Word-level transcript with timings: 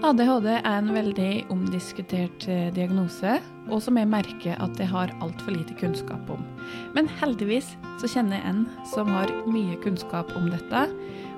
ADHD 0.00 0.46
er 0.48 0.64
en 0.78 0.86
veldig 0.94 1.32
omdiskutert 1.52 2.46
eh, 2.48 2.70
diagnose, 2.72 3.34
og 3.68 3.82
som 3.84 3.98
jeg 4.00 4.08
merker 4.08 4.54
at 4.56 4.78
jeg 4.80 4.88
har 4.88 5.10
altfor 5.20 5.52
lite 5.52 5.74
kunnskap 5.76 6.30
om. 6.32 6.40
Men 6.96 7.10
heldigvis 7.20 7.74
så 8.00 8.08
kjenner 8.08 8.38
jeg 8.38 8.48
en 8.48 8.62
som 8.88 9.10
har 9.12 9.28
mye 9.44 9.76
kunnskap 9.84 10.32
om 10.40 10.46
dette, 10.48 10.86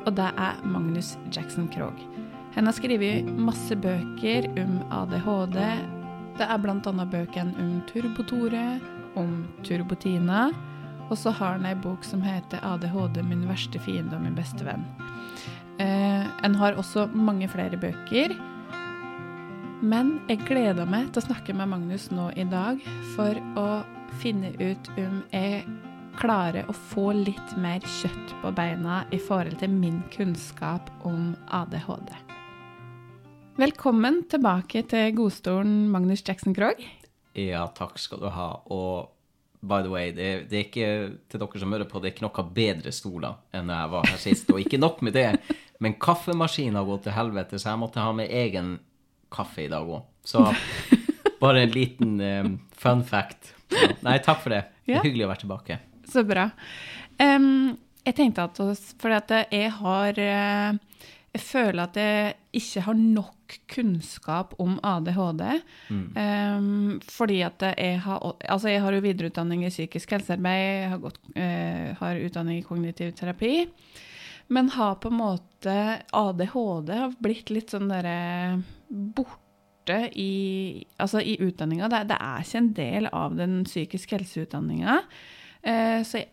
og 0.06 0.14
det 0.14 0.28
er 0.30 0.60
Magnus 0.62 1.16
Jackson 1.34 1.66
Krogh. 1.74 1.98
Han 2.54 2.70
har 2.70 2.76
skrevet 2.76 3.26
masse 3.34 3.74
bøker 3.82 4.46
om 4.62 4.78
ADHD. 4.94 5.58
Det 6.38 6.46
er 6.46 6.62
bl.a. 6.62 6.78
bøkene 7.16 7.58
om 7.58 7.74
Turbotore, 7.90 8.78
om 9.18 9.40
Turbotina, 9.66 10.52
og 11.08 11.18
så 11.18 11.34
har 11.34 11.58
han 11.58 11.66
ei 11.66 11.74
bok 11.74 12.06
som 12.06 12.22
heter 12.22 12.62
'ADHD 12.62 13.24
min 13.26 13.42
verste 13.50 13.82
fiende 13.82 14.14
og 14.14 14.22
min 14.22 14.38
beste 14.38 14.62
venn'. 14.62 14.86
Eh, 15.82 16.24
en 16.46 16.54
har 16.54 16.78
også 16.78 17.08
mange 17.10 17.48
flere 17.50 17.76
bøker. 17.76 18.38
Men 19.82 20.20
jeg 20.30 20.44
gleder 20.46 20.86
meg 20.86 21.08
til 21.10 21.18
å 21.18 21.24
snakke 21.24 21.54
med 21.58 21.66
Magnus 21.72 22.04
nå 22.14 22.28
i 22.38 22.44
dag 22.46 22.78
for 23.16 23.34
å 23.58 23.64
finne 24.22 24.52
ut 24.60 24.90
om 24.94 25.16
jeg 25.32 25.64
klarer 26.20 26.68
å 26.70 26.74
få 26.92 27.08
litt 27.18 27.56
mer 27.58 27.82
kjøtt 27.82 28.34
på 28.44 28.52
beina 28.54 29.00
i 29.10 29.18
forhold 29.18 29.58
til 29.58 29.72
min 29.74 29.96
kunnskap 30.14 30.86
om 31.08 31.32
ADHD. 31.50 32.12
Velkommen 33.58 34.20
tilbake 34.30 34.84
til 34.86 35.16
godstolen 35.18 35.90
Magnus 35.90 36.22
Jackson 36.22 36.54
Krogh. 36.54 36.86
Ja, 37.34 37.66
takk 37.74 37.98
skal 37.98 38.22
du 38.22 38.30
ha. 38.30 38.48
Og 38.70 39.10
by 39.66 39.82
the 39.82 39.90
way, 39.90 40.14
det, 40.14 40.30
det 40.52 40.60
er 40.60 40.68
ikke 40.68 40.94
til 41.26 41.42
dere 41.42 41.64
som 41.64 41.74
hører 41.74 41.90
på, 41.90 41.98
det 41.98 42.12
er 42.12 42.14
ikke 42.14 42.28
noen 42.28 42.54
bedre 42.54 42.94
stoler 42.94 43.42
enn 43.50 43.74
jeg 43.74 43.92
var 43.98 44.08
her 44.14 44.24
sist. 44.28 44.54
Og 44.54 44.62
ikke 44.62 44.78
nok 44.78 45.02
med 45.02 45.18
det, 45.18 45.26
men 45.82 45.98
kaffemaskinen 45.98 46.78
har 46.78 46.86
gått 46.86 47.08
til 47.08 47.18
helvete, 47.18 47.58
så 47.58 47.72
jeg 47.74 47.82
måtte 47.82 48.06
ha 48.06 48.14
med 48.14 48.30
egen 48.30 48.76
kaffe 49.32 49.64
i 49.64 49.70
dag 49.72 49.88
òg. 49.88 50.04
Så 50.24 50.44
bare 51.42 51.64
en 51.64 51.74
liten 51.74 52.20
um, 52.20 52.52
fun 52.78 53.02
fact. 53.04 53.54
Nei, 54.04 54.18
takk 54.22 54.42
for 54.44 54.54
det. 54.54 54.64
Det 54.86 54.98
er 54.98 55.06
hyggelig 55.06 55.26
å 55.26 55.30
være 55.30 55.44
tilbake. 55.44 55.78
Så 56.10 56.24
bra. 56.26 56.48
Um, 57.22 57.76
jeg 58.02 58.16
tenkte 58.18 58.48
at 58.48 58.58
fordi 58.98 59.14
at 59.14 59.34
jeg 59.54 59.70
har 59.78 60.18
eh, 60.18 60.72
Jeg 61.32 61.42
føler 61.46 61.82
at 61.84 61.96
jeg 61.96 62.32
ikke 62.58 62.82
har 62.88 62.96
nok 62.98 63.54
kunnskap 63.70 64.54
om 64.60 64.74
ADHD. 64.84 65.44
Em, 66.18 66.98
fordi 67.08 67.38
at 67.46 67.62
jeg 67.62 68.00
har 68.04 68.18
Altså, 68.48 68.68
jeg 68.68 68.82
har 68.82 68.92
jo 68.92 69.04
videreutdanning 69.04 69.64
i 69.64 69.70
psykisk 69.70 70.10
helsearbeid, 70.10 70.82
jeg 70.82 70.90
har, 70.90 70.98
gått, 70.98 71.20
uh, 71.36 71.94
har 72.00 72.20
utdanning 72.26 72.58
i 72.60 72.66
kognitiv 72.66 73.14
terapi. 73.16 73.68
Men 74.48 74.70
har 74.74 74.98
på 75.02 75.12
en 75.12 75.20
måte 75.20 75.76
ADHD 76.10 76.92
har 76.96 77.14
blitt 77.22 77.52
litt 77.52 77.72
sånn 77.72 77.90
derre 77.92 78.62
borte 78.88 80.10
i, 80.18 80.84
altså 81.02 81.22
i 81.22 81.36
utdanninga. 81.42 81.88
Det, 81.92 82.02
det 82.12 82.18
er 82.18 82.44
ikke 82.44 82.62
en 82.62 82.72
del 82.76 83.10
av 83.12 83.36
den 83.38 83.62
psykisk 83.68 84.16
helseutdanninga. 84.16 85.00
Eh, 85.62 86.00
så 86.06 86.22
jeg 86.22 86.30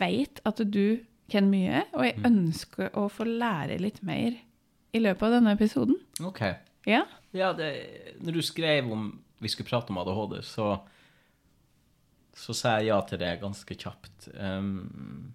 veit 0.00 0.42
at 0.46 0.62
du 0.64 1.00
kan 1.30 1.46
mye, 1.50 1.84
og 1.94 2.06
jeg 2.06 2.18
ønsker 2.26 2.94
å 2.98 3.06
få 3.12 3.26
lære 3.28 3.78
litt 3.82 4.00
mer 4.06 4.34
i 4.90 5.02
løpet 5.02 5.26
av 5.28 5.36
denne 5.38 5.54
episoden. 5.54 5.98
OK. 6.26 6.42
Ja? 6.88 7.04
Ja, 7.36 7.52
det, 7.54 7.70
når 8.18 8.40
du 8.40 8.42
skrev 8.42 8.90
om 8.90 9.12
vi 9.40 9.48
skulle 9.48 9.68
prate 9.68 9.92
om 9.92 10.00
ADHD, 10.02 10.40
så, 10.44 10.72
så 12.36 12.56
sa 12.56 12.76
jeg 12.78 12.90
ja 12.90 12.98
til 13.08 13.20
det 13.22 13.36
ganske 13.40 13.76
kjapt. 13.78 14.28
Um, 14.34 15.32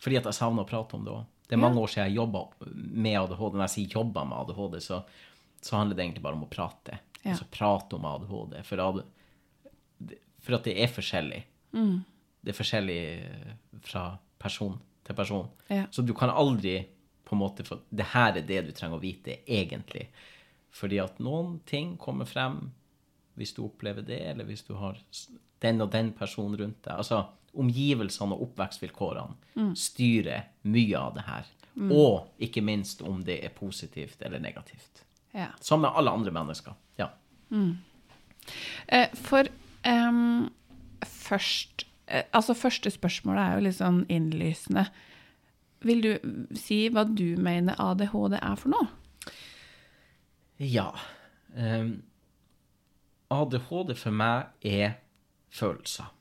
fordi 0.00 0.20
at 0.20 0.28
jeg 0.30 0.38
savner 0.38 0.64
å 0.64 0.68
prate 0.68 0.96
om 0.96 1.04
det 1.04 1.12
òg. 1.12 1.26
Det 1.44 1.56
er 1.56 1.60
mange 1.60 1.80
år 1.80 1.90
siden 1.92 2.08
jeg 2.08 2.16
jobba 2.16 2.44
med 2.64 3.18
ADHD. 3.20 3.56
Når 3.56 3.64
jeg 3.66 3.74
sier 3.74 3.96
jobba 3.98 4.24
med 4.28 4.38
ADHD, 4.38 4.78
så, 4.80 5.00
så 5.60 5.76
handler 5.76 5.98
det 5.98 6.06
egentlig 6.06 6.24
bare 6.24 6.38
om 6.38 6.46
å 6.46 6.50
prate. 6.52 7.00
Ja. 7.20 7.34
Altså 7.34 7.48
prate 7.52 7.98
om 7.98 8.06
ADHD. 8.08 8.56
For, 8.68 8.84
AD, 8.84 9.02
for 10.44 10.58
at 10.58 10.68
det 10.68 10.76
er 10.80 10.92
forskjellig. 10.92 11.42
Det 12.44 12.52
er 12.52 12.56
forskjellig 12.56 12.98
eh, 13.12 13.52
fra 13.84 14.06
person 14.40 14.78
til 15.04 15.16
person. 15.16 15.48
Ja. 15.68 15.84
Så 15.92 16.04
du 16.04 16.14
kan 16.16 16.32
aldri 16.32 16.78
på 17.24 17.36
en 17.36 17.40
måte 17.40 17.64
få 17.64 17.78
Det 17.88 18.06
her 18.12 18.36
er 18.36 18.44
det 18.44 18.62
du 18.66 18.72
trenger 18.76 19.00
å 19.00 19.04
vite, 19.04 19.38
egentlig. 19.44 20.08
Fordi 20.74 20.98
at 21.00 21.20
noen 21.22 21.58
ting 21.68 21.94
kommer 22.00 22.28
frem 22.28 22.70
hvis 23.38 23.54
du 23.56 23.64
opplever 23.64 24.04
det, 24.06 24.20
eller 24.30 24.46
hvis 24.46 24.62
du 24.66 24.74
har 24.78 24.98
den 25.64 25.80
og 25.82 25.90
den 25.90 26.12
personen 26.14 26.56
rundt 26.58 26.82
deg. 26.84 26.96
Altså, 26.96 27.24
omgivelsene 27.60 28.34
og 28.34 28.48
oppvekstvilkårene 28.48 29.68
styrer 29.78 30.48
mye 30.62 30.98
av 30.98 31.14
det 31.18 31.24
her. 31.28 31.50
Og 31.90 32.28
ikke 32.42 32.62
minst 32.62 33.02
om 33.02 33.24
det 33.26 33.40
er 33.44 33.54
positivt 33.54 34.22
eller 34.22 34.38
negativt. 34.38 35.04
ja. 35.32 35.48
Som 35.60 35.80
med 35.80 35.90
alle 35.94 36.10
andre 36.10 36.30
mennesker. 36.30 36.72
Ja. 36.96 37.08
Eh, 38.86 39.08
for 39.14 39.48
um, 39.86 40.50
først 41.06 41.86
eh, 42.06 42.22
Altså, 42.32 42.54
første 42.54 42.90
spørsmålet 42.90 43.42
er 43.42 43.54
jo 43.54 43.64
litt 43.66 43.78
sånn 43.78 44.04
innlysende. 44.08 44.86
Vil 45.84 46.02
du 46.02 46.12
si 46.56 46.88
hva 46.88 47.04
du 47.04 47.36
mener 47.36 47.76
ADHD 47.78 48.38
er 48.40 48.56
for 48.60 48.72
noe? 48.72 48.86
Ja. 50.58 50.90
Um, 51.56 52.02
ADHD 53.34 53.94
for 53.98 54.14
meg 54.14 54.52
er 54.62 55.00
følelser. 55.54 56.12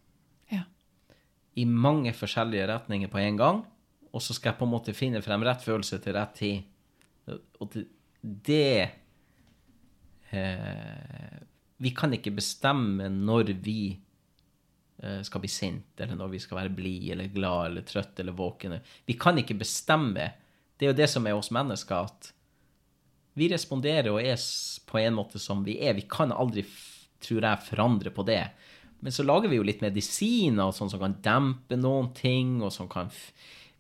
I 1.60 1.66
mange 1.70 2.14
forskjellige 2.18 2.68
retninger 2.70 3.12
på 3.12 3.22
en 3.22 3.38
gang. 3.38 3.64
Og 4.14 4.22
så 4.22 4.36
skal 4.36 4.52
jeg 4.52 4.60
på 4.60 4.68
en 4.68 4.74
måte 4.74 4.96
finne 4.98 5.22
frem 5.26 5.44
rett 5.46 5.64
følelse 5.64 6.00
til 6.02 6.16
rett 6.18 6.36
tid. 6.38 6.64
Og 7.62 7.78
det, 8.22 8.90
eh, 10.32 11.40
Vi 11.78 11.90
kan 11.92 12.14
ikke 12.14 12.32
bestemme 12.32 13.10
når 13.10 13.54
vi 13.60 14.00
eh, 15.04 15.22
skal 15.22 15.42
bli 15.42 15.50
sint, 15.50 16.00
eller 16.00 16.16
når 16.16 16.30
vi 16.30 16.40
skal 16.40 16.58
være 16.58 16.70
blid 16.70 17.12
eller 17.12 17.28
glad 17.28 17.66
eller 17.66 17.82
trøtt 17.82 18.20
eller 18.20 18.32
våken. 18.32 18.80
Vi 19.06 19.14
kan 19.14 19.38
ikke 19.38 19.58
bestemme. 19.60 20.32
Det 20.78 20.86
er 20.86 20.94
jo 20.94 21.02
det 21.02 21.10
som 21.10 21.28
er 21.28 21.36
oss 21.36 21.52
mennesker, 21.52 22.08
at 22.08 22.32
vi 23.34 23.50
responderer 23.50 24.12
og 24.14 24.22
er 24.22 24.38
på 24.86 25.00
en 25.02 25.18
måte 25.18 25.42
som 25.42 25.64
vi 25.66 25.80
er. 25.82 25.98
Vi 25.98 26.06
kan 26.10 26.32
aldri, 26.32 26.64
tror 27.20 27.42
jeg, 27.42 27.66
forandre 27.68 28.14
på 28.14 28.24
det. 28.24 28.44
Men 29.04 29.12
så 29.12 29.26
lager 29.26 29.52
vi 29.52 29.60
jo 29.60 29.66
litt 29.68 29.84
medisiner 29.84 30.72
sånn 30.76 30.92
som 30.92 31.02
kan 31.02 31.18
dempe 31.24 31.78
noen 31.80 32.14
ting, 32.16 32.62
og 32.64 32.72
som 32.72 32.88
kan 32.92 33.12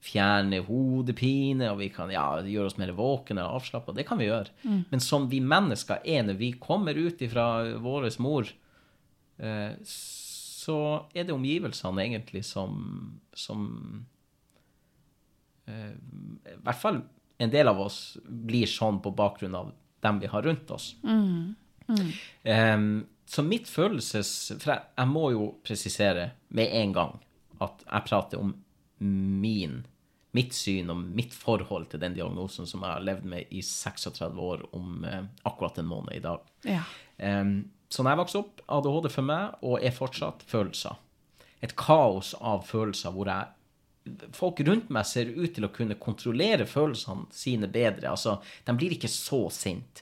fjerne 0.03 0.59
hodepine, 0.67 1.69
og 1.71 1.79
vi 1.79 1.87
kan 1.93 2.11
ja, 2.11 2.25
gjøre 2.43 2.71
oss 2.71 2.79
mer 2.79 2.91
våkne 2.97 3.45
og 3.45 3.61
avslappa. 3.61 3.95
Det 3.95 4.03
kan 4.07 4.19
vi 4.19 4.27
gjøre. 4.27 4.51
Men 4.91 5.03
som 5.03 5.29
vi 5.31 5.39
mennesker 5.39 6.03
er 6.03 6.25
når 6.27 6.39
vi 6.41 6.51
kommer 6.59 6.97
ut 6.99 7.23
ifra 7.23 7.45
vår 7.79 8.09
mor, 8.23 8.51
eh, 9.39 9.71
så 9.87 10.77
er 11.15 11.27
det 11.27 11.35
omgivelsene 11.35 12.03
egentlig 12.03 12.43
som, 12.47 12.75
som 13.35 13.63
eh, 15.67 15.95
I 15.95 16.59
hvert 16.63 16.81
fall 16.83 17.01
en 17.43 17.51
del 17.51 17.71
av 17.71 17.79
oss 17.83 18.17
blir 18.23 18.69
sånn 18.69 18.99
på 19.03 19.11
bakgrunn 19.15 19.55
av 19.57 19.71
dem 20.03 20.19
vi 20.19 20.29
har 20.31 20.43
rundt 20.43 20.71
oss. 20.71 20.93
Em, 22.43 22.87
så 23.25 23.43
mitt 23.45 23.69
følelses... 23.69 24.51
For 24.59 24.73
jeg, 24.73 24.85
jeg 24.97 25.09
må 25.11 25.29
jo 25.33 25.47
presisere 25.65 26.29
med 26.53 26.73
en 26.81 26.93
gang 26.95 27.17
at 27.63 27.83
jeg 27.85 28.07
prater 28.07 28.41
om 28.41 28.53
min, 29.03 29.81
mitt 30.35 30.55
syn 30.55 30.91
og 30.93 30.99
mitt 31.15 31.35
forhold 31.35 31.89
til 31.91 32.01
den 32.03 32.15
diagnosen 32.17 32.67
som 32.69 32.83
jeg 32.83 32.97
har 32.97 33.05
levd 33.05 33.29
med 33.35 33.53
i 33.53 33.63
36 33.65 34.39
år 34.41 34.65
om 34.75 35.05
eh, 35.07 35.23
akkurat 35.47 35.79
en 35.79 35.89
måned 35.89 36.17
i 36.17 36.23
dag. 36.23 36.43
Ja. 36.67 36.83
Um, 37.17 37.57
så 37.89 38.03
når 38.03 38.13
jeg 38.13 38.21
vokste 38.23 38.41
opp, 38.41 38.61
ADHD 38.73 39.09
for 39.13 39.27
meg, 39.27 39.57
og 39.61 39.83
er 39.85 39.93
fortsatt 39.93 40.45
følelser. 40.49 40.97
Et 41.63 41.75
kaos 41.79 42.33
av 42.41 42.65
følelser 42.67 43.13
hvor 43.15 43.31
jeg 43.31 43.51
Folk 44.35 44.57
rundt 44.67 44.89
meg 44.91 45.05
ser 45.07 45.29
ut 45.31 45.53
til 45.55 45.63
å 45.63 45.69
kunne 45.71 45.95
kontrollere 45.95 46.65
følelsene 46.67 47.29
sine 47.31 47.69
bedre. 47.71 48.09
Altså, 48.09 48.33
de 48.67 48.73
blir 48.75 48.97
ikke 48.97 49.07
så 49.07 49.45
sint. 49.47 50.01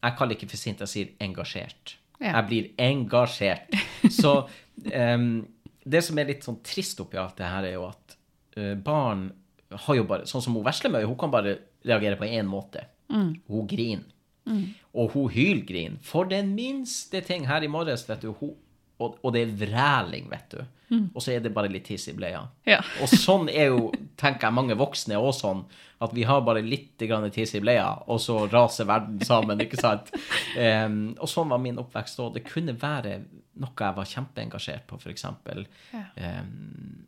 Jeg 0.00 0.16
kaller 0.16 0.38
ikke 0.38 0.48
for 0.48 0.56
sint, 0.56 0.80
jeg 0.80 0.88
sier 0.88 1.10
engasjert. 1.20 1.98
Jeg 2.22 2.46
blir 2.48 2.70
engasjert. 2.80 3.74
Så 4.12 4.32
um, 4.46 5.30
det 5.86 6.02
som 6.04 6.18
er 6.18 6.30
litt 6.30 6.46
sånn 6.46 6.60
trist 6.66 7.00
oppi 7.02 7.18
alt 7.20 7.36
det 7.38 7.50
her, 7.50 7.68
er 7.68 7.76
jo 7.76 7.88
at 7.88 8.16
barn 8.82 9.28
har 9.70 9.96
jo 9.98 10.04
bare 10.08 10.26
Sånn 10.30 10.44
som 10.44 10.54
hun 10.56 10.64
Veslemøy, 10.64 11.02
hun 11.04 11.18
kan 11.20 11.32
bare 11.32 11.58
reagere 11.86 12.18
på 12.18 12.28
én 12.28 12.48
måte. 12.48 12.86
Hun 13.10 13.66
griner. 13.68 14.06
Og 14.96 15.10
hun 15.12 15.30
hylgriner 15.34 15.98
for 16.06 16.28
den 16.30 16.54
minste 16.54 17.20
ting 17.26 17.48
her 17.50 17.64
i 17.66 17.70
morges, 17.70 18.06
vet 18.08 18.22
du. 18.22 18.30
Hun, 18.38 18.54
og, 18.98 19.18
og 19.22 19.32
det 19.34 19.42
er 19.44 19.54
vræling, 19.60 20.30
vet 20.30 20.56
du. 20.56 20.60
Og 20.88 21.22
så 21.22 21.32
er 21.34 21.42
det 21.42 21.50
bare 21.54 21.70
litt 21.70 21.88
tiss 21.88 22.06
i 22.08 22.14
bleia. 22.14 22.44
Ja. 22.66 22.78
Og 23.02 23.10
sånn 23.10 23.48
er 23.50 23.72
jo, 23.72 23.88
tenker 24.18 24.46
jeg, 24.46 24.54
mange 24.54 24.76
voksne 24.78 25.18
òg 25.18 25.32
sånn. 25.34 25.64
At 26.04 26.12
vi 26.14 26.26
har 26.28 26.44
bare 26.46 26.62
litt 26.62 27.00
tiss 27.34 27.54
i 27.56 27.62
bleia, 27.64 27.88
og 28.04 28.20
så 28.20 28.42
raser 28.52 28.84
verden 28.84 29.22
sammen, 29.24 29.62
ikke 29.64 29.80
sant? 29.80 30.12
Um, 30.56 31.10
og 31.20 31.28
sånn 31.28 31.50
var 31.52 31.60
min 31.60 31.76
oppvekst 31.80 32.20
òg. 32.22 32.36
Det 32.36 32.42
kunne 32.46 32.72
være 32.80 33.18
noe 33.60 33.72
jeg 33.76 33.96
var 33.96 34.06
kjempeengasjert 34.08 34.86
på, 34.88 34.96
f.eks. 34.96 35.24
Ja. 35.92 36.04
Um, 36.16 37.02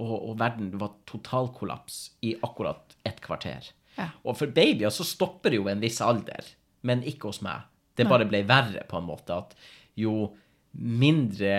og, 0.00 0.14
og 0.14 0.38
verden 0.40 0.70
var 0.80 0.94
totalkollaps 1.08 1.98
i 2.24 2.34
akkurat 2.44 2.96
et 3.08 3.20
kvarter. 3.24 3.68
Ja. 3.98 4.10
Og 4.24 4.38
for 4.38 4.52
babyer 4.52 4.92
så 4.92 5.04
stopper 5.04 5.52
det 5.52 5.60
jo 5.60 5.68
en 5.72 5.82
viss 5.84 6.00
alder. 6.04 6.54
men 6.86 7.02
ikke 7.02 7.32
hos 7.32 7.42
meg. 7.42 7.66
Det 7.98 8.06
bare 8.06 8.28
ble 8.28 8.44
verre, 8.46 8.84
på 8.86 9.00
en 9.00 9.08
måte. 9.08 9.34
At 9.34 9.56
jo 9.98 10.30
mindre 10.76 11.52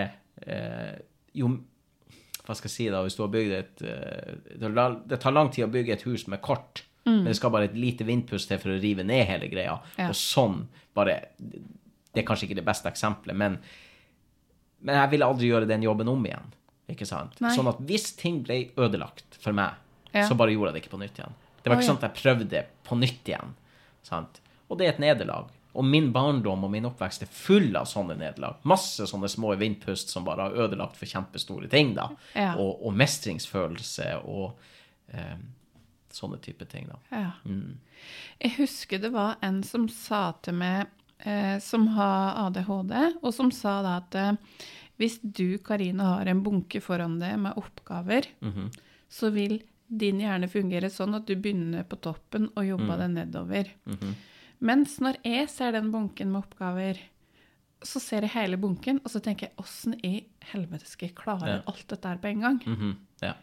eh, 0.45 0.97
Jo 1.37 1.49
Hva 2.45 2.55
skal 2.55 2.69
jeg 2.69 2.73
si, 2.75 2.85
da, 2.93 3.01
hvis 3.03 3.17
du 3.17 3.23
har 3.25 3.31
bygd 3.33 3.55
et 3.57 3.81
eh, 3.83 4.35
det 5.09 5.19
tar 5.23 5.35
lang 5.35 5.49
tid 5.51 5.65
å 5.65 5.71
bygge 5.73 5.97
et 5.97 6.05
hus 6.07 6.27
med 6.31 6.39
kort, 6.45 6.83
men 7.07 7.25
det 7.27 7.37
skal 7.39 7.51
bare 7.51 7.69
et 7.69 7.75
lite 7.79 8.03
vindpust 8.07 8.49
til 8.51 8.59
for 8.59 8.73
å 8.73 8.79
rive 8.79 9.03
ned 9.07 9.25
hele 9.29 9.47
greia. 9.51 9.77
Ja. 9.95 10.09
Og 10.11 10.15
sånn 10.19 10.65
bare 10.95 11.19
Det 11.37 12.23
er 12.23 12.25
kanskje 12.27 12.47
ikke 12.49 12.59
det 12.59 12.67
beste 12.67 12.89
eksempelet, 12.91 13.35
men 13.37 13.59
men 14.79 14.93
jeg 14.99 15.09
ville 15.15 15.25
aldri 15.25 15.49
gjøre 15.49 15.67
den 15.69 15.83
jobben 15.85 16.09
om 16.11 16.25
igjen. 16.27 16.51
Ikke 16.91 17.07
sant? 17.09 17.35
Nei. 17.43 17.51
Sånn 17.55 17.67
at 17.71 17.79
hvis 17.89 18.11
ting 18.19 18.43
ble 18.45 18.67
ødelagt 18.77 19.37
for 19.41 19.55
meg, 19.57 19.73
Ja. 20.13 20.27
så 20.27 20.37
bare 20.37 20.53
gjorde 20.53 20.71
jeg 20.71 20.73
det 20.75 20.81
ikke 20.85 20.95
på 20.95 21.01
nytt 21.01 21.17
igjen. 21.19 21.33
Det 21.63 21.69
var 21.71 21.75
ikke 21.75 21.81
ikke 21.81 21.83
ja. 21.83 21.87
sånn 21.87 21.97
at 21.97 22.05
jeg 22.07 22.21
prøvde 22.21 22.65
på 22.87 22.97
nytt 22.97 23.27
igjen. 23.27 23.55
Sant? 24.03 24.41
Og 24.69 24.77
det 24.77 24.85
er 24.85 24.93
et 24.93 24.99
nederlag. 25.03 25.49
Og 25.77 25.85
min 25.85 26.11
barndom 26.15 26.63
og 26.65 26.71
min 26.73 26.87
oppvekst 26.89 27.21
er 27.21 27.29
full 27.31 27.75
av 27.77 27.85
sånne 27.85 28.15
nederlag. 28.17 28.55
Masse 28.65 29.05
sånne 29.09 29.29
små 29.29 29.51
vindpust 29.59 30.09
som 30.09 30.25
bare 30.25 30.47
har 30.47 30.55
ødelagt 30.65 30.97
for 30.97 31.05
kjempestore 31.05 31.69
ting, 31.69 31.93
da. 31.97 32.09
Ja. 32.33 32.55
Og, 32.57 32.79
og 32.87 32.95
mestringsfølelse 32.97 34.07
og 34.25 34.57
eh, 35.13 35.37
sånne 36.17 36.39
type 36.41 36.65
ting, 36.71 36.87
da. 36.89 36.97
Ja. 37.13 37.31
Mm. 37.45 37.77
Jeg 38.41 38.55
husker 38.57 38.99
det 39.03 39.11
var 39.13 39.37
en 39.45 39.61
som 39.63 39.85
sa 39.91 40.31
til 40.45 40.57
meg, 40.57 40.87
eh, 41.19 41.57
som 41.63 41.87
har 41.97 42.47
ADHD, 42.47 42.95
og 43.21 43.33
som 43.35 43.51
sa 43.53 43.79
da 43.85 43.97
at 44.01 44.15
eh, 44.17 44.33
hvis 44.97 45.19
du, 45.21 45.59
Karina, 45.61 46.15
har 46.17 46.25
en 46.31 46.41
bunke 46.41 46.81
foran 46.81 47.19
deg 47.21 47.37
med 47.39 47.53
oppgaver, 47.61 48.25
Mhm. 48.41 48.71
så 49.09 49.29
vil 49.31 49.59
din 49.87 50.19
hjerne 50.19 50.49
fungere 50.51 50.89
sånn 50.91 51.13
at 51.15 51.27
du 51.29 51.35
begynner 51.39 51.85
på 51.87 51.95
toppen 52.01 52.49
og 52.57 52.65
jobber 52.65 52.97
Mm. 52.97 52.99
deg 52.99 53.11
nedover. 53.13 53.69
Mhm. 53.85 54.15
Mens 54.59 54.97
når 55.03 55.19
jeg 55.23 55.49
ser 55.53 55.71
den 55.77 55.91
bunken 55.93 56.31
med 56.33 56.43
oppgaver, 56.45 56.97
så 57.85 57.99
ser 58.01 58.25
jeg 58.25 58.33
hele 58.33 58.57
bunken, 58.57 58.99
og 59.05 59.11
så 59.13 59.19
tenker 59.21 59.47
jeg 59.51 59.57
åssen 59.61 59.93
i 60.03 60.23
helvete 60.51 60.87
skal 60.89 61.09
jeg 61.11 61.15
klare 61.19 61.47
Ja. 61.51 61.59
alt 61.69 61.83
dette 61.87 62.07
her 62.09 62.17
på 62.17 62.27
en 62.31 62.41
gang? 62.41 62.57
Mhm. 62.65 62.95
Ja. 63.21 63.33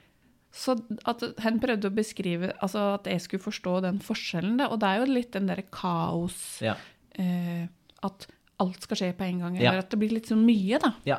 Så 0.54 0.76
at 1.06 1.22
han 1.42 1.58
prøvde 1.60 1.90
å 1.90 1.94
beskrive 1.94 2.52
altså 2.62 2.94
at 2.94 3.06
jeg 3.10 3.20
skulle 3.20 3.42
forstå 3.42 3.80
den 3.82 3.98
forskjellen. 3.98 4.60
Og 4.70 4.78
det 4.78 4.86
er 4.88 4.98
jo 5.02 5.12
litt 5.12 5.32
den 5.32 5.46
derre 5.50 5.64
kaos 5.70 6.60
ja. 6.62 6.76
eh, 7.18 7.66
At 8.02 8.26
alt 8.60 8.82
skal 8.82 8.96
skje 8.96 9.12
på 9.18 9.24
en 9.26 9.40
gang. 9.40 9.56
Eller 9.58 9.78
at 9.82 9.90
det 9.90 9.98
blir 9.98 10.12
litt 10.14 10.26
så 10.30 10.36
mye, 10.38 10.78
da. 10.78 10.92
Ja, 11.04 11.18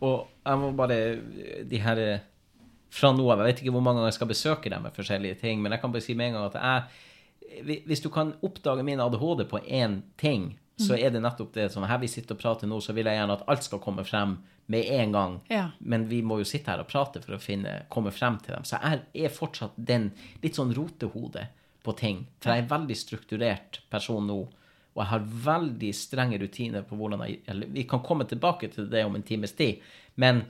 og 0.00 0.26
jeg 0.46 0.58
må 0.58 0.72
bare 0.74 0.98
De 1.70 1.78
her 1.78 1.98
eh, 1.98 2.18
fra 2.90 3.12
nå 3.14 3.22
av 3.30 3.38
Jeg 3.38 3.52
vet 3.54 3.62
ikke 3.62 3.72
hvor 3.76 3.82
mange 3.86 3.98
ganger 4.00 4.10
jeg 4.10 4.18
skal 4.18 4.32
besøke 4.32 4.70
dem 4.70 4.82
med 4.82 4.92
forskjellige 4.98 5.38
ting, 5.40 5.62
men 5.62 5.72
jeg 5.72 5.80
kan 5.80 5.92
bare 5.92 6.02
si 6.02 6.14
med 6.14 6.26
en 6.32 6.34
gang 6.40 6.46
at 6.50 6.58
jeg 6.58 6.82
Hvis 7.62 8.02
du 8.02 8.08
kan 8.12 8.34
oppdage 8.42 8.84
min 8.86 9.00
ADHD 9.00 9.44
på 9.50 9.60
én 9.66 10.00
ting, 10.20 10.52
så 10.80 10.96
er 10.96 11.12
det 11.12 11.20
nettopp 11.22 11.52
det 11.54 11.68
som 11.72 11.84
her 11.86 12.00
vi 12.02 12.08
sitter 12.10 12.34
og 12.34 12.40
prater 12.40 12.70
nå, 12.70 12.80
så 12.82 12.94
vil 12.96 13.06
jeg 13.06 13.18
gjerne 13.18 13.36
at 13.36 13.44
alt 13.50 13.66
skal 13.66 13.82
komme 13.82 14.04
frem 14.08 14.38
med 14.72 14.88
en 14.88 15.12
gang. 15.12 15.34
Ja. 15.52 15.66
Men 15.78 16.06
vi 16.08 16.22
må 16.24 16.38
jo 16.40 16.48
sitte 16.48 16.72
her 16.72 16.82
og 16.82 16.88
prate 16.90 17.22
for 17.22 17.36
å 17.36 17.42
finne, 17.42 17.82
komme 17.92 18.12
frem 18.14 18.38
til 18.42 18.56
dem. 18.56 18.66
Så 18.66 18.80
jeg 18.80 19.26
er 19.26 19.34
fortsatt 19.34 19.76
den 19.76 20.10
litt 20.42 20.58
sånn 20.58 20.72
rotehode 20.74 21.46
på 21.82 21.94
ting. 21.98 22.24
For 22.40 22.52
jeg 22.52 22.62
er 22.62 22.66
en 22.66 22.72
veldig 22.72 22.98
strukturert 22.98 23.82
person 23.92 24.26
nå. 24.30 24.40
Og 24.92 25.00
jeg 25.00 25.10
har 25.12 25.28
veldig 25.46 25.92
strenge 25.96 26.40
rutiner 26.40 26.84
på 26.84 26.98
hvordan 27.00 27.22
jeg 27.24 27.38
eller 27.48 27.70
Vi 27.72 27.86
kan 27.88 28.02
komme 28.04 28.26
tilbake 28.28 28.68
til 28.72 28.90
det 28.92 29.06
om 29.06 29.14
en 29.16 29.24
times 29.26 29.54
tid. 29.58 29.80
Men 30.20 30.44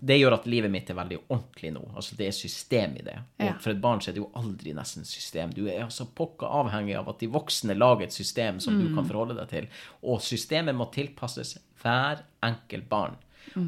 det 0.00 0.18
gjør 0.20 0.34
at 0.36 0.46
livet 0.46 0.70
mitt 0.70 0.90
er 0.90 0.94
veldig 0.98 1.18
ordentlig 1.28 1.70
nå. 1.74 1.82
Altså 1.96 2.16
det 2.18 2.26
er 2.28 2.34
system 2.36 2.96
i 2.96 3.02
det. 3.06 3.16
Og 3.40 3.46
Ja. 3.46 3.52
for 3.58 3.70
et 3.70 3.80
barn 3.80 4.00
så 4.00 4.08
er 4.10 4.12
det 4.14 4.22
jo 4.22 4.30
aldri 4.34 4.72
nesten 4.74 5.04
system. 5.04 5.52
Du 5.52 5.66
er 5.68 5.84
altså 5.84 6.06
pokka 6.14 6.46
avhengig 6.46 6.96
av 6.98 7.08
at 7.08 7.18
de 7.20 7.26
voksne 7.28 7.76
lager 7.76 8.04
et 8.04 8.12
system 8.12 8.60
som 8.60 8.78
du 8.80 8.94
kan 8.94 9.04
forholde 9.08 9.36
deg 9.36 9.48
til. 9.48 9.68
Og 10.02 10.20
systemet 10.20 10.74
må 10.74 10.90
tilpasses 10.92 11.58
hver 11.82 12.22
enkelt 12.42 12.88
barn. 12.88 13.16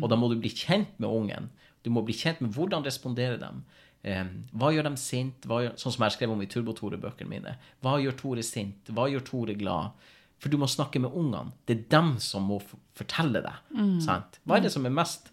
Og 0.02 0.08
da 0.10 0.16
må 0.16 0.28
du 0.28 0.36
bli 0.40 0.50
kjent 0.50 0.98
med 0.98 1.08
ungen. 1.08 1.48
Du 1.84 1.90
må 1.90 2.02
bli 2.04 2.12
kjent 2.14 2.40
med 2.40 2.50
hvordan 2.52 2.84
responderer 2.84 3.38
dem. 3.38 3.64
Eh, 4.04 4.24
hva 4.54 4.72
gjør 4.72 4.82
dem 4.84 4.96
sint? 4.96 5.40
Gjør, 5.42 5.74
sånn 5.76 5.92
som 5.92 6.04
jeg 6.04 6.12
skrev 6.12 6.31
om 6.31 6.40
i 6.42 6.46
Turbo-Tore-bøkene 6.46 7.28
mine. 7.28 7.56
Hva 7.82 7.96
gjør 8.02 8.16
Tore 8.16 8.42
sint? 8.42 8.84
Hva 8.86 9.08
gjør 9.10 9.24
Tore 9.24 9.54
glad? 9.54 9.90
For 10.38 10.48
du 10.50 10.56
må 10.56 10.66
snakke 10.70 11.00
med 11.00 11.10
ungene. 11.10 11.52
Det 11.66 11.76
er 11.76 11.82
dem 11.90 12.19
som 12.22 12.44
må 12.46 12.60
fortelle 12.94 13.42
deg. 13.42 14.00
Sant? 14.04 14.38
Hva 14.46 14.56
er 14.56 14.60
det 14.60 14.70
som 14.72 14.86
er 14.86 14.90
mest 14.94 15.31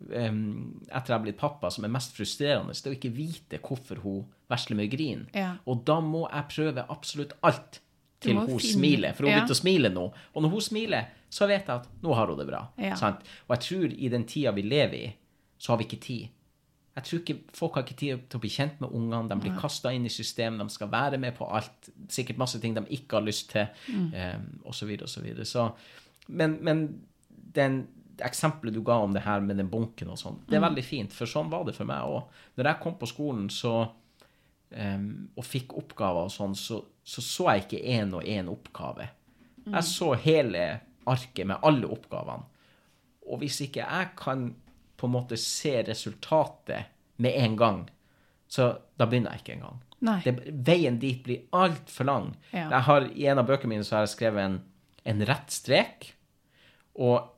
etter 0.00 1.08
jeg 1.08 1.16
har 1.16 1.22
blitt 1.24 1.38
pappa, 1.40 1.70
som 1.70 1.84
er 1.84 1.92
mest 1.92 2.16
frustrerende, 2.16 2.74
det 2.74 2.86
er 2.86 2.94
å 2.94 2.98
ikke 2.98 3.14
vite 3.16 3.58
hvorfor 3.64 4.02
hun 4.02 4.24
versler 4.50 4.76
med 4.76 4.90
grin. 4.92 5.26
Ja. 5.34 5.56
Og 5.66 5.84
da 5.88 6.00
må 6.04 6.26
jeg 6.30 6.48
prøve 6.52 6.84
absolutt 6.92 7.32
alt 7.42 7.80
til 8.20 8.36
hun 8.36 8.46
finne- 8.46 8.60
smiler. 8.72 9.12
For 9.14 9.24
hun 9.24 9.32
Ja. 9.32 9.40
begynte 9.40 9.56
å 9.56 9.62
smile 9.62 9.88
nå. 9.92 10.12
Og 10.34 10.42
når 10.42 10.48
hun 10.50 10.60
smiler, 10.60 11.06
så 11.30 11.46
vet 11.46 11.66
jeg 11.66 11.76
at 11.76 11.88
nå 12.02 12.14
har 12.14 12.26
hun 12.26 12.38
det 12.38 12.46
bra. 12.46 12.68
Ja. 12.78 12.94
Sant? 12.94 13.20
Og 13.48 13.56
jeg 13.56 13.60
tror 13.60 13.98
i 13.98 14.08
den 14.08 14.24
tida 14.24 14.52
vi 14.52 14.62
lever 14.62 14.94
i, 14.94 15.14
så 15.58 15.68
har 15.72 15.78
vi 15.78 15.84
ikke 15.84 16.00
tid. 16.00 16.28
Jeg 16.96 17.04
tror 17.04 17.20
ikke 17.20 17.40
Folk 17.52 17.74
har 17.74 17.82
ikke 17.82 17.96
tid 17.96 18.28
til 18.30 18.38
å 18.38 18.40
bli 18.40 18.48
kjent 18.50 18.80
med 18.80 18.90
ungene. 18.90 19.28
De 19.28 19.34
blir 19.36 19.60
kasta 19.60 19.90
inn 19.92 20.06
i 20.06 20.08
systemet. 20.08 20.58
de 20.66 20.68
skal 20.72 20.88
være 20.88 21.18
med 21.18 21.34
på 21.36 21.44
alt. 21.52 21.90
Sikkert 22.08 22.38
masse 22.38 22.58
ting 22.60 22.74
de 22.74 22.80
ikke 22.82 23.12
har 23.16 23.22
lyst 23.22 23.50
til, 23.50 23.66
Mm. 23.88 24.12
um, 24.64 24.72
så 24.72 24.86
videre. 24.86 25.72
Men, 26.28 26.58
men 26.62 27.00
den 27.54 27.86
eksempelet 28.24 28.74
du 28.74 28.80
ga 28.82 28.98
om 29.02 29.12
det 29.12 29.22
her 29.24 29.40
med 29.40 29.56
den 29.58 29.68
bunken 29.70 30.08
og 30.08 30.18
sånn, 30.18 30.38
Mm. 30.40 30.46
det 30.48 30.56
er 30.56 30.60
veldig 30.68 30.84
fint, 30.84 31.12
for 31.12 31.26
sånn 31.26 31.50
var 31.50 31.64
det 31.64 31.74
for 31.74 31.84
meg 31.84 32.02
òg. 32.02 32.22
Når 32.56 32.64
jeg 32.64 32.80
kom 32.80 32.94
på 32.98 33.06
skolen 33.10 33.48
så, 33.50 33.90
um, 34.70 35.28
og 35.36 35.44
fikk 35.44 35.74
oppgaver 35.76 36.24
og 36.24 36.30
sånn, 36.30 36.54
så, 36.56 36.82
så 37.04 37.22
så 37.22 37.48
jeg 37.52 37.64
ikke 37.66 37.84
én 37.84 38.14
og 38.14 38.22
én 38.24 38.48
oppgave. 38.48 39.08
Jeg 39.66 39.82
så 39.82 40.12
hele 40.14 40.80
arket 41.06 41.46
med 41.46 41.58
alle 41.62 41.86
oppgavene. 41.90 42.44
Og 43.28 43.40
hvis 43.40 43.60
ikke 43.60 43.82
jeg 43.82 44.08
kan 44.16 44.54
på 44.96 45.06
en 45.08 45.12
måte 45.12 45.36
se 45.36 45.82
resultatet 45.82 46.86
med 47.18 47.34
en 47.34 47.56
gang, 47.56 47.80
så 48.48 48.78
da 48.96 49.06
begynner 49.06 49.32
jeg 49.34 49.40
ikke 49.42 49.56
engang. 49.56 49.80
Det, 50.22 50.52
veien 50.66 50.98
dit 51.02 51.22
blir 51.24 51.42
altfor 51.52 52.04
lang. 52.06 52.36
Ja. 52.52 52.68
Jeg 52.70 52.82
har, 52.86 53.00
I 53.10 53.26
en 53.26 53.38
av 53.42 53.46
bøkene 53.48 53.68
mine 53.74 53.84
så 53.84 53.96
har 53.96 54.06
jeg 54.06 54.14
skrevet 54.14 54.44
en, 54.44 54.60
en 55.04 55.24
rett 55.26 55.50
strek, 55.50 56.12
og 56.94 57.32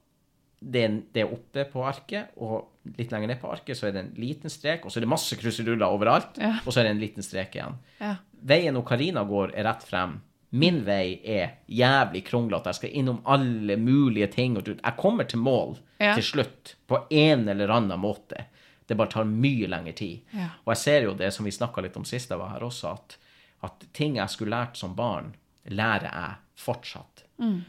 det 0.61 0.83
er, 0.85 0.95
det 1.15 1.25
oppe 1.25 1.65
på 1.71 1.85
arket, 1.87 2.33
og 2.37 2.69
litt 2.99 3.13
lenger 3.13 3.29
ned 3.29 3.41
på 3.41 3.51
arket 3.53 3.77
så 3.79 3.87
er 3.89 3.93
det 3.95 4.01
en 4.05 4.15
liten 4.19 4.51
strek, 4.51 4.85
og 4.85 4.91
så 4.91 4.99
er 4.99 5.05
det 5.07 5.11
masse 5.13 5.37
kruseduller 5.39 5.87
overalt, 5.87 6.39
Ja. 6.41 6.57
og 6.65 6.73
så 6.73 6.81
er 6.81 6.89
det 6.89 6.91
en 6.97 7.03
liten 7.05 7.23
strek 7.23 7.55
igjen. 7.55 7.77
Ja. 8.01 8.17
Veien 8.43 8.77
Okarina 8.77 9.21
Karina 9.21 9.25
går 9.25 9.53
er 9.55 9.65
rett 9.65 9.83
frem. 9.87 10.21
Min 10.51 10.81
vei 10.87 11.21
er 11.29 11.59
jævlig 11.69 12.25
kronglete. 12.25 12.71
Jeg 12.73 12.75
skal 12.79 12.91
innom 12.97 13.19
alle 13.27 13.77
mulige 13.77 14.27
ting. 14.33 14.55
Jeg 14.57 14.97
kommer 14.97 15.25
til 15.29 15.39
mål 15.39 15.77
Ja. 16.01 16.15
til 16.15 16.23
slutt 16.23 16.75
på 16.89 17.03
en 17.11 17.49
eller 17.49 17.69
annen 17.69 18.01
måte. 18.01 18.47
Det 18.87 18.97
bare 18.97 19.11
tar 19.11 19.25
mye 19.25 19.67
lengre 19.69 19.93
tid. 19.93 20.21
Ja. 20.33 20.49
Og 20.65 20.73
jeg 20.73 20.77
ser 20.77 21.03
jo 21.03 21.15
det 21.15 21.33
som 21.35 21.45
vi 21.45 21.51
snakka 21.51 21.83
litt 21.83 21.97
om 21.97 22.05
sist 22.05 22.31
jeg 22.31 22.39
var 22.39 22.49
her 22.55 22.61
også, 22.65 22.93
at, 22.95 23.17
at 23.63 23.85
ting 23.93 24.17
jeg 24.17 24.29
skulle 24.31 24.51
lært 24.57 24.77
som 24.77 24.95
barn, 24.95 25.35
lærer 25.69 26.09
jeg 26.11 26.37
fortsatt. 26.57 27.25
Mm. 27.39 27.65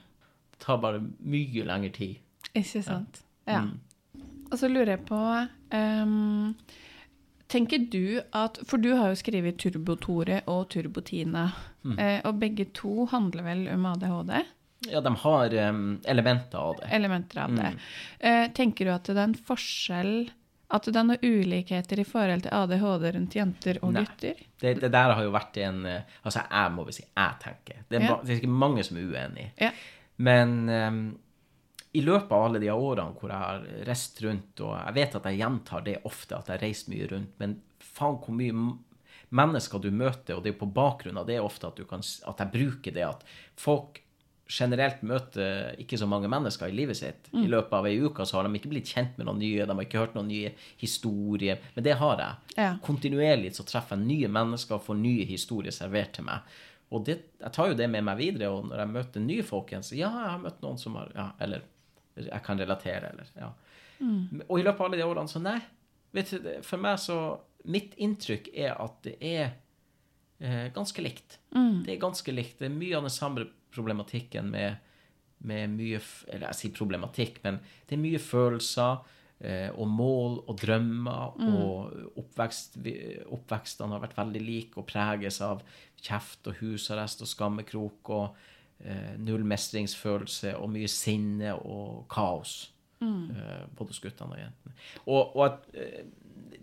Det 0.52 0.60
tar 0.60 0.78
bare 0.78 1.02
mye 1.20 1.66
lengre 1.66 1.92
tid. 1.92 2.16
Ikke 2.58 2.82
sant? 2.84 3.22
Ja. 3.48 3.62
Mm. 3.66 3.80
Og 4.52 4.58
så 4.58 4.68
lurer 4.70 4.96
jeg 4.96 5.06
på 5.06 5.18
um, 5.74 6.56
Tenker 7.50 7.82
du 7.90 8.20
at 8.38 8.60
For 8.66 8.78
du 8.82 8.92
har 8.98 9.10
jo 9.12 9.18
skrevet 9.18 9.58
Turbo-Tore 9.62 10.44
og 10.50 10.68
Turbo-Tina. 10.74 11.48
Mm. 11.84 11.96
Eh, 11.98 12.18
og 12.30 12.38
begge 12.42 12.68
to 12.78 13.06
handler 13.10 13.46
vel 13.48 13.64
om 13.74 13.86
ADHD? 13.90 14.34
Ja, 14.90 15.02
de 15.04 15.12
har 15.24 15.56
um, 15.70 16.00
elementer 16.08 16.58
av 16.62 16.76
det. 16.80 16.90
Elementer 16.96 17.42
av 17.44 17.56
det. 17.58 17.72
Mm. 17.74 17.80
Eh, 18.20 18.44
tenker 18.56 18.86
du 18.86 18.94
at 18.94 19.10
det 19.10 19.18
er 19.18 19.26
en 19.32 19.34
forskjell 19.50 20.14
At 20.70 20.86
det 20.86 20.96
er 21.02 21.08
noen 21.10 21.24
ulikheter 21.26 22.00
i 22.00 22.06
forhold 22.06 22.46
til 22.46 22.54
ADHD 22.54 23.08
rundt 23.16 23.36
jenter 23.40 23.80
og 23.82 23.96
Nei. 23.96 24.04
gutter? 24.06 24.44
det. 24.62 24.76
Det 24.84 24.92
der 24.94 25.16
har 25.18 25.24
jo 25.26 25.32
vært 25.34 25.58
en 25.66 25.80
eh, 25.90 26.04
Altså, 26.22 26.46
jeg 26.46 26.76
må 26.76 26.86
vel 26.86 26.94
si 27.00 27.06
jeg 27.08 27.40
tenker. 27.42 27.82
Det 27.90 27.98
er, 27.98 28.06
Ja. 28.06 28.20
det 28.22 28.36
er 28.36 28.44
ikke 28.44 28.60
mange 28.66 28.86
som 28.86 28.98
er 29.02 29.10
uenig. 29.10 29.48
Ja. 29.58 29.72
Men 30.18 30.54
em, 30.70 31.02
i 31.92 32.02
løpet 32.06 32.32
av 32.32 32.44
alle 32.46 32.62
de 32.62 32.70
årene 32.70 33.16
hvor 33.18 33.32
jeg 33.34 33.46
har 33.46 33.64
reist 33.88 34.20
rundt, 34.22 34.62
og 34.62 34.76
jeg 34.76 34.96
vet 35.00 35.16
at 35.18 35.30
jeg 35.30 35.40
gjentar 35.40 35.86
det 35.88 35.96
ofte, 36.06 36.38
at 36.38 36.52
jeg 36.54 36.62
reiser 36.62 36.94
mye 36.94 37.08
rundt, 37.14 37.32
men 37.42 37.56
faen 37.82 38.20
hvor 38.22 38.36
mye 38.38 38.68
mennesker 39.30 39.82
du 39.82 39.90
møter, 39.94 40.36
og 40.36 40.46
det 40.46 40.54
er 40.54 40.60
på 40.60 40.70
bakgrunn 40.74 41.18
av 41.22 41.26
det 41.30 41.40
ofte 41.42 41.70
at, 41.70 41.80
du 41.80 41.90
kan, 41.90 42.02
at 42.02 42.44
jeg 42.44 42.54
bruker 42.54 42.96
det 42.96 43.06
at 43.06 43.26
folk 43.60 44.02
generelt 44.50 45.04
møter 45.06 45.76
ikke 45.82 45.98
så 46.02 46.08
mange 46.10 46.30
mennesker 46.32 46.72
i 46.72 46.74
livet 46.74 46.98
sitt. 46.98 47.28
I 47.38 47.46
løpet 47.50 47.76
av 47.78 47.86
ei 47.86 48.00
uke 48.02 48.26
så 48.26 48.40
har 48.40 48.48
de 48.48 48.58
ikke 48.58 48.72
blitt 48.72 48.90
kjent 48.90 49.20
med 49.20 49.28
noen 49.30 49.42
nye, 49.42 49.66
de 49.66 49.76
har 49.76 49.86
ikke 49.86 50.02
hørt 50.02 50.16
noen 50.18 50.32
nye 50.32 50.56
historier, 50.82 51.62
men 51.76 51.86
det 51.86 52.00
har 52.00 52.24
jeg. 52.24 52.56
Ja. 52.58 52.72
Kontinuerlig 52.86 53.54
så 53.58 53.66
treffer 53.70 53.98
jeg 53.98 54.10
nye 54.10 54.32
mennesker 54.40 54.80
og 54.80 54.88
får 54.88 54.98
nye 54.98 55.28
historier 55.30 55.76
servert 55.76 56.16
til 56.18 56.26
meg. 56.30 56.58
Og 56.90 57.06
det, 57.06 57.20
jeg 57.38 57.54
tar 57.54 57.70
jo 57.70 57.78
det 57.78 57.86
med 57.94 58.08
meg 58.08 58.18
videre, 58.18 58.50
og 58.50 58.66
når 58.72 58.82
jeg 58.82 58.94
møter 58.96 59.26
nye 59.26 59.46
folk 59.46 59.70
igjen, 59.70 59.86
så 59.86 59.94
ja, 60.00 60.10
jeg 60.10 60.34
har 60.34 60.42
møtt 60.42 60.64
noen 60.66 60.82
som 60.82 60.98
har 60.98 61.14
Ja, 61.14 61.28
eller 61.46 61.68
jeg 62.28 62.44
kan 62.46 62.60
relatere, 62.60 63.12
eller 63.14 63.30
ja. 63.40 63.52
Og 64.48 64.60
i 64.60 64.64
løpet 64.64 64.80
av 64.80 64.86
alle 64.88 64.98
de 65.02 65.04
årene 65.08 65.28
så 65.32 65.42
nei. 65.44 65.58
Vet 66.16 66.30
du, 66.32 66.50
for 66.66 66.82
meg 66.82 67.00
så 67.04 67.20
Mitt 67.70 67.92
inntrykk 68.00 68.46
er 68.56 68.78
at 68.80 69.02
det 69.04 69.18
er 69.20 69.50
eh, 70.40 70.70
ganske 70.72 71.04
likt. 71.04 71.36
Mm. 71.52 71.82
Det 71.84 71.92
er 71.98 72.00
ganske 72.00 72.32
likt. 72.32 72.62
Det 72.62 72.70
er 72.70 72.78
mye 72.78 72.96
av 72.96 73.04
den 73.04 73.12
samme 73.12 73.44
problematikken 73.76 74.48
med, 74.54 74.78
med 75.44 75.74
mye 75.76 76.00
Eller 76.32 76.48
jeg 76.48 76.56
sier 76.62 76.78
problematikk, 76.78 77.42
men 77.44 77.60
det 77.90 77.98
er 77.98 78.02
mye 78.06 78.22
følelser 78.24 79.02
eh, 79.44 79.68
og 79.76 79.92
mål 79.92 80.40
og 80.48 80.56
drømmer, 80.64 81.36
Mm. 81.40 81.52
og 81.60 82.16
oppvekst, 82.24 82.80
oppvekstene 83.28 83.98
har 83.98 84.02
vært 84.08 84.18
veldig 84.18 84.42
like 84.48 84.80
og 84.80 84.88
preges 84.88 85.42
av 85.44 85.62
kjeft 86.00 86.48
og 86.48 86.56
husarrest 86.64 87.22
og 87.22 87.28
skammekrok 87.28 88.10
og 88.16 88.40
null 89.20 89.44
mestringsfølelse 89.44 90.54
og 90.56 90.70
mye 90.72 90.88
sinne 90.88 91.52
og 91.58 92.06
kaos. 92.12 92.70
Mm. 93.00 93.32
eh, 93.32 93.68
både 93.76 93.94
hos 93.94 94.02
guttene 94.04 94.36
og 94.36 94.42
jentene. 94.42 94.74
Og, 95.08 95.36
og 95.38 95.44
at, 95.46 95.68
eh, 95.74 96.02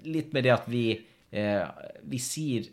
litt 0.05 0.35
med 0.37 0.45
det 0.45 0.53
at 0.53 0.67
vi, 0.69 0.89
eh, 1.33 1.87
vi 2.05 2.23
sier 2.23 2.73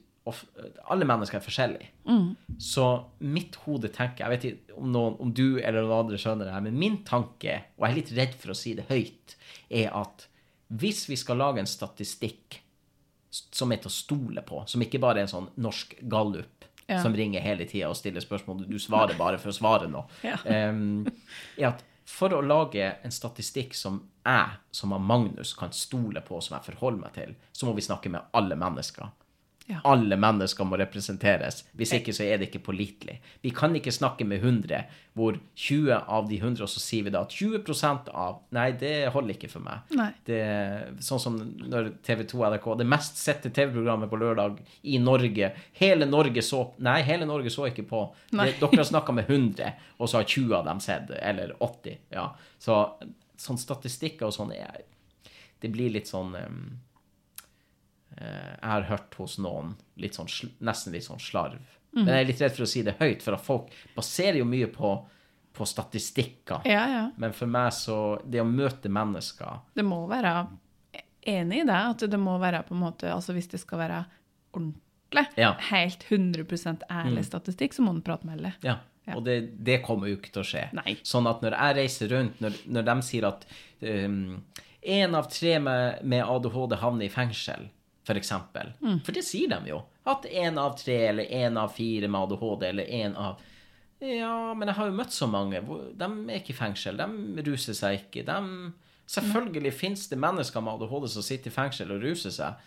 Alle 0.87 1.03
mennesker 1.03 1.35
er 1.35 1.43
forskjellige. 1.43 1.87
Mm. 2.07 2.55
Så 2.55 2.85
mitt 3.19 3.57
hode 3.65 3.89
tenker 3.91 4.23
Jeg 4.23 4.31
vet 4.31 4.45
ikke 4.47 4.77
om, 4.77 4.85
noen, 4.87 5.17
om 5.19 5.33
du 5.35 5.59
eller 5.59 5.81
noen 5.83 6.05
andre 6.05 6.19
skjønner 6.21 6.47
det 6.47 6.53
her, 6.53 6.63
men 6.63 6.77
min 6.79 6.95
tanke, 7.03 7.57
og 7.75 7.83
jeg 7.83 7.89
er 7.89 7.97
litt 7.97 8.13
redd 8.15 8.37
for 8.39 8.53
å 8.53 8.55
si 8.55 8.71
det 8.77 8.85
høyt, 8.87 9.35
er 9.67 9.91
at 9.91 10.29
hvis 10.79 11.09
vi 11.09 11.17
skal 11.19 11.41
lage 11.43 11.59
en 11.59 11.67
statistikk 11.67 12.61
som 13.33 13.75
er 13.75 13.83
til 13.83 13.91
å 13.91 13.97
stole 13.97 14.45
på, 14.47 14.61
som 14.63 14.79
ikke 14.85 15.01
bare 15.03 15.19
er 15.19 15.27
en 15.27 15.33
sånn 15.33 15.51
norsk 15.59 15.97
gallup 16.07 16.52
Ja. 16.87 16.99
som 17.01 17.15
ringer 17.15 17.41
hele 17.41 17.65
tida 17.69 17.87
og 17.87 17.95
stiller 17.95 18.23
spørsmål, 18.23 18.65
du 18.67 18.75
svarer 18.81 19.15
bare 19.15 19.37
for 19.39 19.53
å 19.53 19.55
svare 19.55 19.87
nå, 19.87 20.03
Ja. 20.27 20.35
Um, 20.69 21.05
er 21.57 21.69
at 21.71 21.83
for 22.05 22.35
å 22.35 22.41
lage 22.43 22.89
en 23.03 23.13
statistikk 23.15 23.75
som 23.77 24.01
jeg, 24.23 24.57
som 24.75 24.91
Magnus, 24.99 25.53
kan 25.55 25.71
stole 25.75 26.21
på, 26.25 26.39
som 26.43 26.57
jeg 26.57 26.67
forholder 26.73 26.99
meg 27.05 27.15
til, 27.15 27.35
så 27.55 27.67
må 27.67 27.73
vi 27.77 27.85
snakke 27.85 28.11
med 28.11 28.35
alle 28.35 28.57
mennesker. 28.59 29.07
Ja. 29.69 29.79
Alle 29.87 30.17
mennesker 30.19 30.67
må 30.67 30.75
representeres. 30.79 31.61
Hvis 31.79 31.93
ikke 31.95 32.11
så 32.15 32.25
er 32.27 32.41
det 32.41 32.49
ikke 32.49 32.65
pålitelig. 32.65 33.13
Vi 33.45 33.51
kan 33.55 33.71
ikke 33.77 33.93
snakke 33.95 34.25
med 34.27 34.43
100, 34.43 34.81
hvor 35.15 35.37
20 35.55 35.93
av 35.95 36.27
de 36.27 36.39
100, 36.41 36.65
og 36.65 36.71
så 36.71 36.81
sier 36.83 37.05
vi 37.05 37.13
da 37.13 37.21
at 37.23 37.31
20% 37.31 38.11
av 38.11 38.41
Nei, 38.57 38.65
det 38.81 38.91
holder 39.15 39.37
ikke 39.37 39.51
for 39.53 39.63
meg. 39.63 39.87
Det, 40.27 40.41
sånn 41.05 41.21
som 41.23 41.39
når 41.39 41.93
TV2 42.03 42.43
NRK 42.57 42.69
Det 42.81 42.89
mest 42.91 43.21
sette 43.21 43.53
TV-programmet 43.55 44.11
på 44.11 44.19
lørdag 44.19 44.59
i 44.83 44.99
Norge. 44.99 45.53
Hele 45.79 46.09
Norge 46.11 46.43
så 46.43 46.65
Nei, 46.83 46.99
hele 47.07 47.27
Norge 47.29 47.53
så 47.53 47.69
ikke 47.71 47.87
på. 47.87 48.05
Det, 48.33 48.57
dere 48.59 48.83
har 48.83 48.89
snakka 48.91 49.15
med 49.15 49.29
100, 49.31 49.71
og 49.97 50.11
så 50.11 50.19
har 50.19 50.27
20 50.27 50.57
av 50.59 50.67
dem 50.67 50.83
sett, 50.83 51.13
eller 51.23 51.55
80. 51.63 52.01
Ja. 52.11 52.33
Så 52.59 52.81
sånn 53.39 53.59
statistikker 53.59 54.27
og 54.27 54.35
sånn 54.35 54.51
Det 54.53 55.71
blir 55.71 55.93
litt 55.93 56.09
sånn 56.11 56.35
eh, 56.35 56.51
Jeg 58.17 58.69
har 58.69 58.85
hørt 58.89 59.15
hos 59.19 59.37
noen 59.41 59.73
litt 59.99 60.15
sånn, 60.17 60.29
nesten 60.63 60.93
litt 60.93 61.05
sånn 61.07 61.19
slarv. 61.21 61.59
Men 61.93 62.07
jeg 62.09 62.23
er 62.23 62.29
litt 62.29 62.41
redd 62.41 62.55
for 62.55 62.65
å 62.65 62.69
si 62.69 62.81
det 62.85 62.95
høyt, 62.99 63.21
for 63.21 63.35
at 63.37 63.43
folk 63.45 63.73
baserer 63.95 64.39
jo 64.41 64.45
mye 64.49 64.67
på, 64.73 64.93
på 65.53 65.65
statistikker. 65.69 66.63
Ja, 66.65 66.83
ja. 66.89 67.03
Men 67.21 67.33
for 67.37 67.45
meg 67.49 67.69
så 67.77 67.97
Det 68.25 68.41
å 68.41 68.47
møte 68.49 68.89
mennesker 68.89 69.59
Det 69.77 69.85
må 69.85 69.99
være 70.09 70.31
enig 71.29 71.59
i 71.61 71.67
det, 71.69 71.81
at 71.93 72.05
det 72.09 72.19
må 72.19 72.37
være 72.41 72.63
på 72.67 72.73
en 72.73 72.81
måte 72.81 73.11
Altså 73.13 73.35
hvis 73.37 73.47
det 73.51 73.61
skal 73.61 73.79
være 73.83 73.99
ordentlig, 74.53 75.27
Ja. 75.37 75.51
helt 75.69 76.03
100 76.09 76.81
ærlig 76.89 77.23
statistikk, 77.27 77.73
så 77.77 77.85
må 77.85 77.93
du 77.93 78.01
prate 78.01 78.25
med 78.25 78.39
alle. 78.39 78.53
Ja. 78.65 78.79
Ja. 79.05 79.17
Og 79.17 79.25
det, 79.27 79.35
det 79.63 79.81
kommer 79.83 80.07
jo 80.07 80.15
ikke 80.15 80.31
til 80.31 80.41
å 80.41 80.47
skje. 80.47 80.61
Nei. 80.73 80.93
Sånn 81.03 81.27
at 81.27 81.41
når 81.43 81.57
jeg 81.57 81.75
reiser 81.75 82.11
rundt, 82.13 82.37
når, 82.41 82.53
når 82.71 82.85
de 82.87 82.93
sier 83.03 83.25
at 83.27 83.45
én 84.81 85.15
av 85.15 85.27
tre 85.31 85.59
med, 85.59 86.03
med 86.07 86.23
ADHD 86.23 86.75
havner 86.81 87.05
i 87.05 87.11
fengsel, 87.11 87.67
for 88.03 88.19
eksempel. 88.19 88.73
Mm. 88.81 88.99
For 89.05 89.15
det 89.15 89.23
sier 89.27 89.51
de 89.53 89.71
jo. 89.71 89.81
At 90.09 90.27
én 90.27 90.59
av 90.59 90.75
tre 90.79 90.97
eller 91.07 91.23
én 91.31 91.57
av 91.59 91.73
fire 91.75 92.09
med 92.11 92.21
ADHD 92.21 92.69
eller 92.69 92.83
én 93.01 93.15
av 93.15 93.41
Ja, 94.03 94.53
men 94.53 94.67
jeg 94.67 94.75
har 94.75 94.89
jo 94.89 94.95
møtt 94.97 95.13
så 95.15 95.29
mange. 95.31 95.61
De 95.95 96.07
er 96.27 96.41
ikke 96.41 96.51
i 96.51 96.57
fengsel. 96.57 96.99
De 96.99 97.43
ruser 97.45 97.77
seg 97.77 98.01
ikke. 98.01 98.25
De, 98.27 98.71
selvfølgelig 99.07 99.71
finnes 99.79 100.09
det 100.11 100.19
mennesker 100.19 100.63
med 100.63 100.73
ADHD 100.75 101.07
som 101.13 101.23
sitter 101.23 101.51
i 101.51 101.55
fengsel 101.55 101.93
og 101.95 102.03
ruser 102.03 102.33
seg, 102.35 102.65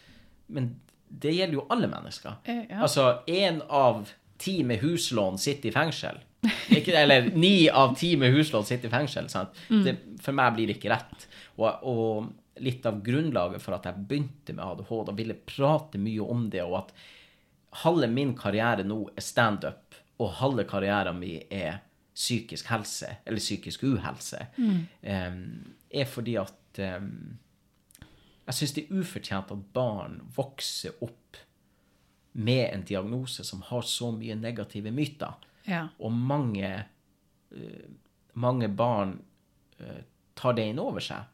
men 0.49 0.71
det 1.09 1.35
gjelder 1.37 1.59
jo 1.59 1.67
alle 1.71 1.91
mennesker. 1.93 2.39
Eh, 2.49 2.63
ja. 2.71 2.81
Altså, 2.87 3.21
én 3.29 3.61
av 3.69 4.09
ti 4.41 4.63
med 4.65 4.81
huslån 4.81 5.37
sitter 5.39 5.71
i 5.71 5.77
fengsel. 5.77 6.23
Ikke, 6.71 6.95
eller 6.97 7.31
ni 7.35 7.69
av 7.69 7.95
ti 7.99 8.15
med 8.17 8.33
huslån 8.35 8.65
sitter 8.67 8.89
i 8.89 8.93
fengsel. 8.93 9.29
Sant? 9.33 9.57
Det, 9.69 9.97
for 10.23 10.37
meg 10.37 10.57
blir 10.57 10.71
det 10.71 10.79
ikke 10.79 10.93
rett. 10.93 11.29
Og, 11.57 11.87
og 11.87 12.29
litt 12.63 12.87
av 12.89 13.03
grunnlaget 13.05 13.63
for 13.63 13.77
at 13.77 13.87
jeg 13.89 14.07
begynte 14.09 14.55
med 14.57 14.65
ADHD 14.65 15.11
og 15.13 15.19
ville 15.19 15.39
prate 15.49 16.01
mye 16.01 16.25
om 16.25 16.47
det, 16.53 16.63
og 16.65 16.79
at 16.85 16.93
halve 17.83 18.09
min 18.09 18.35
karriere 18.39 18.87
nå 18.87 19.03
er 19.13 19.25
standup, 19.25 19.97
og 20.17 20.39
halve 20.39 20.65
karrieren 20.69 21.19
min 21.21 21.43
er 21.53 21.83
psykisk 22.17 22.71
helse, 22.73 23.19
eller 23.29 23.43
psykisk 23.43 23.83
uhelse, 23.85 24.47
em, 25.03 25.43
er 25.91 26.09
fordi 26.09 26.39
at 26.41 26.81
um, 26.81 27.37
jeg 28.47 28.57
syns 28.57 28.73
det 28.77 28.87
er 28.87 29.03
ufortjent 29.03 29.53
at 29.53 29.67
barn 29.77 30.23
vokser 30.37 30.97
opp 31.05 31.37
med 32.33 32.71
en 32.71 32.85
diagnose 32.89 33.45
som 33.45 33.61
har 33.69 33.85
så 33.85 34.11
mye 34.17 34.37
negative 34.39 34.93
myter. 34.93 35.37
Ja. 35.69 35.87
Og 36.01 36.13
mange, 36.13 36.73
uh, 37.53 37.87
mange 38.33 38.69
barn 38.73 39.19
uh, 39.81 40.01
tar 40.37 40.57
det 40.57 40.71
inn 40.71 40.81
over 40.81 41.05
seg. 41.05 41.29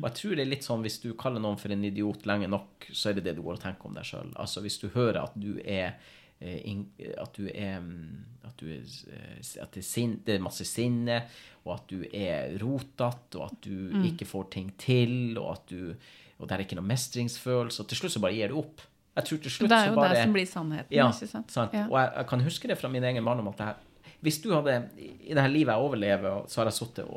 Og 0.00 0.08
jeg 0.08 0.18
tror 0.18 0.34
det 0.38 0.44
er 0.44 0.50
litt 0.52 0.66
sånn 0.66 0.82
hvis 0.86 1.00
du 1.02 1.12
kaller 1.18 1.42
noen 1.42 1.58
for 1.58 1.74
en 1.74 1.84
idiot 1.84 2.26
lenge 2.30 2.50
nok, 2.50 2.90
så 2.92 3.10
er 3.10 3.18
det 3.18 3.26
det 3.28 3.36
du 3.38 3.42
går 3.42 3.58
og 3.58 3.64
tenker 3.64 3.88
om 3.88 3.96
deg 3.98 4.06
sjøl. 4.06 4.34
Altså 4.38 4.62
hvis 4.64 4.78
du 4.82 4.88
hører 4.94 5.22
at 5.24 5.34
du 5.34 5.56
er 5.64 5.96
eh, 6.40 6.60
at 7.18 7.38
du 7.38 7.48
er 7.50 7.80
mm, 7.82 8.46
at 8.46 8.58
du 8.58 8.68
er, 8.70 8.82
eh, 8.82 9.38
at 9.62 9.74
det 9.74 9.82
er, 9.82 9.86
sin, 9.86 10.16
det 10.26 10.36
er 10.36 10.44
masse 10.44 10.66
sinne, 10.68 11.22
og 11.64 11.76
at 11.76 11.90
du 11.90 12.02
er 12.06 12.56
rotete, 12.62 13.38
og 13.38 13.44
at 13.46 13.60
du 13.64 14.02
ikke 14.06 14.26
får 14.26 14.50
ting 14.54 14.72
til, 14.78 15.38
og 15.38 15.52
at 15.56 15.70
du 15.70 15.94
og 16.42 16.48
det 16.50 16.56
er 16.56 16.64
ikke 16.64 16.74
noe 16.74 16.88
mestringsfølelse, 16.88 17.84
og 17.84 17.90
til 17.90 18.00
slutt 18.00 18.16
så 18.16 18.20
bare 18.24 18.34
gir 18.34 18.50
du 18.50 18.58
opp. 18.58 18.82
Jeg 19.14 19.28
tror 19.28 19.40
til 19.44 19.52
slutt 19.54 19.70
Det 19.70 19.76
er 19.78 19.90
jo 19.92 19.96
bare 19.98 20.14
det 20.16 20.22
som 20.24 20.34
blir 20.34 20.48
sannheten, 20.48 20.96
ja, 20.96 21.08
sant? 21.14 21.52
sant? 21.54 21.74
Ja. 21.76 21.84
Og 21.86 21.98
jeg, 22.00 22.08
jeg 22.16 22.28
kan 22.32 22.44
huske 22.48 22.70
det 22.70 22.76
fra 22.80 22.90
min 22.90 23.06
egen 23.06 23.28
barndom 23.28 23.50
at 23.52 23.60
det 23.60 23.68
her 23.68 23.80
Hvis 24.22 24.38
du 24.42 24.52
hadde 24.54 24.76
I 24.98 25.34
det 25.34 25.42
her 25.42 25.50
livet 25.50 25.72
jeg 25.74 25.82
overlever, 25.82 26.44
så 26.48 26.60
har 26.60 26.70
jeg 26.70 26.78
sittet 26.78 27.08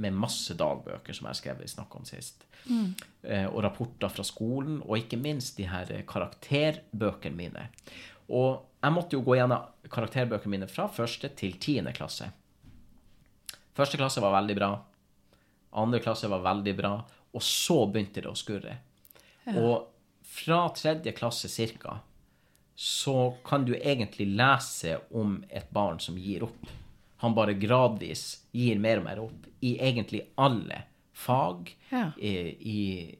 med 0.00 0.12
masse 0.16 0.54
dagbøker 0.56 1.14
som 1.16 1.26
jeg 1.26 1.30
har 1.30 1.38
skrevet, 1.38 1.64
i 1.64 1.74
snakka 1.74 1.98
om 1.98 2.04
sist, 2.08 2.44
Mm. 2.68 2.94
eh, 3.24 3.46
og 3.46 3.62
rapporter 3.64 4.08
fra 4.12 4.22
skolen, 4.22 4.82
og 4.84 4.98
ikke 4.98 5.16
minst 5.16 5.56
de 5.56 5.64
her 5.64 5.88
eh, 5.90 6.02
karakterbøkene 6.04 7.34
mine. 7.36 7.68
Og 8.28 8.60
jeg 8.82 8.92
måtte 8.92 9.16
jo 9.16 9.22
gå 9.24 9.38
gjennom 9.38 9.64
karakterbøkene 9.88 10.50
mine 10.50 10.68
fra 10.68 10.84
første 10.92 11.28
til 11.36 11.56
tiende 11.58 11.92
klasse. 11.96 12.28
Første 13.74 13.96
klasse 13.96 14.20
var 14.20 14.34
veldig 14.42 14.56
bra. 14.58 14.70
Andre 15.72 16.00
klasse 16.04 16.28
var 16.28 16.42
veldig 16.44 16.76
bra. 16.76 16.92
Og 17.32 17.42
så 17.42 17.86
begynte 17.90 18.20
det 18.20 18.28
å 18.30 18.36
skurre. 18.36 18.76
Og 19.56 19.86
fra 20.26 20.68
tredje 20.76 21.12
klasse 21.16 21.48
cirka, 21.48 22.00
så 22.74 23.36
kan 23.44 23.64
du 23.64 23.74
egentlig 23.76 24.26
lese 24.36 24.98
om 25.10 25.44
et 25.48 25.70
barn 25.70 25.98
som 26.00 26.16
gir 26.18 26.42
opp. 26.46 26.66
Han 27.20 27.34
bare 27.36 27.54
gradvis 27.60 28.42
gir 28.56 28.78
mer 28.80 28.98
og 29.02 29.04
mer 29.04 29.18
opp 29.20 29.46
i 29.60 29.74
egentlig 29.78 30.22
alle 30.40 30.82
fag, 31.12 31.74
Ja. 31.90 32.06
i, 32.16 32.32
i 32.72 33.18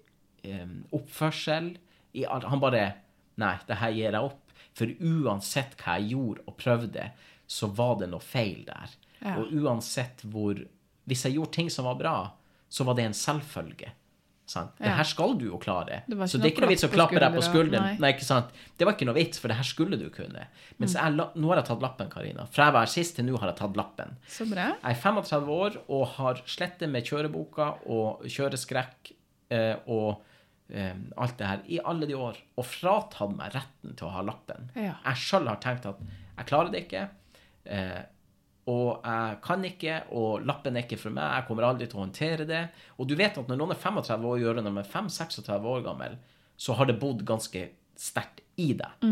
um, 0.62 0.85
oppførsel. 0.97 1.75
I, 2.12 2.25
alt. 2.25 2.45
han 2.45 2.61
bare 2.61 2.92
Nei, 3.40 3.54
det 3.69 3.76
her 3.80 3.90
gir 3.95 4.12
jeg 4.12 4.21
opp. 4.30 4.50
For 4.76 4.90
uansett 5.00 5.76
hva 5.80 5.99
jeg 5.99 6.12
gjorde 6.14 6.42
og 6.49 6.57
prøvde, 6.61 7.11
så 7.50 7.69
var 7.76 7.99
det 8.00 8.09
noe 8.12 8.25
feil 8.25 8.64
der. 8.66 8.92
Ja. 9.21 9.37
Og 9.40 9.52
uansett 9.52 10.23
hvor 10.25 10.57
Hvis 11.04 11.25
jeg 11.26 11.35
gjorde 11.35 11.52
ting 11.57 11.69
som 11.73 11.85
var 11.88 11.97
bra, 11.99 12.16
så 12.69 12.85
var 12.87 12.95
det 12.95 13.04
en 13.09 13.16
selvfølge. 13.16 13.88
Sant? 14.50 14.73
Det 14.83 14.90
her 14.99 15.07
skal 15.07 15.37
du 15.38 15.45
jo 15.47 15.59
klare. 15.62 16.00
Det 16.11 16.16
Så 16.28 16.38
det 16.40 16.49
er 16.49 16.50
ikke 16.50 16.64
noe 16.64 16.73
vits 16.73 16.83
å 16.88 16.90
klappe 16.90 17.21
deg 17.23 17.35
på 17.37 17.42
skulderen. 17.47 17.85
nei. 17.87 17.97
Nei, 18.02 18.09
ikke 18.16 18.26
sant? 18.26 18.49
Det 18.76 18.87
var 18.88 18.97
ikke 18.97 19.07
noe 19.07 19.14
vits, 19.14 19.38
for 19.38 19.47
det 19.52 19.57
her 19.61 19.69
skulle 19.69 19.99
du 20.00 20.09
kunne. 20.11 20.47
Mens 20.80 20.97
Mm. 20.97 21.00
jeg, 21.21 21.28
nå 21.42 21.49
har 21.52 21.61
jeg 21.61 21.66
tatt 21.71 21.85
lappen, 21.85 22.11
Karina. 22.11 22.47
Fra 22.50 22.64
jeg 22.66 22.73
var 22.75 22.87
sist 22.90 23.14
til 23.16 23.25
nå 23.28 23.38
har 23.38 23.52
jeg 23.52 23.59
tatt 23.61 23.76
lappen. 23.78 24.16
Så 24.26 24.49
bra. 24.50 24.66
Jeg 24.83 24.97
er 24.97 25.00
35 25.04 25.49
år 25.54 25.76
og 25.88 26.07
har 26.16 26.42
slettet 26.47 26.90
med 26.90 27.04
kjøreboka 27.07 27.69
og 27.87 28.25
kjøreskrekk 28.26 29.12
eh, 29.54 29.76
og 29.87 30.23
eh, 30.73 30.95
alt 31.16 31.37
det 31.38 31.47
her 31.47 31.62
i 31.69 31.78
alle 31.85 32.07
de 32.11 32.14
år, 32.19 32.37
og 32.59 32.64
fratatt 32.66 33.37
meg 33.37 33.54
retten 33.54 33.95
til 33.97 34.07
å 34.09 34.14
ha 34.16 34.23
lappen. 34.23 34.71
Ja. 34.75 34.97
Jeg 35.07 35.14
sjøl 35.28 35.47
har 35.50 35.57
tenkt 35.62 35.87
at 35.87 35.99
jeg 36.38 36.47
klarer 36.50 36.71
det 36.75 36.85
ikke, 36.88 37.09
eh, 37.66 38.02
og 38.70 39.04
jeg 39.06 39.38
kan 39.44 39.66
ikke, 39.66 39.98
og 40.16 40.46
lappen 40.46 40.76
er 40.78 40.86
ikke 40.86 41.00
for 41.00 41.14
meg, 41.14 41.26
jeg 41.34 41.46
kommer 41.48 41.66
aldri 41.68 41.88
til 41.90 41.98
å 41.98 42.04
håndtere 42.04 42.46
det. 42.48 42.64
Og 42.98 43.08
du 43.10 43.16
vet 43.18 43.38
at 43.40 43.50
når 43.50 43.58
noen 43.60 43.74
er 43.74 43.82
35 43.82 44.26
år 44.30 44.42
gjør 44.42 44.58
det 44.58 44.66
når 44.66 44.76
de 44.76 44.82
er 44.84 44.90
5-36 44.94 45.70
år 45.74 45.86
gammel, 45.86 46.18
så 46.60 46.76
har 46.78 46.90
det 46.90 46.98
bodd 47.02 47.24
ganske 47.28 47.66
sterkt 47.98 48.42
i 48.60 48.72
deg. 48.78 49.06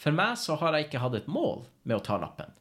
For 0.00 0.16
meg 0.16 0.38
så 0.40 0.56
har 0.60 0.76
jeg 0.76 0.88
ikke 0.88 1.02
hatt 1.02 1.18
et 1.18 1.30
mål 1.30 1.64
med 1.84 1.98
å 1.98 2.04
ta 2.04 2.18
lappen. 2.20 2.52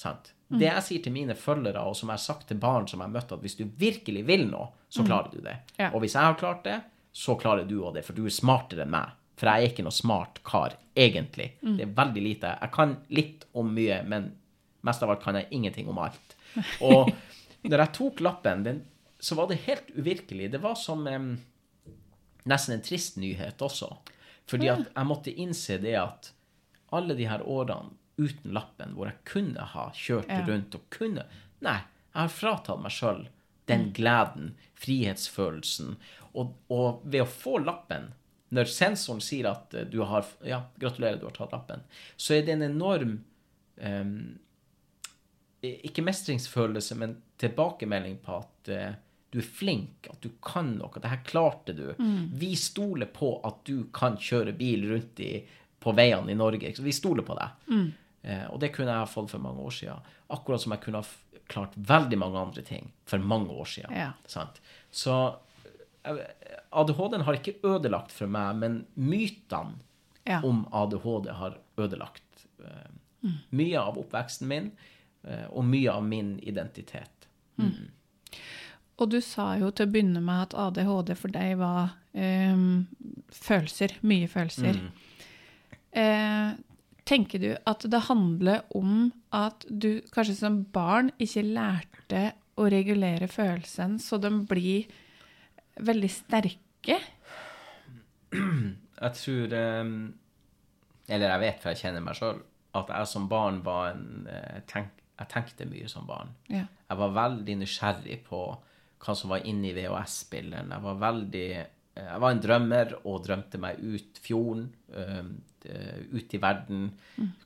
Sant? 0.00 0.32
Det 0.54 0.68
jeg 0.68 0.84
sier 0.86 1.02
til 1.02 1.14
mine 1.14 1.34
følgere, 1.38 1.82
og 1.82 1.96
som 1.98 2.10
jeg 2.10 2.20
har 2.20 2.22
sagt 2.22 2.48
til 2.50 2.58
barn 2.62 2.86
som 2.86 3.00
jeg 3.00 3.08
har 3.08 3.14
møtt, 3.14 3.32
at 3.34 3.42
hvis 3.42 3.56
du 3.58 3.64
virkelig 3.80 4.22
vil 4.28 4.46
noe, 4.50 4.68
så 4.92 5.02
klarer 5.06 5.32
du 5.32 5.40
det. 5.42 5.56
Ja. 5.80 5.88
Og 5.92 6.04
hvis 6.04 6.14
jeg 6.14 6.22
har 6.22 6.38
klart 6.38 6.62
det, 6.66 6.78
så 7.14 7.34
klarer 7.40 7.66
du 7.66 7.80
òg 7.80 7.96
det, 7.96 8.04
for 8.06 8.16
du 8.16 8.26
er 8.26 8.34
smartere 8.34 8.84
enn 8.84 8.92
meg. 8.94 9.14
For 9.38 9.50
jeg 9.50 9.64
er 9.64 9.72
ikke 9.72 9.86
noe 9.86 9.94
smart 9.94 10.38
kar, 10.46 10.76
egentlig. 10.94 11.48
Det 11.62 11.88
er 11.88 11.94
veldig 11.96 12.22
lite. 12.22 12.52
Jeg 12.60 12.74
kan 12.74 12.96
litt 13.18 13.46
om 13.58 13.72
mye, 13.74 13.98
men 14.06 14.28
mest 14.84 15.02
av 15.04 15.10
alt 15.14 15.22
kan 15.24 15.38
jeg 15.38 15.48
ingenting 15.56 15.88
om 15.90 15.98
alt. 16.04 16.36
Og 16.84 17.10
når 17.64 17.82
jeg 17.86 17.94
tok 17.96 18.20
lappen, 18.24 18.62
den, 18.66 18.82
så 19.18 19.36
var 19.38 19.48
det 19.50 19.62
helt 19.64 19.88
uvirkelig. 19.96 20.50
Det 20.52 20.60
var 20.62 20.76
som 20.78 21.06
um, 21.08 21.30
nesten 22.50 22.76
en 22.76 22.84
trist 22.84 23.16
nyhet 23.20 23.62
også. 23.64 23.88
Fordi 24.50 24.68
at 24.68 24.90
jeg 24.92 25.08
måtte 25.08 25.32
innse 25.40 25.78
det 25.80 25.94
at 25.96 26.32
alle 26.94 27.16
de 27.16 27.24
her 27.30 27.40
årene 27.48 27.94
uten 28.20 28.52
lappen, 28.54 28.92
hvor 28.94 29.08
jeg 29.08 29.22
kunne 29.26 29.64
ha 29.72 29.88
kjørt 29.96 30.28
Ja. 30.30 30.44
rundt 30.46 30.76
og 30.76 30.84
kunne 30.94 31.24
Nei, 31.64 31.78
jeg 32.12 32.20
har 32.20 32.28
fratatt 32.30 32.82
meg 32.84 32.92
sjøl 32.92 33.24
den 33.66 33.86
gleden, 33.96 34.50
frihetsfølelsen. 34.76 35.94
Og, 36.36 36.52
og 36.68 37.00
ved 37.08 37.24
å 37.24 37.30
få 37.30 37.56
lappen, 37.64 38.10
når 38.54 38.68
sensoren 38.70 39.22
sier 39.24 39.48
at 39.50 39.72
du 39.90 40.02
har 40.06 40.26
Ja, 40.44 40.66
gratulerer, 40.78 41.16
du 41.22 41.24
har 41.30 41.34
tatt 41.38 41.54
lappen, 41.56 41.80
så 42.20 42.36
er 42.36 42.44
det 42.46 42.54
en 42.58 42.66
enorm 42.68 43.14
em, 43.80 44.38
ikke 45.88 46.02
mestringsfølelse, 46.04 46.96
men 47.00 47.16
tilbakemelding 47.40 48.18
på 48.24 48.36
at 48.40 48.70
uh, 48.74 48.94
du 49.34 49.40
er 49.42 49.48
flink, 49.48 50.06
at 50.12 50.20
du 50.22 50.28
kan 50.44 50.68
noe, 50.78 51.00
det 51.02 51.10
her 51.10 51.22
klarte 51.26 51.74
du. 51.74 51.88
Vi 52.38 52.52
stoler 52.56 53.08
på 53.10 53.32
at 53.44 53.64
du 53.66 53.88
kan 53.94 54.14
kjøre 54.20 54.52
bil 54.54 54.84
rundt 54.92 55.18
i, 55.24 55.32
på 55.82 55.90
veiene 55.98 56.30
i 56.30 56.36
Norge. 56.38 56.70
Vi 56.78 56.92
stoler 56.94 57.26
på 57.26 57.34
deg. 57.40 57.72
Eh, 58.22 58.44
og 58.54 58.60
det 58.62 58.70
kunne 58.76 58.94
jeg 58.94 59.02
ha 59.02 59.08
fått 59.10 59.32
for 59.34 59.42
mange 59.42 59.58
år 59.66 59.74
siden. 59.74 60.06
Akkurat 60.30 60.62
som 60.62 60.72
jeg 60.76 60.84
kunne 60.86 61.02
ha 61.02 61.40
klart 61.50 61.74
veldig 61.76 62.18
mange 62.22 62.38
andre 62.46 62.62
ting 62.62 62.92
for 63.10 63.18
mange 63.18 63.50
år 63.50 63.66
siden. 63.72 63.90
Ja. 63.98 64.12
Sant? 64.30 64.62
Så 64.94 65.16
eh, 66.06 66.22
ADHD-en 66.70 67.26
har 67.26 67.34
ikke 67.40 67.58
ødelagt 67.66 68.14
for 68.14 68.30
meg, 68.30 68.54
men 68.62 68.84
mytene 68.94 69.80
Ja. 70.30 70.38
om 70.46 70.62
ADHD 70.72 71.26
har 71.36 71.58
ødelagt 71.76 72.46
eh, 72.62 73.34
mye 73.50 73.76
av 73.82 73.98
oppveksten 73.98 74.46
min 74.48 74.70
eh, 74.70 74.90
og 75.24 75.64
mye 75.64 75.92
av 75.92 76.04
min 76.04 76.34
identitet. 76.44 77.28
Og 78.94 79.10
du 79.10 79.18
sa 79.24 79.54
jo 79.58 79.70
til 79.74 79.88
å 79.88 79.90
begynne 79.90 80.22
med 80.22 80.48
at 80.48 80.54
ADHD 80.66 81.14
for 81.18 81.34
deg 81.34 81.56
var 81.58 81.96
um, 82.14 82.84
følelser. 83.34 83.96
Mye 84.06 84.28
følelser. 84.30 84.78
Eh, 85.94 86.54
tenker 87.06 87.42
du 87.42 87.50
at 87.70 87.84
det 87.90 88.00
handler 88.08 88.64
om 88.74 89.12
at 89.34 89.66
du 89.68 90.02
kanskje 90.14 90.38
som 90.40 90.62
barn 90.74 91.12
ikke 91.22 91.44
lærte 91.46 92.24
å 92.58 92.66
regulere 92.70 93.28
følelsene, 93.30 94.00
så 94.02 94.18
de 94.22 94.30
blir 94.46 94.90
veldig 95.82 96.10
sterke? 96.10 96.98
Jeg 98.34 99.14
tror 99.18 99.54
eh, 99.58 99.88
Eller 101.14 101.28
jeg 101.28 101.42
vet, 101.42 101.62
for 101.62 101.70
jeg 101.70 101.82
kjenner 101.82 102.02
meg 102.02 102.18
sjøl, 102.18 102.42
at 102.74 102.90
jeg 102.90 103.10
som 103.10 103.26
barn 103.30 103.60
var 103.66 103.92
en 103.92 104.28
eh, 104.30 104.60
tenk, 104.70 105.03
Jeg 105.24 105.32
tenkte 105.32 105.68
mye 105.70 105.90
som 105.90 106.06
barn. 106.08 106.32
Ja. 106.52 106.66
Jeg 106.90 107.00
var 107.00 107.16
veldig 107.16 107.58
nysgjerrig 107.62 108.20
på 108.28 108.44
hva 109.04 109.14
som 109.16 109.32
var 109.32 109.44
inni 109.48 109.74
VHS-spilleren. 109.76 110.72
Jeg 110.72 110.84
var 110.84 111.00
veldig 111.02 111.48
Jeg 111.94 112.22
var 112.22 112.32
en 112.34 112.40
drømmer 112.42 112.96
og 113.06 113.20
drømte 113.22 113.58
meg 113.62 113.78
ut 113.78 114.18
fjorden, 114.18 114.64
eh, 114.90 116.00
ut 116.10 116.34
i 116.34 116.40
verden. 116.42 116.88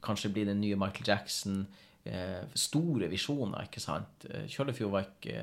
Kanskje 0.00 0.30
bli 0.32 0.46
den 0.48 0.62
nye 0.62 0.78
Michael 0.80 1.04
Jackson. 1.04 1.66
Eh, 2.08 2.46
store 2.56 3.10
visjoner, 3.10 3.66
ikke 3.66 3.82
sant. 3.82 4.24
Eh, 4.30 4.46
Kjøllefjord 4.48 4.92
var 4.94 5.04
ikke 5.04 5.36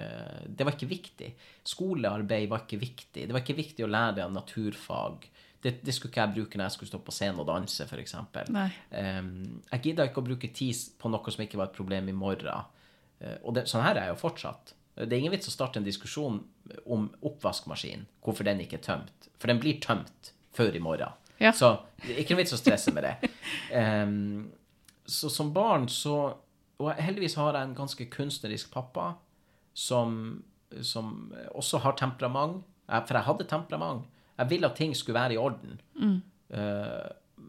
Det 0.50 0.66
var 0.66 0.74
ikke 0.74 0.90
viktig. 0.90 1.34
Skolearbeid 1.64 2.50
var 2.50 2.64
ikke 2.66 2.80
viktig. 2.82 3.28
Det 3.28 3.34
var 3.34 3.44
ikke 3.44 3.60
viktig 3.60 3.86
å 3.86 3.92
lære 3.92 4.16
deg 4.16 4.34
naturfag. 4.34 5.28
Det, 5.66 5.80
det 5.82 5.96
skulle 5.96 6.12
ikke 6.14 6.22
jeg 6.22 6.34
bruke 6.36 6.60
når 6.60 6.68
jeg 6.68 6.76
skulle 6.76 6.92
stå 6.92 7.02
på 7.02 7.14
scenen 7.16 7.42
og 7.42 7.48
danse, 7.50 7.88
f.eks. 7.90 8.16
Um, 8.22 9.30
jeg 9.72 9.82
gidda 9.82 10.06
ikke 10.06 10.22
å 10.22 10.28
bruke 10.28 10.52
tid 10.54 10.98
på 11.02 11.10
noe 11.10 11.34
som 11.34 11.42
ikke 11.42 11.58
var 11.58 11.72
et 11.72 11.78
problem 11.78 12.12
i 12.12 12.14
morgen. 12.16 12.68
Uh, 13.18 13.38
og 13.42 13.56
det, 13.58 13.66
sånn 13.72 13.82
her 13.86 13.98
er 13.98 14.10
jeg 14.10 14.14
jo 14.14 14.22
fortsatt. 14.22 14.76
Det 14.96 15.10
er 15.10 15.18
ingen 15.18 15.34
vits 15.34 15.50
å 15.50 15.56
starte 15.56 15.82
en 15.82 15.88
diskusjon 15.88 16.38
om 16.86 17.08
oppvaskmaskinen, 17.26 18.06
hvorfor 18.24 18.48
den 18.48 18.62
ikke 18.64 18.78
er 18.78 18.86
tømt. 18.86 19.30
For 19.42 19.52
den 19.52 19.60
blir 19.64 19.82
tømt 19.84 20.32
før 20.56 20.78
i 20.78 20.84
morgen. 20.84 21.18
Ja. 21.42 21.52
Så 21.52 21.74
det 22.06 22.14
er 22.14 22.22
ikke 22.22 22.38
noe 22.38 22.44
vits 22.46 22.56
å 22.56 22.62
stresse 22.62 22.94
med 22.96 23.10
det. 23.10 23.32
Um, 23.74 24.52
så 25.06 25.30
som 25.30 25.52
barn 25.54 25.90
så 25.92 26.16
Og 26.82 26.90
heldigvis 26.98 27.36
har 27.40 27.56
jeg 27.56 27.70
en 27.70 27.76
ganske 27.76 28.06
kunstnerisk 28.12 28.72
pappa 28.74 29.14
som, 29.72 30.42
som 30.84 31.30
også 31.56 31.80
har 31.86 31.96
temperament. 31.96 32.66
For 32.90 33.16
jeg 33.16 33.28
hadde 33.30 33.46
temperament. 33.48 34.04
Jeg 34.38 34.50
ville 34.52 34.68
at 34.68 34.76
ting 34.76 34.96
skulle 34.96 35.20
være 35.20 35.34
i 35.36 35.38
orden. 35.42 35.78
Eh, 36.50 37.06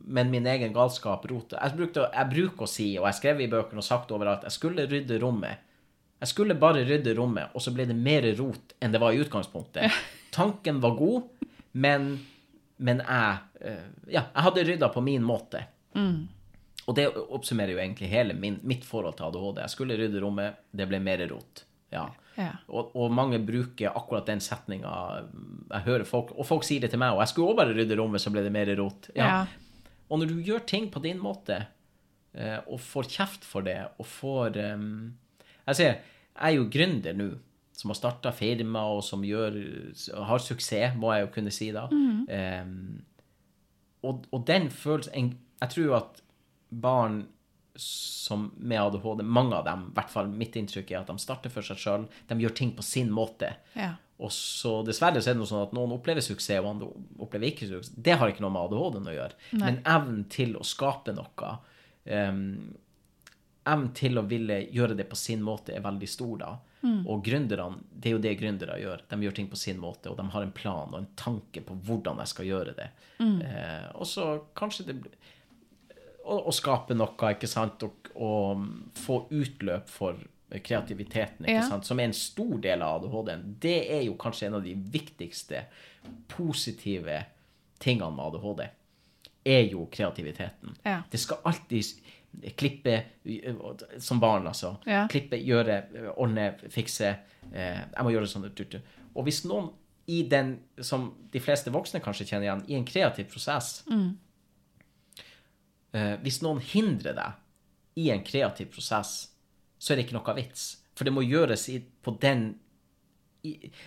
men 0.07 0.31
min 0.31 0.47
egen 0.47 0.73
galskap 0.75 1.25
roter. 1.31 1.59
Jeg, 1.63 1.77
brukte, 1.79 2.07
jeg 2.15 2.31
bruker 2.31 2.67
å 2.67 2.71
si, 2.71 2.89
og 2.99 3.09
jeg 3.09 3.19
skrev 3.21 3.41
i 3.43 3.49
bøkene 3.51 3.83
og 3.83 3.87
sagt 3.87 4.13
overalt, 4.15 4.47
jeg 4.47 4.55
skulle 4.55 4.87
rydde 4.91 5.19
rommet. 5.23 5.65
Jeg 6.23 6.31
skulle 6.31 6.55
bare 6.57 6.85
rydde 6.89 7.13
rommet, 7.19 7.51
og 7.55 7.61
så 7.61 7.73
ble 7.77 7.85
det 7.91 7.97
mer 7.99 8.25
rot 8.39 8.73
enn 8.81 8.95
det 8.95 9.01
var 9.03 9.13
i 9.13 9.21
utgangspunktet. 9.21 9.99
Tanken 10.37 10.79
var 10.81 10.95
god, 10.97 11.27
men, 11.77 12.07
men 12.79 13.03
jeg 13.05 13.37
eh, 13.61 13.85
Ja, 14.15 14.23
jeg 14.31 14.47
hadde 14.47 14.65
rydda 14.71 14.89
på 14.95 15.03
min 15.05 15.27
måte. 15.27 15.67
Og 16.87 16.95
det 16.95 17.09
oppsummerer 17.11 17.75
jo 17.75 17.83
egentlig 17.83 18.09
hele 18.13 18.35
min, 18.39 18.61
mitt 18.63 18.85
forhold 18.87 19.17
til 19.19 19.27
ADHD. 19.27 19.59
Jeg 19.65 19.75
skulle 19.75 19.97
rydde 19.99 20.21
rommet, 20.23 20.61
det 20.71 20.87
ble 20.87 21.01
mer 21.03 21.25
rot. 21.33 21.66
Ja. 21.95 22.09
Ja. 22.37 22.51
Og, 22.69 22.93
og 22.99 23.13
mange 23.17 23.39
bruker 23.41 23.95
akkurat 23.97 24.29
den 24.29 24.43
setninga. 24.45 24.91
Jeg 25.71 25.87
hører 25.87 26.05
folk, 26.09 26.35
og 26.37 26.47
folk 26.49 26.67
sier 26.69 26.85
det 26.85 26.93
til 26.93 27.01
meg, 27.01 27.15
og 27.17 27.23
jeg 27.25 27.33
skulle 27.33 27.55
òg 27.55 27.61
bare 27.63 27.77
rydde 27.77 27.97
rommet, 27.99 28.23
så 28.23 28.33
ble 28.33 28.45
det 28.45 28.53
mer 28.53 28.71
rot. 28.79 29.09
Ja. 29.17 29.47
Og 30.11 30.21
når 30.21 30.31
du 30.31 30.45
gjør 30.45 30.67
ting 30.69 30.91
på 30.93 31.03
din 31.05 31.19
måte, 31.23 31.63
eh, 32.37 32.59
og 32.67 32.83
får 32.85 33.11
kjeft 33.17 33.49
for 33.49 33.67
det, 33.67 33.79
og 33.97 34.07
får 34.07 34.61
um, 34.77 35.17
Jeg 35.67 35.79
sier, 35.79 35.97
jeg 36.37 36.53
er 36.53 36.59
jo 36.59 36.69
gründer 36.71 37.17
nå, 37.17 37.31
som 37.77 37.93
har 37.93 37.99
starta 37.99 38.33
firma, 38.37 38.85
og 38.93 39.03
som 39.05 39.25
gjør, 39.27 39.57
har 40.29 40.45
suksess, 40.45 40.97
må 40.97 41.13
jeg 41.15 41.27
jo 41.27 41.33
kunne 41.35 41.55
si 41.55 41.73
da. 41.75 41.89
Eh, 42.29 42.69
og, 44.07 44.29
og 44.31 44.45
den 44.47 44.69
følelsen 44.71 45.33
Jeg 45.57 45.73
tror 45.73 45.85
jo 45.87 45.97
at 45.97 46.21
barn 46.71 47.25
som 47.83 48.49
med 48.57 48.81
ADHD, 48.83 49.23
mange 49.23 49.57
av 49.57 49.65
dem, 49.67 49.87
i 49.91 49.97
hvert 49.97 50.13
fall 50.13 50.31
mitt 50.33 50.57
inntrykk 50.59 50.91
er 50.93 51.01
at 51.03 51.13
de 51.13 51.23
starter 51.23 51.53
for 51.53 51.67
seg 51.67 51.81
sjøl, 51.81 52.09
de 52.29 52.39
gjør 52.43 52.57
ting 52.57 52.73
på 52.77 52.85
sin 52.87 53.13
måte. 53.15 53.53
Ja. 53.77 53.95
Og 54.25 54.33
så 54.33 54.79
dessverre 54.87 55.21
så 55.21 55.31
er 55.31 55.37
det 55.37 55.43
noe 55.43 55.51
sånn 55.51 55.67
at 55.67 55.75
noen 55.77 55.93
opplever 55.99 56.25
suksess, 56.25 56.63
og 56.63 56.71
andre 56.71 56.89
opplever 57.21 57.51
ikke 57.51 57.69
suksess. 57.69 57.93
Det 57.93 58.17
har 58.17 58.33
ikke 58.33 58.45
noe 58.45 58.55
med 58.55 58.65
ADHD-en 58.69 59.11
å 59.13 59.17
gjøre. 59.19 59.41
Nei. 59.53 59.63
Men 59.67 59.81
evnen 59.85 60.25
til 60.33 60.57
å 60.57 60.65
skape 60.65 61.13
noe, 61.17 61.53
um, 62.09 62.47
evnen 63.67 63.93
til 63.99 64.17
å 64.17 64.25
ville 64.31 64.63
gjøre 64.73 64.97
det 64.97 65.09
på 65.11 65.19
sin 65.21 65.45
måte, 65.45 65.77
er 65.77 65.85
veldig 65.85 66.09
stor 66.11 66.41
da. 66.43 66.55
Og 67.07 67.25
gründerne, 67.25 67.81
det 67.91 68.11
er 68.11 68.15
jo 68.15 68.23
det 68.23 68.35
gründere 68.39 68.77
gjør. 68.81 69.03
De 69.11 69.19
gjør 69.25 69.37
ting 69.39 69.49
på 69.51 69.59
sin 69.59 69.79
måte, 69.83 70.11
og 70.11 70.19
de 70.21 70.27
har 70.33 70.45
en 70.45 70.55
plan 70.55 70.93
og 70.93 71.01
en 71.01 71.09
tanke 71.19 71.63
på 71.67 71.77
hvordan 71.87 72.21
de 72.21 72.27
skal 72.31 72.47
gjøre 72.47 72.75
det. 72.77 72.89
Eh, 73.47 73.89
og 73.97 74.07
så 74.07 74.27
kanskje 74.59 74.87
det 74.91 74.99
blir 75.01 75.17
å, 76.27 76.41
å 76.51 76.53
skape 76.55 76.95
noe, 76.99 77.33
ikke 77.33 77.49
sant, 77.51 77.83
og, 77.87 78.11
og 78.17 78.65
få 78.99 79.21
utløp 79.31 79.89
for 79.93 80.19
kreativiteten, 80.51 81.47
ikke 81.47 81.57
Ja. 81.59 81.69
sant, 81.69 81.87
som 81.87 81.99
er 82.01 82.05
en 82.11 82.13
stor 82.17 82.59
del 82.63 82.83
av 82.83 83.03
ADHD-en. 83.05 83.57
Det 83.63 83.79
er 83.97 84.03
jo 84.07 84.15
kanskje 84.21 84.47
en 84.51 84.59
av 84.61 84.63
de 84.67 84.75
viktigste 84.75 85.65
positive 86.31 87.25
tingene 87.83 88.11
med 88.15 88.25
ADHD, 88.27 88.69
er 89.47 89.65
jo 89.71 89.87
kreativiteten. 89.93 90.77
Ja. 90.87 91.01
Det 91.11 91.19
skal 91.23 91.39
alltid 91.47 91.85
klippe, 92.59 93.03
som 94.03 94.21
barn 94.21 94.47
altså, 94.47 94.77
Ja. 94.87 95.07
klippe, 95.09 95.39
gjøre, 95.41 95.81
ordne, 96.17 96.55
fikse, 96.71 97.17
eh, 97.53 97.81
jeg 97.97 98.05
må 98.05 98.11
gjøre 98.13 98.27
sånn, 98.29 98.51
og 99.15 99.25
hvis 99.25 99.45
noen 99.49 99.71
i 100.09 100.23
den, 100.29 100.59
som 100.81 101.15
de 101.33 101.41
fleste 101.41 101.71
voksne 101.73 102.01
kanskje 102.01 102.27
kjenner 102.29 102.47
igjen, 102.47 102.65
i 102.71 102.75
en 102.79 102.85
kreativ 102.85 103.31
prosess, 103.33 103.83
eh, 103.91 104.11
hvis 106.23 106.41
noen 106.45 106.61
hindrer 106.61 107.15
deg 107.17 108.03
i 108.03 108.11
en 108.13 108.25
kreativ 108.27 108.73
prosess, 108.75 109.29
så 109.79 109.93
er 109.93 109.97
det 110.01 110.07
ikke 110.07 110.19
noe 110.19 110.35
vits. 110.37 110.67
For 110.97 111.05
det 111.09 111.13
må 111.17 111.23
gjøres 111.25 111.69
i, 111.73 111.79
på 112.03 112.17
den 112.21 112.55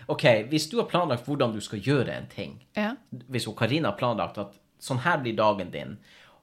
OK, 0.07 0.23
hvis 0.49 0.69
du 0.71 0.77
har 0.79 0.87
planlagt 0.87 1.25
hvordan 1.27 1.51
du 1.53 1.59
skal 1.61 1.81
gjøre 1.83 2.13
en 2.15 2.27
ting, 2.31 2.53
Ja. 2.77 2.93
hvis 3.27 3.47
Karina 3.57 3.89
har 3.91 3.97
planlagt 3.99 4.37
at 4.37 4.53
sånn 4.79 5.01
her 5.03 5.17
blir 5.19 5.35
dagen 5.35 5.71
din, 5.73 5.97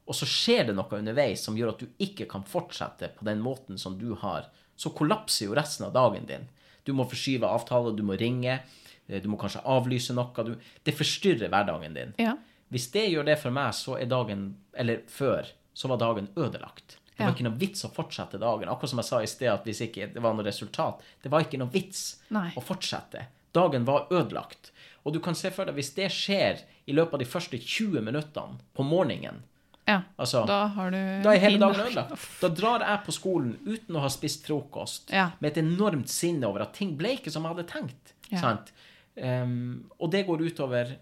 og 0.06 0.14
så 0.14 0.26
skjer 0.28 0.66
det 0.68 0.74
noe 0.76 0.98
underveis 0.98 1.42
som 1.42 1.56
gjør 1.56 1.72
at 1.72 1.80
du 1.80 1.86
ikke 1.98 2.26
kan 2.30 2.44
fortsette 2.46 3.08
på 3.16 3.24
den 3.24 3.40
måten 3.42 3.78
som 3.80 3.96
du 3.98 4.14
har, 4.20 4.50
så 4.76 4.92
kollapser 4.92 5.46
jo 5.48 5.56
resten 5.56 5.86
av 5.88 5.94
dagen 5.96 6.26
din. 6.28 6.44
Du 6.84 6.92
må 6.92 7.06
forskyve 7.08 7.48
avtaler, 7.48 7.96
du 7.96 8.02
må 8.06 8.14
ringe, 8.20 8.60
eh, 9.08 9.22
du 9.22 9.28
må 9.32 9.38
kanskje 9.40 9.64
avlyse 9.64 10.14
noe. 10.14 10.44
Du, 10.44 10.52
det 10.84 10.94
forstyrrer 10.94 11.48
hverdagen 11.48 11.94
din. 11.96 12.12
Ja. 12.20 12.36
Hvis 12.70 12.90
det 12.92 13.08
gjør 13.10 13.24
det 13.24 13.38
for 13.40 13.50
meg, 13.50 13.72
så 13.74 13.96
er 13.98 14.06
dagen 14.10 14.56
Eller 14.76 15.00
før, 15.08 15.46
så 15.76 15.90
var 15.92 16.00
dagen 16.00 16.28
ødelagt. 16.40 16.96
Det 17.16 17.24
var 17.24 17.30
Ja. 17.30 17.34
ikke 17.34 17.44
noe 17.48 17.58
vits 17.60 17.84
å 17.84 17.90
fortsette 17.92 18.38
dagen. 18.40 18.68
Akkurat 18.68 18.90
som 18.92 18.98
jeg 19.00 19.08
sa 19.08 19.18
i 19.24 19.28
sted, 19.30 19.48
at 19.52 19.64
hvis 19.64 19.80
ikke 19.86 20.08
det 20.12 20.20
var 20.22 20.34
noe 20.36 20.44
resultat 20.44 21.00
Det 21.22 21.30
var 21.32 21.44
ikke 21.44 21.58
noe 21.60 21.68
vits 21.72 22.16
Nei. 22.30 22.50
å 22.56 22.62
fortsette. 22.64 23.26
dagen 23.56 23.86
var 23.86 24.06
ødelagt. 24.12 24.70
Og 25.06 25.14
du 25.14 25.20
kan 25.20 25.34
se 25.34 25.48
for 25.50 25.64
deg, 25.64 25.74
hvis 25.78 25.94
det 25.94 26.10
skjer 26.12 26.58
i 26.86 26.92
løpet 26.92 27.14
av 27.14 27.18
de 27.20 27.24
første 27.24 27.56
20 27.58 28.02
minuttene 28.04 28.58
på 28.76 28.84
morgenen, 28.84 29.42
Ja. 29.88 30.02
altså 30.18 30.44
Da 30.46 30.66
har 30.68 30.90
du 30.90 31.22
da 31.22 31.30
er 31.32 31.38
hele 31.38 31.58
dagen 31.58 31.80
ødelagt. 31.86 32.40
Da 32.40 32.48
drar 32.48 32.80
jeg 32.80 33.04
på 33.06 33.12
skolen 33.14 33.56
uten 33.64 33.96
å 33.96 34.00
ha 34.00 34.08
spist 34.08 34.44
frokost, 34.46 35.10
Ja. 35.10 35.30
med 35.40 35.56
et 35.56 35.64
enormt 35.64 36.08
sinne 36.08 36.44
over 36.44 36.60
at 36.62 36.74
ting 36.74 36.96
ble 36.98 37.16
ikke 37.16 37.30
som 37.32 37.44
jeg 37.44 37.54
hadde 37.56 37.66
tenkt. 37.68 38.12
Ja. 38.30 38.40
Sant? 38.40 38.72
Ehm, 39.16 39.84
og 39.98 40.10
det 40.10 40.26
går 40.26 40.38
utover 40.50 40.96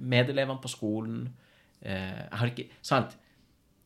medelevene 0.00 0.60
på 0.62 0.68
skolen. 0.72 1.28
Uh, 1.84 1.90
jeg 2.30 2.38
har 2.40 2.46
ikke 2.48 2.68
Sant? 2.82 3.16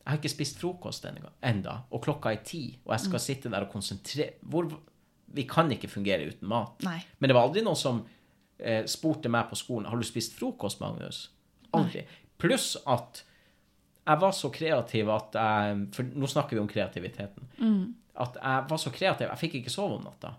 Jeg 0.03 0.11
har 0.11 0.17
ikke 0.19 0.29
spist 0.33 0.57
frokost 0.59 1.05
enda, 1.07 1.77
og 1.91 2.01
klokka 2.03 2.31
er 2.33 2.41
ti, 2.43 2.77
og 2.85 2.91
jeg 2.93 2.99
Mm. 2.99 3.05
skal 3.09 3.19
sitte 3.19 3.49
der 3.51 3.61
og 3.61 3.71
konsentrere 3.71 4.33
hvor, 4.43 4.71
Vi 5.33 5.43
kan 5.49 5.71
ikke 5.71 5.87
fungere 5.89 6.27
uten 6.27 6.47
mat. 6.47 6.83
Nei. 6.83 6.99
Men 7.19 7.27
det 7.29 7.33
var 7.35 7.47
aldri 7.47 7.61
noen 7.63 7.75
som 7.75 8.05
eh, 8.59 8.83
spurte 8.85 9.29
meg 9.29 9.49
på 9.49 9.55
skolen 9.55 9.87
har 9.89 9.97
du 9.97 10.03
spist 10.03 10.33
frokost, 10.37 10.79
Magnus. 10.79 11.29
Aldri. 11.73 12.03
Pluss 12.37 12.77
at 12.85 13.23
jeg 14.05 14.19
var 14.19 14.31
så 14.31 14.51
kreativ 14.51 15.09
at 15.09 15.33
jeg 15.33 15.87
For 15.95 16.03
nå 16.03 16.27
snakker 16.27 16.49
vi 16.51 16.59
om 16.59 16.67
kreativiteten. 16.67 17.47
Mm. 17.59 17.95
At 18.15 18.35
jeg 18.35 18.69
var 18.69 18.77
så 18.77 18.91
kreativ. 18.91 19.27
Jeg 19.29 19.37
fikk 19.39 19.55
ikke 19.55 19.69
sove 19.71 19.95
om 19.95 20.03
natta. 20.03 20.35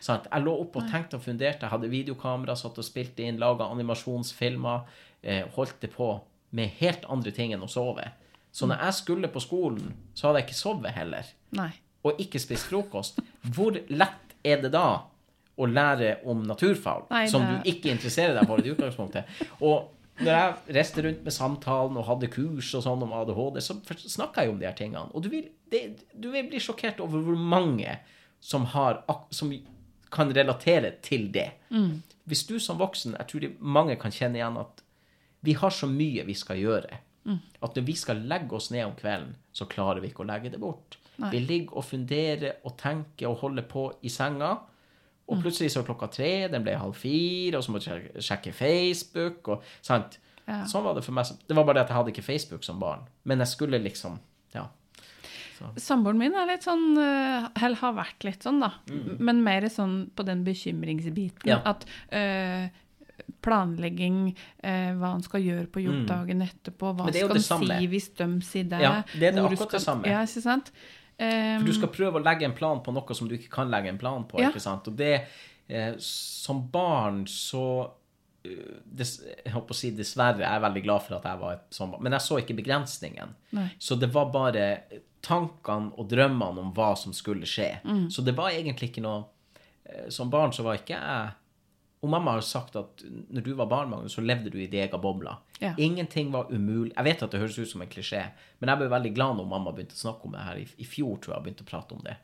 Sant? 0.00 0.28
Jeg 0.32 0.42
lå 0.44 0.52
oppe 0.60 0.76
og 0.78 0.90
tenkte 0.92 1.14
og 1.16 1.22
funderte. 1.22 1.62
Jeg 1.62 1.70
hadde 1.70 1.90
videokamera, 1.90 2.54
satt 2.54 2.78
og 2.78 2.84
spilte 2.84 3.24
inn, 3.26 3.38
laga 3.38 3.64
animasjonsfilmer. 3.64 4.84
Eh, 5.24 5.42
holdt 5.56 5.80
det 5.80 5.90
på 5.90 6.20
med 6.52 6.68
helt 6.78 7.04
andre 7.08 7.32
ting 7.32 7.52
enn 7.52 7.62
å 7.62 7.68
sove. 7.68 8.12
Så 8.56 8.68
når 8.68 8.80
jeg 8.86 8.96
skulle 8.96 9.28
på 9.28 9.42
skolen, 9.44 9.90
så 10.16 10.28
hadde 10.28 10.40
jeg 10.40 10.48
ikke 10.48 10.58
sovet 10.58 10.96
heller 10.96 11.28
Nei. 11.58 11.72
og 12.06 12.22
ikke 12.22 12.40
spist 12.40 12.70
frokost, 12.70 13.20
hvor 13.52 13.76
lett 13.92 14.32
er 14.46 14.62
det 14.62 14.70
da 14.72 14.86
å 15.56 15.66
lære 15.68 16.22
om 16.28 16.40
naturfag, 16.44 17.04
Nei, 17.12 17.26
som 17.28 17.44
du 17.44 17.68
ikke 17.68 17.92
interesserer 17.92 18.36
deg 18.38 18.48
for 18.48 18.64
i 18.64 18.72
utgangspunktet? 18.72 19.28
Og 19.60 19.92
når 20.22 20.32
jeg 20.32 20.76
reiste 20.78 21.04
rundt 21.04 21.24
med 21.26 21.34
samtalen 21.36 22.00
og 22.00 22.08
hadde 22.08 22.30
kurs 22.32 22.70
og 22.78 22.84
sånn 22.86 23.04
om 23.04 23.12
ADHD, 23.18 23.60
så 23.60 23.76
snakka 24.00 24.44
jeg 24.44 24.54
om 24.54 24.60
de 24.60 24.68
her 24.68 24.76
tingene. 24.78 25.10
Og 25.12 25.26
du 25.26 25.28
vil, 25.32 25.50
det, 25.72 25.82
du 26.16 26.30
vil 26.32 26.48
bli 26.48 26.60
sjokkert 26.62 27.02
over 27.04 27.24
hvor 27.26 27.36
mange 27.36 27.98
som, 28.40 28.64
har, 28.72 29.02
som 29.34 29.52
kan 30.12 30.32
relatere 30.32 30.94
til 31.04 31.28
det. 31.34 31.50
Hvis 32.24 32.46
du 32.48 32.56
som 32.62 32.80
voksen, 32.80 33.18
jeg 33.20 33.28
tror 33.32 33.48
mange 33.60 33.98
kan 34.00 34.14
kjenne 34.14 34.40
igjen 34.40 34.56
at 34.64 34.80
vi 35.44 35.52
har 35.60 35.70
så 35.74 35.88
mye 35.90 36.24
vi 36.26 36.34
skal 36.34 36.58
gjøre. 36.58 37.02
At 37.62 37.74
når 37.74 37.84
vi 37.86 37.94
skal 37.98 38.16
legge 38.28 38.52
oss 38.56 38.70
ned 38.70 38.84
om 38.86 38.94
kvelden, 38.94 39.34
så 39.52 39.66
klarer 39.66 40.00
vi 40.00 40.08
ikke 40.12 40.22
å 40.24 40.28
legge 40.28 40.50
det 40.52 40.60
bort. 40.60 40.96
Nei. 41.18 41.30
Vi 41.32 41.40
ligger 41.40 41.76
og 41.80 41.84
funderer 41.84 42.58
og 42.64 42.76
tenker 42.78 43.28
og 43.30 43.38
holder 43.40 43.62
på 43.62 43.86
i 44.02 44.08
senga. 44.12 44.58
Og 45.28 45.40
plutselig 45.42 45.72
så 45.72 45.80
er 45.80 45.86
klokka 45.88 46.06
tre, 46.12 46.46
den 46.52 46.62
ble 46.62 46.76
halv 46.78 46.94
fire, 46.94 47.56
og 47.58 47.64
så 47.64 47.72
må 47.72 47.80
du 47.82 48.20
sjekke- 48.20 48.52
Facebook. 48.54 49.48
og 49.48 49.62
sant? 49.82 50.18
Ja. 50.46 50.60
Sånn 50.64 50.84
var 50.84 50.94
det 50.94 51.02
for 51.02 51.12
meg. 51.12 51.26
Det 51.48 51.56
var 51.56 51.64
bare 51.64 51.74
det 51.74 51.82
at 51.82 51.88
jeg 51.88 51.96
hadde 51.96 52.12
ikke 52.12 52.22
Facebook 52.22 52.62
som 52.62 52.78
barn. 52.78 53.00
Men 53.24 53.38
jeg 53.38 53.48
skulle 53.48 53.82
liksom 53.82 54.20
Ja. 54.54 54.68
Samboeren 55.80 56.18
min 56.18 56.34
er 56.34 56.46
litt 56.46 56.62
sånn, 56.66 56.98
eh, 57.00 57.48
eller 57.64 57.76
har 57.76 57.94
vært 57.94 58.24
litt 58.24 58.42
sånn, 58.44 58.60
da. 58.60 58.72
Men 59.18 59.42
mer 59.42 59.62
sånn 59.62 60.10
på 60.14 60.24
den 60.24 60.44
bekymringsbiten. 60.44 61.42
Mm. 61.42 61.48
Ja. 61.48 61.62
At 61.64 61.86
eh, 62.12 62.68
planlegging, 63.42 64.36
eh, 64.62 64.92
hva 64.98 65.12
han 65.14 65.22
skal 65.22 65.42
gjøre 65.42 65.66
på 65.72 65.82
jobb 65.84 66.06
dagen 66.08 66.42
etterpå, 66.42 66.92
hva 66.94 67.06
Mm. 67.06 67.14
Jo 67.14 67.28
skal 67.38 67.58
han 67.58 67.80
si 67.80 67.86
hvis 67.86 68.08
de 68.16 68.28
sier 68.42 68.64
det. 68.64 68.80
Ja, 68.80 69.02
det 69.12 69.28
er 69.28 69.32
det 69.32 69.44
akkurat 69.44 69.58
skal, 69.58 69.78
det 69.78 69.82
samme. 69.82 70.06
Ja, 70.06 70.22
ikke 70.22 70.42
sant? 70.42 70.72
Um, 71.18 71.60
For 71.60 71.66
du 71.66 71.72
skal 71.72 71.88
prøve 71.88 72.20
å 72.20 72.24
legge 72.24 72.44
en 72.44 72.52
plan 72.52 72.82
på 72.84 72.92
noe 72.92 73.14
som 73.14 73.28
du 73.28 73.36
ikke 73.38 73.48
kan 73.50 73.70
legge 73.70 73.88
en 73.88 73.98
plan 73.98 74.24
på. 74.28 74.40
Ja. 74.40 74.50
ikke 74.50 74.60
sant? 74.60 74.88
Og 74.88 74.96
det, 74.96 75.26
eh, 75.68 75.94
Som 75.98 76.68
barn 76.68 77.24
så 77.26 77.90
Des, 78.44 79.20
Jeg 79.44 79.52
holdt 79.52 79.66
på 79.66 79.74
å 79.74 79.74
si 79.74 79.90
dessverre, 79.90 80.38
jeg 80.38 80.46
er 80.46 80.60
veldig 80.60 80.82
glad 80.84 81.02
for 81.02 81.16
at 81.16 81.24
jeg 81.24 81.38
var 81.40 81.52
et 81.54 81.70
sånt. 81.70 82.00
Men 82.00 82.12
jeg 82.12 82.20
så 82.20 82.38
ikke 82.38 82.54
begrensningen. 82.62 83.34
Nei. 83.50 83.72
Så 83.76 83.98
det 83.98 84.12
var 84.14 84.30
bare 84.30 84.78
tankene 85.20 85.90
og 85.98 86.08
drømmene 86.08 86.62
om 86.62 86.72
hva 86.72 86.96
som 86.96 87.12
skulle 87.12 87.42
skje. 87.48 87.80
Mm. 87.82 88.08
Så 88.12 88.22
det 88.22 88.36
var 88.36 88.50
egentlig 88.50 88.92
ikke 88.92 89.02
noe 89.02 89.24
eh, 89.84 90.08
Som 90.10 90.30
barn 90.30 90.52
så 90.52 90.62
var 90.62 90.78
ikke 90.78 90.94
jeg 90.94 91.32
Og 92.06 92.10
mamma 92.12 92.36
har 92.36 92.44
sagt 92.46 92.76
at 92.78 93.02
når 93.34 93.42
du 93.42 93.52
var 93.58 93.66
barn, 93.66 93.88
Magnus, 93.90 94.14
så 94.14 94.22
levde 94.22 94.52
du 94.54 94.60
i 94.60 94.68
din 94.70 94.84
egen 94.84 95.00
boble. 95.02 95.32
Ja. 95.58 95.72
Ingenting 95.82 96.28
var 96.30 96.52
umulig. 96.52 96.92
Jeg 96.92 97.06
vet 97.08 97.24
at 97.26 97.32
det 97.34 97.40
høres 97.42 97.58
ut 97.58 97.70
som 97.72 97.82
en 97.82 97.90
klisjé, 97.90 98.20
men 98.60 98.70
jeg 98.70 98.78
ble 98.78 98.90
veldig 98.92 99.10
glad 99.16 99.40
når 99.40 99.48
mamma 99.50 99.72
begynte 99.74 99.96
å 99.98 100.02
snakke 100.04 100.28
om 100.28 100.36
det 100.36 100.44
her. 100.46 100.60
I, 100.62 100.86
fjor 100.86 101.18
tror 101.18 101.34
jeg 101.34 101.40
jeg 101.40 101.46
begynte 101.48 101.66
å 101.66 101.70
prate 101.72 101.96
om 101.96 102.04
det. 102.06 102.14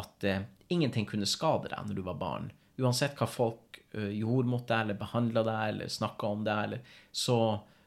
At 0.00 0.26
uh, 0.26 0.40
ingenting 0.74 1.06
kunne 1.06 1.30
skade 1.30 1.70
deg 1.70 1.86
når 1.86 2.00
du 2.00 2.02
var 2.08 2.18
barn. 2.18 2.50
Uansett 2.80 3.14
hva 3.20 3.30
folk 3.30 3.78
uh, 3.94 4.10
gjorde 4.10 4.50
mot 4.50 4.66
deg, 4.66 4.82
eller 4.82 4.98
behandla 4.98 5.46
deg, 5.46 5.62
eller 5.76 5.94
snakka 6.00 6.34
om 6.34 6.42
deg, 6.48 6.64
eller, 6.66 6.98
så, 7.14 7.38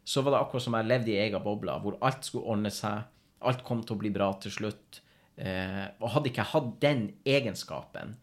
så 0.08 0.23
var 0.23 0.38
det 0.38 0.43
akkurat 0.45 0.67
som 0.69 0.79
jeg 0.79 0.91
levde 0.93 1.12
i 1.12 1.21
egen 1.25 1.43
boble, 1.43 1.75
hvor 1.84 1.99
alt 2.08 2.29
skulle 2.29 2.56
ordne 2.56 2.71
seg. 2.71 3.03
Alt 3.43 3.67
kom 3.67 3.84
til 3.84 3.97
å 3.97 4.03
bli 4.06 4.13
bra 4.15 4.32
til 4.39 4.56
slutt. 4.62 5.03
Uh, 5.36 5.89
og 5.99 6.13
hadde 6.15 6.32
ikke 6.32 6.45
jeg 6.45 6.53
hatt 6.56 6.75
den 6.79 7.08
egenskapen, 7.27 8.15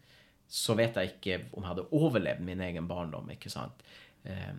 så 0.51 0.75
vet 0.75 0.97
jeg 0.99 1.13
ikke 1.13 1.37
om 1.55 1.63
jeg 1.63 1.71
hadde 1.71 1.89
overlevd 1.95 2.43
min 2.43 2.63
egen 2.67 2.89
barndom, 2.89 3.29
ikke 3.31 3.51
sant? 3.51 3.85
Eh, 4.27 4.55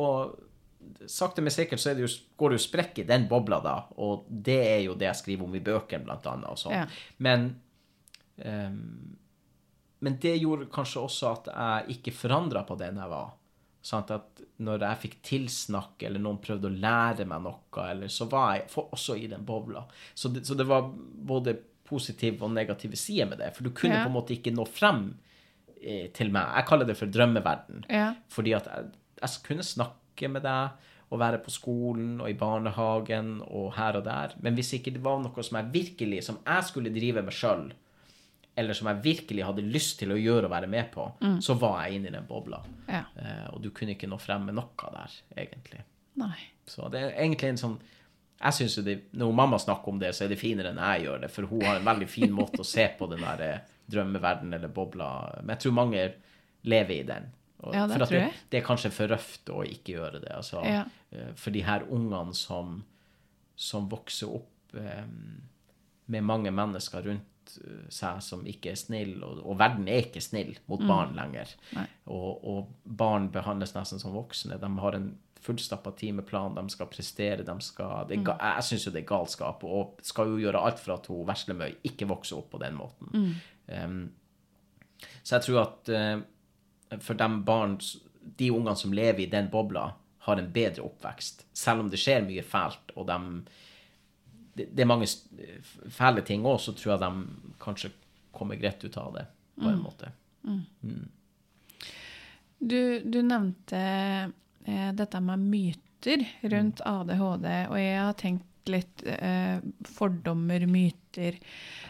og 0.00 0.38
sakte, 1.04 1.44
men 1.44 1.52
sikkert 1.52 1.82
så 1.82 1.92
det 1.94 2.06
jo, 2.06 2.12
går 2.40 2.54
det 2.54 2.60
jo 2.60 2.64
sprekk 2.64 3.02
i 3.02 3.08
den 3.08 3.26
bobla 3.28 3.60
da, 3.64 3.76
og 4.00 4.28
det 4.30 4.60
er 4.64 4.82
jo 4.86 4.96
det 4.96 5.10
jeg 5.10 5.20
skriver 5.20 5.46
om 5.48 5.56
i 5.58 5.64
bøkene, 5.64 6.06
blant 6.06 6.28
annet, 6.30 6.48
og 6.48 6.60
sånn. 6.60 6.78
Ja. 6.78 6.86
Men 7.20 7.50
um, 8.40 9.18
men 10.00 10.16
det 10.20 10.38
gjorde 10.40 10.70
kanskje 10.72 11.02
også 11.04 11.30
at 11.34 11.48
jeg 11.52 11.98
ikke 11.98 12.16
forandra 12.16 12.64
på 12.64 12.76
den 12.80 12.96
jeg 13.00 13.12
var. 13.12 13.34
Sånn 13.84 14.06
At 14.12 14.40
når 14.64 14.84
jeg 14.86 15.00
fikk 15.02 15.16
tilsnakk, 15.24 16.02
eller 16.08 16.22
noen 16.24 16.40
prøvde 16.40 16.68
å 16.68 16.78
lære 16.84 17.26
meg 17.28 17.44
noe, 17.44 17.84
eller 17.84 18.12
så 18.12 18.26
var 18.32 18.54
jeg 18.56 18.66
også 18.80 19.16
i 19.20 19.28
den 19.28 19.44
bobla. 19.48 19.84
Så 20.14 20.32
det, 20.32 20.46
så 20.48 20.56
det 20.56 20.66
var 20.68 20.88
både 20.88 21.56
positive 21.90 22.46
og 22.46 22.54
negative 22.54 22.96
sider 22.96 23.26
med 23.30 23.42
det. 23.42 23.50
For 23.56 23.66
du 23.66 23.70
kunne 23.74 23.98
Ja. 23.98 24.04
på 24.06 24.12
en 24.12 24.16
måte 24.16 24.36
ikke 24.36 24.54
nå 24.54 24.64
frem 24.70 25.02
eh, 25.82 26.08
til 26.14 26.30
meg. 26.32 26.54
Jeg 26.60 26.66
kaller 26.70 26.86
det 26.88 26.96
for 27.00 27.06
drømmeverden. 27.10 27.84
Ja. 27.90 28.12
Fordi 28.30 28.52
at 28.56 28.70
jeg, 28.70 28.90
jeg 29.20 29.30
kunne 29.46 29.66
snakke 29.66 30.28
med 30.30 30.42
deg 30.46 30.70
og 31.10 31.18
være 31.18 31.38
på 31.42 31.50
skolen 31.50 32.20
og 32.22 32.28
i 32.30 32.36
barnehagen 32.38 33.40
og 33.48 33.72
her 33.74 33.96
og 33.98 34.04
der. 34.06 34.34
Men 34.44 34.54
hvis 34.54 34.72
ikke 34.76 34.92
det 34.94 35.02
var 35.02 35.18
noe 35.24 35.42
som 35.42 35.56
jeg 35.58 35.72
virkelig, 35.74 36.20
som 36.28 36.38
jeg 36.46 36.64
skulle 36.68 36.92
drive 36.94 37.22
med 37.26 37.34
sjøl, 37.34 37.72
eller 38.60 38.76
som 38.76 38.88
jeg 38.90 39.02
virkelig 39.02 39.44
hadde 39.46 39.62
lyst 39.72 39.98
til 40.02 40.12
å 40.12 40.18
gjøre 40.20 40.44
og 40.46 40.52
være 40.52 40.68
med 40.70 40.90
på, 40.92 41.06
så 41.42 41.54
var 41.58 41.84
jeg 41.86 41.96
inne 41.98 42.10
i 42.10 42.14
den 42.14 42.26
bobla. 42.28 42.60
ja. 42.88 43.04
Eh, 43.16 43.46
og 43.54 43.62
du 43.62 43.70
kunne 43.70 43.94
ikke 43.96 44.08
nå 44.10 44.18
frem 44.20 44.44
med 44.46 44.54
noe 44.58 44.90
der, 44.94 45.16
egentlig. 45.38 45.80
Nei. 46.20 46.36
Så 46.68 46.90
det 46.92 47.00
er 47.00 47.14
egentlig 47.24 47.48
en 47.54 47.60
sånn 47.62 47.78
jeg 48.40 48.54
synes 48.56 48.74
det, 48.84 48.94
Når 49.12 49.32
mamma 49.36 49.58
snakker 49.58 49.88
om 49.92 49.98
det, 50.00 50.14
så 50.16 50.24
er 50.24 50.28
det 50.32 50.38
finere 50.40 50.70
enn 50.72 50.78
jeg 50.80 51.04
gjør 51.06 51.20
det, 51.20 51.30
for 51.30 51.42
hun 51.50 51.62
har 51.66 51.76
en 51.76 51.84
veldig 51.84 52.08
fin 52.08 52.32
måte 52.32 52.60
å 52.62 52.64
se 52.66 52.86
på 52.98 53.08
den 53.10 53.20
der 53.20 53.36
drømmeverdenen 53.36 53.76
drømmeverden 53.90 54.54
eller 54.54 54.68
bobla. 54.68 55.06
Men 55.42 55.56
jeg 55.56 55.62
tror 55.64 55.72
mange 55.74 56.02
lever 56.62 56.94
i 56.94 57.02
den. 57.08 57.24
Og, 57.60 57.74
Ja, 57.74 57.86
det 57.86 57.96
for 57.98 58.06
tror 58.06 58.20
jeg. 58.20 58.32
det 58.50 58.58
er 58.60 58.66
kanskje 58.66 58.90
for 58.94 59.08
røft 59.12 59.50
å 59.52 59.64
ikke 59.66 59.92
gjøre 59.98 60.20
det. 60.22 60.30
Altså, 60.36 60.62
Ja. 60.64 60.84
eh, 61.12 61.32
For 61.34 61.50
de 61.50 61.60
her 61.62 61.82
ungene 61.90 62.34
som, 62.34 62.84
som 63.56 63.88
vokser 63.90 64.28
opp 64.32 64.74
eh, 64.74 65.04
med 66.06 66.22
mange 66.24 66.50
mennesker 66.50 67.02
rundt 67.02 67.58
eh, 67.64 67.88
seg 67.90 68.22
som 68.22 68.46
ikke 68.46 68.70
er 68.70 68.76
snille, 68.80 69.20
og, 69.26 69.42
og 69.44 69.58
verden 69.58 69.88
er 69.88 70.06
ikke 70.06 70.22
snill 70.22 70.54
mot 70.70 70.80
barn 70.86 71.12
lenger. 71.18 71.48
Og, 72.06 72.44
og 72.44 72.68
barn 72.84 73.28
behandles 73.34 73.74
nesten 73.74 73.98
som 74.00 74.14
voksne. 74.14 74.56
De 74.60 74.70
har 74.78 74.94
en 74.96 75.10
fullstappa 75.40 75.92
timeplan, 75.96 76.54
de 76.54 76.72
skal 76.72 76.88
prestere, 76.90 77.44
de 77.46 77.54
skal 77.64 78.08
det 78.10 78.18
er 78.20 78.56
Jeg 78.58 78.66
syns 78.66 78.86
jo 78.86 78.92
det 78.92 79.02
er 79.02 79.08
galskap, 79.08 79.64
og 79.64 80.00
skal 80.04 80.34
jo 80.34 80.40
gjøre 80.42 80.60
alt 80.60 80.80
for 80.82 80.96
at 80.98 81.08
hun 81.08 81.26
Veslemøy 81.28 81.78
ikke 81.88 82.08
vokser 82.10 82.40
opp 82.40 82.50
på 82.52 82.60
den 82.62 82.76
måten. 82.76 83.38
Um, 83.70 84.02
så 85.22 85.38
jeg 85.38 85.46
tror 85.46 85.62
at 85.62 85.92
uh, 85.94 86.98
for 87.00 87.16
de 87.16 87.30
barn, 87.46 87.78
de 88.38 88.50
ungene 88.52 88.76
som 88.76 88.92
lever 88.92 89.24
i 89.24 89.30
den 89.32 89.48
bobla, 89.52 89.88
har 90.26 90.36
en 90.36 90.52
bedre 90.52 90.84
oppvekst. 90.84 91.46
Selv 91.56 91.80
om 91.80 91.88
det 91.88 92.00
skjer 92.00 92.26
mye 92.26 92.44
fælt, 92.44 92.92
og 92.96 93.08
de 93.08 93.18
det, 94.54 94.66
det 94.76 94.82
er 94.82 94.90
mange 94.90 95.06
fæle 95.88 96.24
ting 96.26 96.44
òg, 96.44 96.58
så 96.60 96.74
tror 96.76 96.92
jeg 96.92 97.02
de 97.04 97.54
kanskje 97.62 97.92
kommer 98.34 98.58
greit 98.60 98.82
ut 98.84 98.96
av 99.00 99.14
det, 99.16 99.24
på 99.60 99.70
en 99.70 99.82
måte. 99.82 100.10
Du, 102.60 102.82
du 103.04 103.22
nevnte 103.24 103.80
eh, 104.66 104.90
dette 104.96 105.20
med 105.24 105.38
myter 105.50 106.24
rundt 106.52 106.80
ADHD, 106.86 107.48
og 107.70 107.76
jeg 107.78 107.98
har 108.00 108.14
tenkt 108.20 108.46
litt 108.70 109.02
eh, 109.06 109.58
fordommer, 109.88 110.66
myter. 110.70 111.38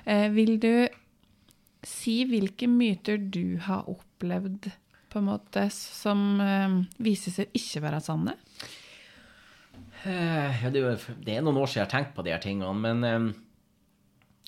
Eh, 0.04 0.28
vil 0.34 0.56
du 0.62 0.88
si 1.86 2.20
hvilke 2.28 2.68
myter 2.68 3.18
du 3.18 3.56
har 3.64 3.86
opplevd 3.90 4.70
på 5.10 5.18
en 5.18 5.26
måte 5.30 5.64
som 5.74 6.40
eh, 6.40 6.76
viser 7.02 7.34
seg 7.34 7.56
ikke 7.56 7.82
være 7.86 8.00
sanne? 8.04 8.36
Eh, 10.04 10.62
Ja, 10.64 10.70
det, 10.72 10.82
er 11.28 11.42
noen 11.44 11.58
år 11.60 11.68
siden 11.68 11.82
jeg 11.82 11.86
har 11.88 11.92
tenkt 11.92 12.14
på 12.16 12.24
de 12.24 12.32
her 12.32 12.40
tingene, 12.42 12.72
men 12.76 13.04
eh, 13.04 13.30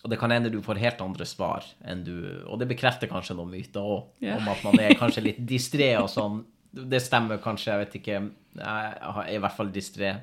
og 0.03 0.11
det 0.11 0.19
kan 0.19 0.33
hende 0.35 0.51
du 0.51 0.59
får 0.65 0.81
helt 0.83 1.03
andre 1.05 1.27
svar 1.29 1.63
enn 1.87 2.01
du 2.03 2.15
Og 2.51 2.57
det 2.59 2.67
bekrefter 2.73 3.07
kanskje 3.11 3.37
noen 3.39 3.53
myter 3.53 3.85
òg, 3.87 4.09
Ja. 4.25 4.39
om 4.41 4.49
at 4.51 4.65
man 4.67 4.81
er 4.83 4.97
kanskje 4.99 5.23
litt 5.29 5.39
distré 5.47 5.93
og 6.01 6.09
sånn. 6.11 6.41
Det 6.73 7.01
stemmer 7.05 7.41
kanskje, 7.43 7.73
jeg 7.73 7.85
vet 7.85 7.97
ikke. 8.01 8.21
Jeg 8.57 8.93
er 9.03 9.33
i 9.33 9.41
hvert 9.43 9.57
fall 9.57 9.73
distré. 9.75 10.15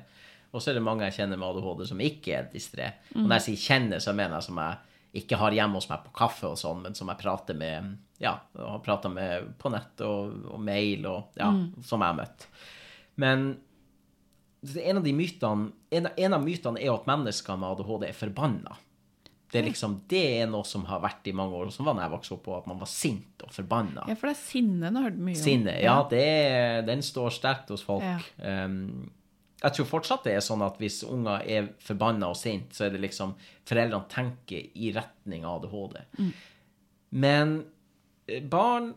Og 0.50 0.62
så 0.62 0.72
er 0.72 0.78
det 0.78 0.84
mange 0.84 1.06
jeg 1.06 1.20
kjenner 1.20 1.38
med 1.38 1.46
ADHD 1.52 1.84
som 1.92 2.00
ikke 2.02 2.34
er 2.34 2.48
distré. 2.50 2.88
Og 3.14 3.22
når 3.22 3.36
jeg 3.38 3.46
sier 3.46 3.66
kjenner, 3.68 4.02
så 4.02 4.14
mener 4.16 4.40
jeg 4.40 4.48
som 4.48 4.58
jeg 4.58 5.22
ikke 5.22 5.38
har 5.38 5.54
hjemme 5.54 5.78
hos 5.78 5.88
meg 5.90 6.02
på 6.04 6.12
kaffe 6.14 6.50
og 6.50 6.58
sånn, 6.58 6.84
men 6.84 6.94
som 6.98 7.10
jeg 7.10 7.18
prater 7.18 7.56
med 7.58 7.96
ja, 8.22 8.36
har 8.54 8.82
prata 8.84 9.10
med 9.10 9.54
på 9.58 9.72
nett 9.72 10.02
og, 10.06 10.36
og 10.54 10.60
mail 10.62 11.06
og 11.10 11.40
ja, 11.40 11.48
som 11.86 12.02
jeg 12.02 12.12
har 12.12 12.18
møtt. 12.18 12.46
Men 13.22 13.48
en 14.60 15.00
av 15.00 15.06
de 15.06 15.14
mytene 15.16 15.70
en, 15.90 16.06
en 16.14 16.36
av 16.36 16.44
mytene 16.44 16.78
er 16.78 16.90
jo 16.90 16.98
at 16.98 17.08
mennesker 17.10 17.58
med 17.58 17.72
ADHD 17.72 18.06
er 18.06 18.18
forbanna. 18.18 18.76
Det 19.50 19.58
er 19.58 19.66
liksom, 19.66 19.96
det 20.10 20.22
er 20.40 20.50
noe 20.50 20.66
som 20.68 20.84
har 20.86 21.00
vært 21.02 21.26
i 21.26 21.34
mange 21.34 21.58
år, 21.58 21.70
og 21.70 21.74
som 21.74 21.88
var 21.88 21.96
da 21.98 22.04
jeg 22.04 22.12
vokste 22.12 22.36
opp 22.36 22.44
på, 22.46 22.52
at 22.54 22.68
man 22.70 22.78
var 22.78 22.90
sint 22.90 23.42
og 23.42 23.50
forbanna. 23.54 24.04
Ja, 24.06 24.14
for 24.18 24.30
det 24.30 24.36
er 24.36 24.42
sinne 24.44 24.92
du 24.92 25.00
har 25.00 25.08
hørt 25.08 25.18
mye 25.18 25.34
om. 25.34 25.40
Sinne, 25.42 25.74
ja, 25.82 25.96
det, 26.10 26.26
den 26.86 27.02
står 27.02 27.34
sterkt 27.34 27.72
hos 27.74 27.82
folk. 27.86 28.06
Ja. 28.06 28.20
Um, 28.64 29.10
jeg 29.60 29.76
tror 29.76 29.88
fortsatt 29.90 30.24
det 30.24 30.36
er 30.38 30.44
sånn 30.44 30.62
at 30.64 30.78
hvis 30.80 31.02
unger 31.04 31.42
er 31.44 31.68
forbanna 31.84 32.30
og 32.32 32.38
sint, 32.38 32.70
så 32.72 32.86
er 32.86 32.94
det 32.94 33.02
liksom 33.02 33.34
foreldrene 33.68 34.08
tenker 34.12 34.70
i 34.72 34.92
retning 34.96 35.44
av 35.44 35.60
ADHD. 35.66 35.98
Men 37.20 37.56
eh, 38.30 38.40
barn 38.40 38.94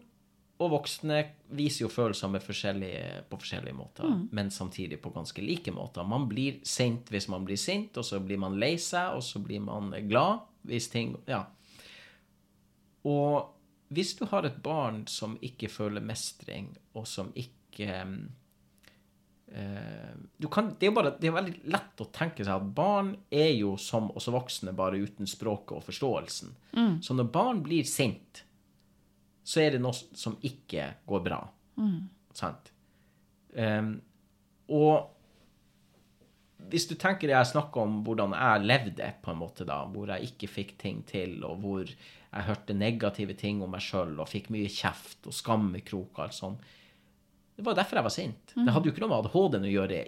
og 0.61 0.69
voksne 0.69 1.17
viser 1.57 1.85
jo 1.85 1.89
følelser 1.91 2.39
forskjellige, 2.43 3.23
på 3.29 3.39
forskjellige 3.41 3.75
måter, 3.75 4.05
men 4.31 4.51
samtidig 4.53 4.99
på 5.01 5.09
ganske 5.15 5.41
like 5.41 5.71
måter. 5.73 6.05
Man 6.05 6.27
blir 6.29 6.59
sint 6.63 7.09
hvis 7.09 7.27
man 7.27 7.45
blir 7.47 7.57
sint, 7.57 7.97
og 7.97 8.05
så 8.05 8.19
blir 8.21 8.37
man 8.37 8.59
lei 8.61 8.75
seg, 8.77 9.17
og 9.17 9.23
så 9.25 9.41
blir 9.43 9.63
man 9.65 9.91
glad 10.09 10.45
hvis 10.69 10.89
ting 10.93 11.17
Ja. 11.27 11.45
Og 13.03 13.49
hvis 13.89 14.13
du 14.15 14.25
har 14.31 14.45
et 14.47 14.61
barn 14.63 15.03
som 15.07 15.35
ikke 15.41 15.67
føler 15.69 16.01
mestring, 16.01 16.69
og 16.93 17.07
som 17.07 17.33
ikke 17.35 17.99
du 20.37 20.47
kan, 20.47 20.71
det, 20.79 20.87
er 20.87 20.93
bare, 20.95 21.11
det 21.19 21.27
er 21.29 21.35
veldig 21.35 21.59
lett 21.69 22.01
å 22.01 22.07
tenke 22.09 22.45
seg 22.45 22.55
at 22.55 22.71
barn 22.73 23.11
er 23.29 23.51
jo 23.53 23.75
som 23.77 24.07
oss 24.17 24.25
voksne, 24.33 24.73
bare 24.73 24.97
uten 25.03 25.29
språket 25.29 25.75
og 25.77 25.83
forståelsen. 25.85 26.55
Så 27.05 27.13
når 27.13 27.29
barn 27.35 27.61
blir 27.65 27.85
sint, 27.85 28.45
så 29.43 29.63
er 29.63 29.75
det 29.75 29.81
noe 29.83 29.95
som 29.95 30.37
ikke 30.41 30.93
går 31.09 31.25
bra. 31.25 31.39
Sant? 32.33 32.71
Um, 33.53 33.97
og 34.73 35.09
hvis 36.71 36.87
du 36.89 36.95
tenker 36.99 37.29
jeg 37.29 37.49
snakker 37.49 37.83
om 37.83 37.99
hvordan 38.05 38.33
jeg 38.37 38.65
levde, 38.65 39.09
på 39.21 39.33
en 39.33 39.41
måte 39.41 39.67
da, 39.67 39.83
hvor 39.91 40.09
jeg 40.13 40.31
ikke 40.31 40.49
fikk 40.49 40.75
ting 40.81 41.03
til, 41.09 41.35
og 41.45 41.59
hvor 41.63 41.83
jeg 41.85 42.47
hørte 42.47 42.73
negative 42.77 43.35
ting 43.37 43.61
om 43.61 43.73
meg 43.75 43.83
sjøl 43.83 44.15
og 44.17 44.29
fikk 44.31 44.49
mye 44.53 44.71
kjeft 44.71 45.27
og 45.29 45.35
skammekrok 45.37 46.17
og 46.17 46.23
alt 46.25 46.37
sånt, 46.37 46.71
det 47.53 47.65
var 47.67 47.77
derfor 47.77 47.99
jeg 47.99 48.07
var 48.07 48.13
sint. 48.15 48.53
Det 48.55 48.73
hadde 48.73 48.89
jo 48.89 48.93
ikke 48.95 49.03
noe 49.03 49.11
med 49.11 49.27
ADHD-en 49.27 49.67
å 49.67 49.73
gjøre, 49.73 49.99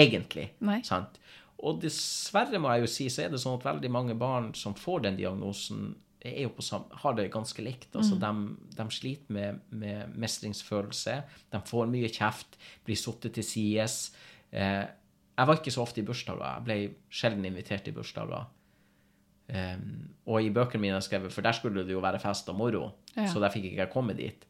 egentlig. 0.00 0.46
Nei. 0.64 0.78
Sant? 0.86 1.18
Og 1.64 1.82
dessverre, 1.82 2.60
må 2.60 2.72
jeg 2.72 2.86
jo 2.86 2.92
si, 2.94 3.10
så 3.12 3.26
er 3.26 3.34
det 3.34 3.40
sånn 3.42 3.58
at 3.58 3.66
veldig 3.66 3.90
mange 3.92 4.16
barn 4.18 4.50
som 4.56 4.76
får 4.78 5.04
den 5.04 5.18
diagnosen, 5.20 5.92
er 6.32 6.42
jo 6.46 6.52
på 6.56 6.64
sam 6.64 6.84
har 7.02 7.14
det 7.18 7.26
ganske 7.32 7.62
likt. 7.64 7.90
Altså, 7.96 8.16
de, 8.20 8.30
de 8.78 8.84
sliter 8.90 9.32
med, 9.36 9.60
med 9.70 10.14
mestringsfølelse. 10.16 11.16
De 11.52 11.60
får 11.68 11.90
mye 11.92 12.08
kjeft, 12.08 12.56
blir 12.86 12.96
satt 12.96 13.28
til 13.34 13.44
side. 13.44 13.86
Eh, 14.52 14.84
jeg 15.34 15.50
var 15.50 15.58
ikke 15.58 15.74
så 15.74 15.82
ofte 15.82 16.00
i 16.00 16.06
bursdager. 16.06 16.44
Jeg 16.46 16.64
ble 16.68 16.78
sjelden 17.12 17.44
invitert 17.48 17.88
i 17.90 17.94
bursdager. 17.96 18.46
Um, 19.44 20.14
og 20.32 20.40
i 20.40 20.48
bøkene 20.54 20.80
mine 20.80 20.96
jeg 20.96 21.04
skrev, 21.10 21.26
for 21.28 21.44
der 21.44 21.52
skulle 21.52 21.82
det 21.84 21.92
jo 21.92 22.00
være 22.00 22.20
fest 22.22 22.48
og 22.48 22.56
moro, 22.56 22.86
Ja. 23.12 23.26
så 23.28 23.42
der 23.42 23.52
fikk 23.52 23.66
ikke 23.68 23.82
jeg 23.82 23.92
komme 23.92 24.14
dit. 24.16 24.46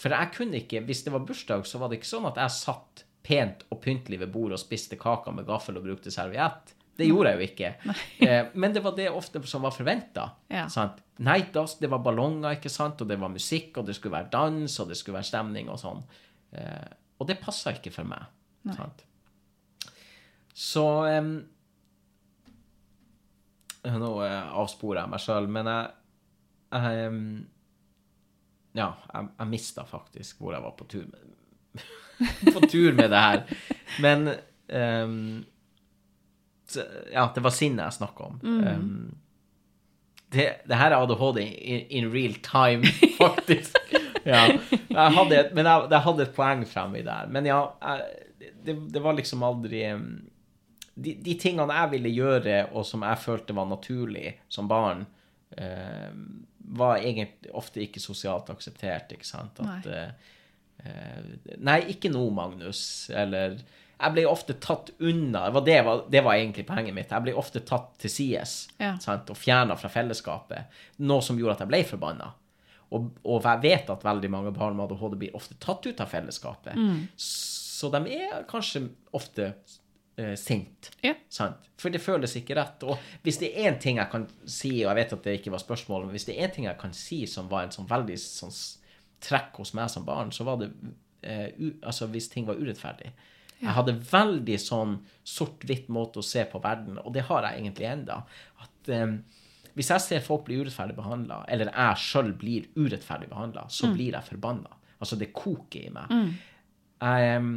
For 0.00 0.08
jeg 0.08 0.30
kunne 0.32 0.56
ikke, 0.62 0.80
hvis 0.86 1.02
det 1.04 1.12
var 1.12 1.26
bursdag, 1.28 1.66
så 1.68 1.78
var 1.78 1.90
det 1.90 1.98
ikke 2.00 2.08
sånn 2.08 2.28
at 2.30 2.40
jeg 2.40 2.54
satt 2.56 3.02
pent 3.22 3.66
og 3.68 3.82
pyntelig 3.84 4.18
ved 4.22 4.32
bordet 4.32 4.56
og 4.56 4.62
spiste 4.62 4.96
kaka 4.96 5.30
med 5.36 5.44
gaffel 5.44 5.76
og 5.76 5.84
brukte 5.84 6.10
serviett. 6.14 6.72
Det 7.00 7.08
gjorde 7.08 7.32
jeg 7.32 7.40
jo 7.40 7.48
ikke. 7.48 7.74
Eh, 8.30 8.50
men 8.60 8.74
det 8.74 8.82
var 8.84 8.92
det 8.96 9.08
ofte 9.08 9.40
som 9.48 9.64
var 9.64 9.72
forventa. 9.72 10.26
Ja. 10.52 10.66
Nei, 11.24 11.38
det 11.52 11.88
var 11.88 12.02
ballonger, 12.04 12.58
ikke 12.58 12.72
sant, 12.72 13.00
og 13.00 13.08
det 13.08 13.16
var 13.20 13.32
musikk, 13.32 13.78
og 13.80 13.86
det 13.88 13.96
skulle 13.96 14.18
være 14.18 14.28
dans, 14.32 14.74
og 14.82 14.90
det 14.90 14.98
skulle 14.98 15.16
være 15.16 15.28
stemning 15.30 15.70
og 15.72 15.80
sånn. 15.80 16.02
Eh, 16.52 16.90
og 17.20 17.28
det 17.28 17.38
passa 17.40 17.72
ikke 17.76 17.92
for 17.94 18.08
meg. 18.08 18.28
Sant? 18.76 19.06
Så 20.56 20.84
em, 21.08 21.32
Nå 23.80 24.10
avsporer 24.20 25.00
jeg 25.00 25.12
meg 25.14 25.22
sjøl, 25.24 25.48
men 25.48 25.70
jeg, 25.70 25.86
jeg 26.74 27.14
Ja, 28.76 28.90
jeg, 29.14 29.30
jeg 29.38 29.48
mista 29.48 29.86
faktisk 29.88 30.42
hvor 30.42 30.52
jeg 30.52 30.64
var 30.66 30.76
på 30.76 30.88
tur 30.92 31.06
med, 31.08 31.86
på 32.54 32.62
tur 32.68 32.92
med 32.92 33.08
det 33.08 33.22
her. 33.24 33.40
Men 34.04 34.28
så, 34.70 35.40
Ja, 37.12 37.26
det 37.34 37.42
var 37.44 37.54
sinnet 37.54 37.86
jeg 37.88 37.98
snakka 38.00 38.28
om. 38.30 38.40
Em, 38.44 38.88
det, 40.30 40.46
det 40.70 40.78
her 40.78 40.94
er 40.94 41.02
ADHD 41.02 41.40
in, 41.42 41.86
in 41.90 42.10
real 42.12 42.36
time, 42.46 42.86
faktisk. 43.18 43.78
ja. 44.24 44.44
Jeg 44.70 45.14
hadde 45.16 45.38
et, 45.38 45.54
men 45.56 45.66
jeg, 45.66 45.88
jeg 45.90 46.04
hadde 46.06 46.26
et 46.26 46.34
poeng 46.36 46.66
fremme 46.70 47.00
i 47.00 47.06
der. 47.06 47.30
Men 47.32 47.48
ja, 47.48 47.62
jeg, 47.82 48.52
det, 48.64 48.76
det 48.94 49.02
var 49.02 49.16
liksom 49.18 49.42
aldri 49.46 49.82
de, 51.00 51.14
de 51.24 51.34
tingene 51.40 51.74
jeg 51.76 51.92
ville 51.94 52.12
gjøre, 52.12 52.60
og 52.76 52.86
som 52.86 53.04
jeg 53.06 53.22
følte 53.22 53.56
var 53.56 53.68
naturlig 53.70 54.34
som 54.52 54.68
barn, 54.70 55.06
uh, 55.56 56.10
var 56.70 57.00
egentlig 57.00 57.50
ofte 57.56 57.82
ikke 57.82 58.02
sosialt 58.02 58.50
akseptert, 58.52 59.10
ikke 59.16 59.26
sant? 59.26 59.58
At, 59.58 59.86
Nei. 59.88 59.96
eh, 59.96 60.36
eh, 60.86 61.56
nei, 61.58 61.80
ikke 61.90 62.12
nå, 62.12 62.20
Magnus. 62.30 62.82
Eller 63.10 63.56
Jeg 64.00 64.14
ble 64.16 64.24
ofte 64.30 64.54
tatt 64.62 64.90
unna. 64.98 65.44
Det 65.46 65.54
var, 65.54 65.64
det, 65.66 65.78
var, 65.84 66.04
det 66.10 66.22
var 66.24 66.34
egentlig 66.38 66.66
poenget 66.68 66.94
mitt. 66.96 67.10
Jeg 67.12 67.24
ble 67.26 67.34
ofte 67.36 67.60
tatt 67.68 67.90
til 68.00 68.10
sides 68.10 68.68
Ja. 68.80 68.94
sant? 68.98 69.28
og 69.30 69.36
fjerna 69.36 69.76
fra 69.76 69.88
fellesskapet. 69.92 70.64
Noe 71.04 71.20
som 71.22 71.38
gjorde 71.38 71.58
at 71.58 71.64
jeg 71.66 71.72
ble 71.72 71.82
forbanna. 71.84 72.30
Og, 72.90 73.10
og 73.24 73.44
jeg 73.46 73.60
vet 73.62 73.90
at 73.92 74.02
veldig 74.04 74.30
mange 74.32 74.50
barn 74.56 74.74
med 74.76 74.88
ADHD 74.90 75.18
blir 75.20 75.36
ofte 75.38 75.54
tatt 75.62 75.86
ut 75.86 76.00
av 76.02 76.08
fellesskapet. 76.10 76.74
Så 77.16 77.90
de 77.94 78.00
er 78.16 78.42
kanskje 78.50 78.82
ofte 79.16 79.52
eh, 80.16 80.34
sint. 80.36 80.90
Ja. 81.06 81.14
For 81.80 81.88
det 81.94 82.00
føles 82.02 82.34
ikke 82.40 82.56
rett. 82.58 82.82
Og 82.82 82.98
hvis 83.22 83.38
det 83.40 83.52
er 83.54 83.70
én 83.70 83.78
ting 83.80 84.00
jeg 84.00 84.10
kan 84.10 84.26
si, 84.44 84.72
og 84.82 84.90
jeg 84.90 84.98
vet 85.02 85.14
at 85.16 85.22
det 85.28 85.36
ikke 85.38 85.52
var 85.54 85.62
spørsmålet, 85.62 86.08
men 86.10 86.16
hvis 86.18 86.26
det 86.28 86.34
er 86.38 86.48
én 86.48 86.54
ting 86.56 86.66
jeg 86.66 86.80
kan 86.80 86.92
si 86.96 87.22
som 87.30 87.48
var 87.52 87.64
en 87.68 87.72
sånn 87.76 87.88
veldig 87.88 88.18
sånn 88.20 88.52
trekk 89.20 89.60
hos 89.60 89.74
meg 89.76 89.90
som 89.92 90.04
barn, 90.08 90.32
så 90.32 90.44
var 90.48 90.58
det 90.64 90.70
eh, 91.22 91.50
u, 91.60 91.70
altså 91.84 92.08
hvis 92.10 92.28
ting 92.32 92.46
var 92.48 92.58
urettferdig. 92.60 93.12
Jeg 93.60 93.76
hadde 93.76 93.98
veldig 94.10 94.56
sånn 94.60 94.96
sort-hvitt 95.26 95.90
måte 95.92 96.22
å 96.22 96.24
se 96.24 96.46
på 96.48 96.62
verden, 96.64 96.98
og 97.02 97.12
det 97.14 97.26
har 97.28 97.44
jeg 97.46 97.60
egentlig 97.60 97.88
enda. 97.90 98.22
At 98.64 98.92
eh, 98.92 99.18
hvis 99.76 99.90
jeg 99.92 100.04
ser 100.04 100.24
folk 100.24 100.46
bli 100.46 100.58
urettferdig 100.60 100.96
behandla, 100.96 101.42
eller 101.48 101.70
jeg 101.72 102.00
sjøl 102.02 102.32
blir 102.40 102.70
urettferdig 102.78 103.28
behandla, 103.30 103.66
så 103.68 103.92
blir 103.92 104.16
jeg 104.16 104.28
forbanna. 104.32 104.72
Altså, 105.00 105.16
det 105.20 105.30
koker 105.36 105.86
i 105.86 105.92
meg. 105.94 106.10
Jeg 107.00 107.36
um, 107.40 107.52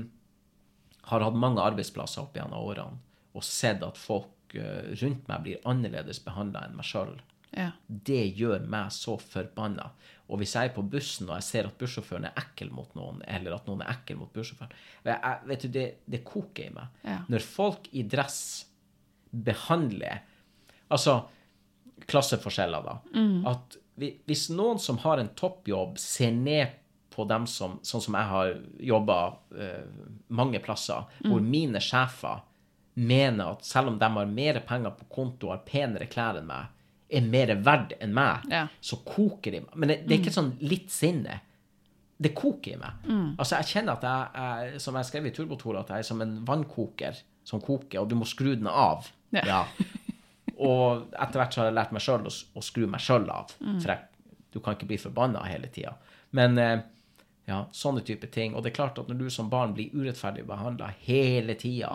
har 1.09 1.25
hatt 1.25 1.39
mange 1.39 1.63
arbeidsplasser 1.63 2.23
opp 2.23 2.37
gjennom 2.37 2.63
årene 2.63 3.01
og 3.33 3.43
sett 3.43 3.81
at 3.83 3.97
folk 3.97 4.53
eh, 4.53 4.93
rundt 5.01 5.25
meg 5.27 5.41
blir 5.45 5.63
annerledes 5.67 6.19
behandla 6.23 6.67
enn 6.67 6.75
meg 6.77 6.85
sjøl. 6.85 7.15
Ja. 7.57 7.71
Det 7.87 8.21
gjør 8.37 8.65
meg 8.67 8.91
så 8.95 9.17
forbanna. 9.21 9.89
Og 10.29 10.39
hvis 10.39 10.53
jeg 10.55 10.69
er 10.69 10.73
på 10.75 10.81
bussen 10.89 11.27
og 11.29 11.35
jeg 11.37 11.43
ser 11.43 11.67
at 11.69 11.77
bussjåføren 11.77 12.25
er 12.29 12.37
ekkel 12.39 12.71
mot 12.73 12.93
noen, 12.95 13.21
eller 13.27 13.53
at 13.57 13.67
noen 13.67 13.81
er 13.85 13.91
ekkel 13.93 14.17
mot 14.17 14.31
bussjåføren 14.33 14.71
jeg, 15.05 15.39
Vet 15.45 15.61
du, 15.61 15.67
det, 15.75 15.87
det 16.09 16.23
koker 16.25 16.69
i 16.69 16.73
meg. 16.73 16.87
Ja. 17.05 17.19
Når 17.29 17.43
folk 17.45 17.89
i 17.93 18.03
dress 18.09 18.39
behandler 19.33 20.21
Altså 20.93 21.23
klasseforskjeller, 22.09 22.83
da. 22.83 22.97
At 23.49 23.77
vi- 23.95 24.15
hvis 24.27 24.49
noen 24.49 24.79
som 24.79 24.97
har 24.97 25.17
en 25.19 25.29
toppjobb, 25.29 25.97
ser 25.97 26.31
ned 26.31 26.67
på 27.09 27.27
dem 27.27 27.45
som 27.47 27.79
Sånn 27.83 28.01
som 28.01 28.13
jeg 28.17 28.25
har 28.25 28.55
jobba 28.79 29.17
uh, 29.55 29.85
mange 30.29 30.59
plasser, 30.59 31.05
hvor 31.21 31.41
mine 31.41 31.79
sjefer 31.79 32.41
mener 32.95 33.51
at 33.53 33.63
selv 33.65 33.87
om 33.89 33.99
de 33.99 34.05
har 34.05 34.25
mer 34.25 34.59
penger 34.67 34.91
på 34.97 35.05
konto 35.09 35.47
og 35.47 35.53
har 35.57 35.63
penere 35.65 36.07
klær 36.09 36.37
enn 36.39 36.45
meg, 36.49 36.67
er 37.09 37.21
mer 37.29 37.55
verdt 37.65 37.93
enn 38.01 38.13
meg, 38.15 38.45
Ja. 38.51 38.67
så 38.81 38.97
koker 39.05 39.51
det 39.51 39.59
i 39.61 39.65
meg. 39.65 39.75
Men 39.75 39.89
det, 39.89 39.97
det 40.07 40.15
er 40.15 40.21
ikke 40.23 40.33
sånn 40.37 40.53
litt 40.61 40.89
sinne. 40.93 41.39
Det 42.23 42.31
koker 42.37 42.73
i 42.75 42.77
meg. 42.79 43.03
Altså, 43.37 43.57
jeg 43.59 43.65
kjenner 43.73 43.97
at 43.97 44.03
jeg, 44.07 44.71
jeg 44.71 44.81
som 44.81 44.95
jeg 44.95 45.05
skrev 45.09 45.25
i 45.27 45.31
Turbotor, 45.35 45.77
at 45.81 45.89
jeg 45.89 45.99
er 46.05 46.07
som 46.07 46.21
en 46.23 46.37
vannkoker 46.47 47.17
som 47.43 47.59
koker, 47.61 47.99
og 48.01 48.07
du 48.09 48.15
må 48.15 48.25
skru 48.29 48.53
den 48.55 48.67
av. 48.71 49.09
Ja. 49.33 49.65
Og 50.63 51.09
etter 51.17 51.39
hvert 51.41 51.53
så 51.55 51.61
har 51.63 51.69
jeg 51.71 51.75
lært 51.79 51.93
meg 51.95 52.03
sjøl 52.05 52.27
å, 52.29 52.31
å 52.31 52.63
skru 52.63 52.85
meg 52.87 53.01
sjøl 53.03 53.25
av. 53.33 53.51
For 53.81 53.89
jeg, 53.91 54.05
du 54.53 54.59
kan 54.63 54.77
ikke 54.77 54.87
bli 54.91 54.99
forbanna 55.01 55.41
hele 55.49 55.67
tida. 55.73 55.95
Men 56.37 56.57
eh, 56.61 56.75
ja, 57.49 57.63
sånne 57.75 58.03
type 58.05 58.29
ting. 58.31 58.53
Og 58.55 58.63
det 58.63 58.71
er 58.71 58.77
klart 58.77 59.01
at 59.01 59.09
når 59.11 59.19
du 59.25 59.29
som 59.33 59.49
barn 59.51 59.73
blir 59.75 59.91
urettferdig 59.97 60.45
behandla 60.47 60.91
hele 61.03 61.55
tida, 61.59 61.91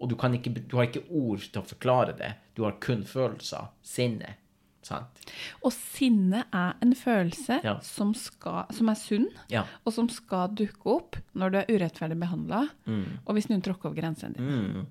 og 0.00 0.08
du, 0.08 0.16
kan 0.16 0.32
ikke, 0.34 0.52
du 0.66 0.76
har 0.78 0.86
ikke 0.88 1.04
ord 1.10 1.40
til 1.44 1.60
å 1.60 1.66
forklare 1.68 2.16
det, 2.16 2.34
du 2.56 2.64
har 2.64 2.78
kun 2.80 3.04
følelser, 3.04 3.68
sinne, 3.82 4.36
Sant? 4.82 5.18
Og 5.62 5.74
sinne 5.76 6.46
er 6.56 6.78
en 6.82 6.94
følelse 6.96 7.58
Ja. 7.62 7.74
som, 7.84 8.14
skal, 8.16 8.64
som 8.72 8.88
er 8.88 8.96
sunn, 8.96 9.26
Ja. 9.52 9.66
og 9.84 9.92
som 9.92 10.08
skal 10.08 10.48
dukke 10.56 10.86
opp 10.88 11.18
når 11.36 11.50
du 11.52 11.58
er 11.60 11.68
urettferdig 11.68 12.16
behandla, 12.18 12.62
og 12.88 13.34
hvis 13.36 13.50
noen 13.50 13.60
tråkker 13.62 13.90
over 13.90 14.00
grensene 14.00 14.32
dine. 14.38 14.56
Mm. 14.80 14.86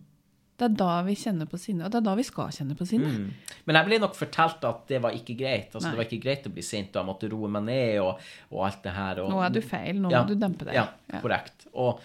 Det 0.59 0.67
er 0.69 0.75
da 0.77 1.01
vi 1.07 1.15
kjenner 1.15 1.47
på 1.49 1.57
sinne, 1.57 1.85
og 1.87 1.91
det 1.91 1.97
er 2.03 2.05
da 2.05 2.13
vi 2.19 2.23
skal 2.27 2.49
kjenne 2.53 2.77
på 2.77 2.85
sinne. 2.85 3.09
Mm. 3.09 3.33
Men 3.65 3.75
jeg 3.79 3.85
ble 3.89 3.99
nok 4.05 4.15
fortalt 4.15 4.63
at 4.69 4.87
det 4.91 5.01
var 5.01 5.11
ikke 5.17 5.35
greit. 5.39 5.73
Altså, 5.73 5.87
Nei. 5.87 5.91
det 5.95 5.97
var 6.03 6.05
ikke 6.09 6.23
greit 6.27 6.47
å 6.47 6.53
bli 6.53 6.61
sint, 6.69 6.93
og 6.93 6.99
jeg 7.01 7.09
måtte 7.09 7.31
roe 7.33 7.49
meg 7.57 7.63
ned 7.63 7.99
og, 8.03 8.19
og 8.51 8.65
alt 8.69 8.83
det 8.85 8.91
her. 8.93 9.21
Og, 9.23 9.29
Nå 9.33 9.41
er 9.45 9.49
du 9.57 9.61
feil, 9.61 9.95
nå 10.03 10.11
Ja. 10.13 10.21
må 10.21 10.27
du 10.27 10.35
dempe 10.35 10.65
deg. 10.69 10.75
Ja, 10.75 10.87
Ja. 11.11 11.21
korrekt. 11.23 11.65
Og 11.73 11.99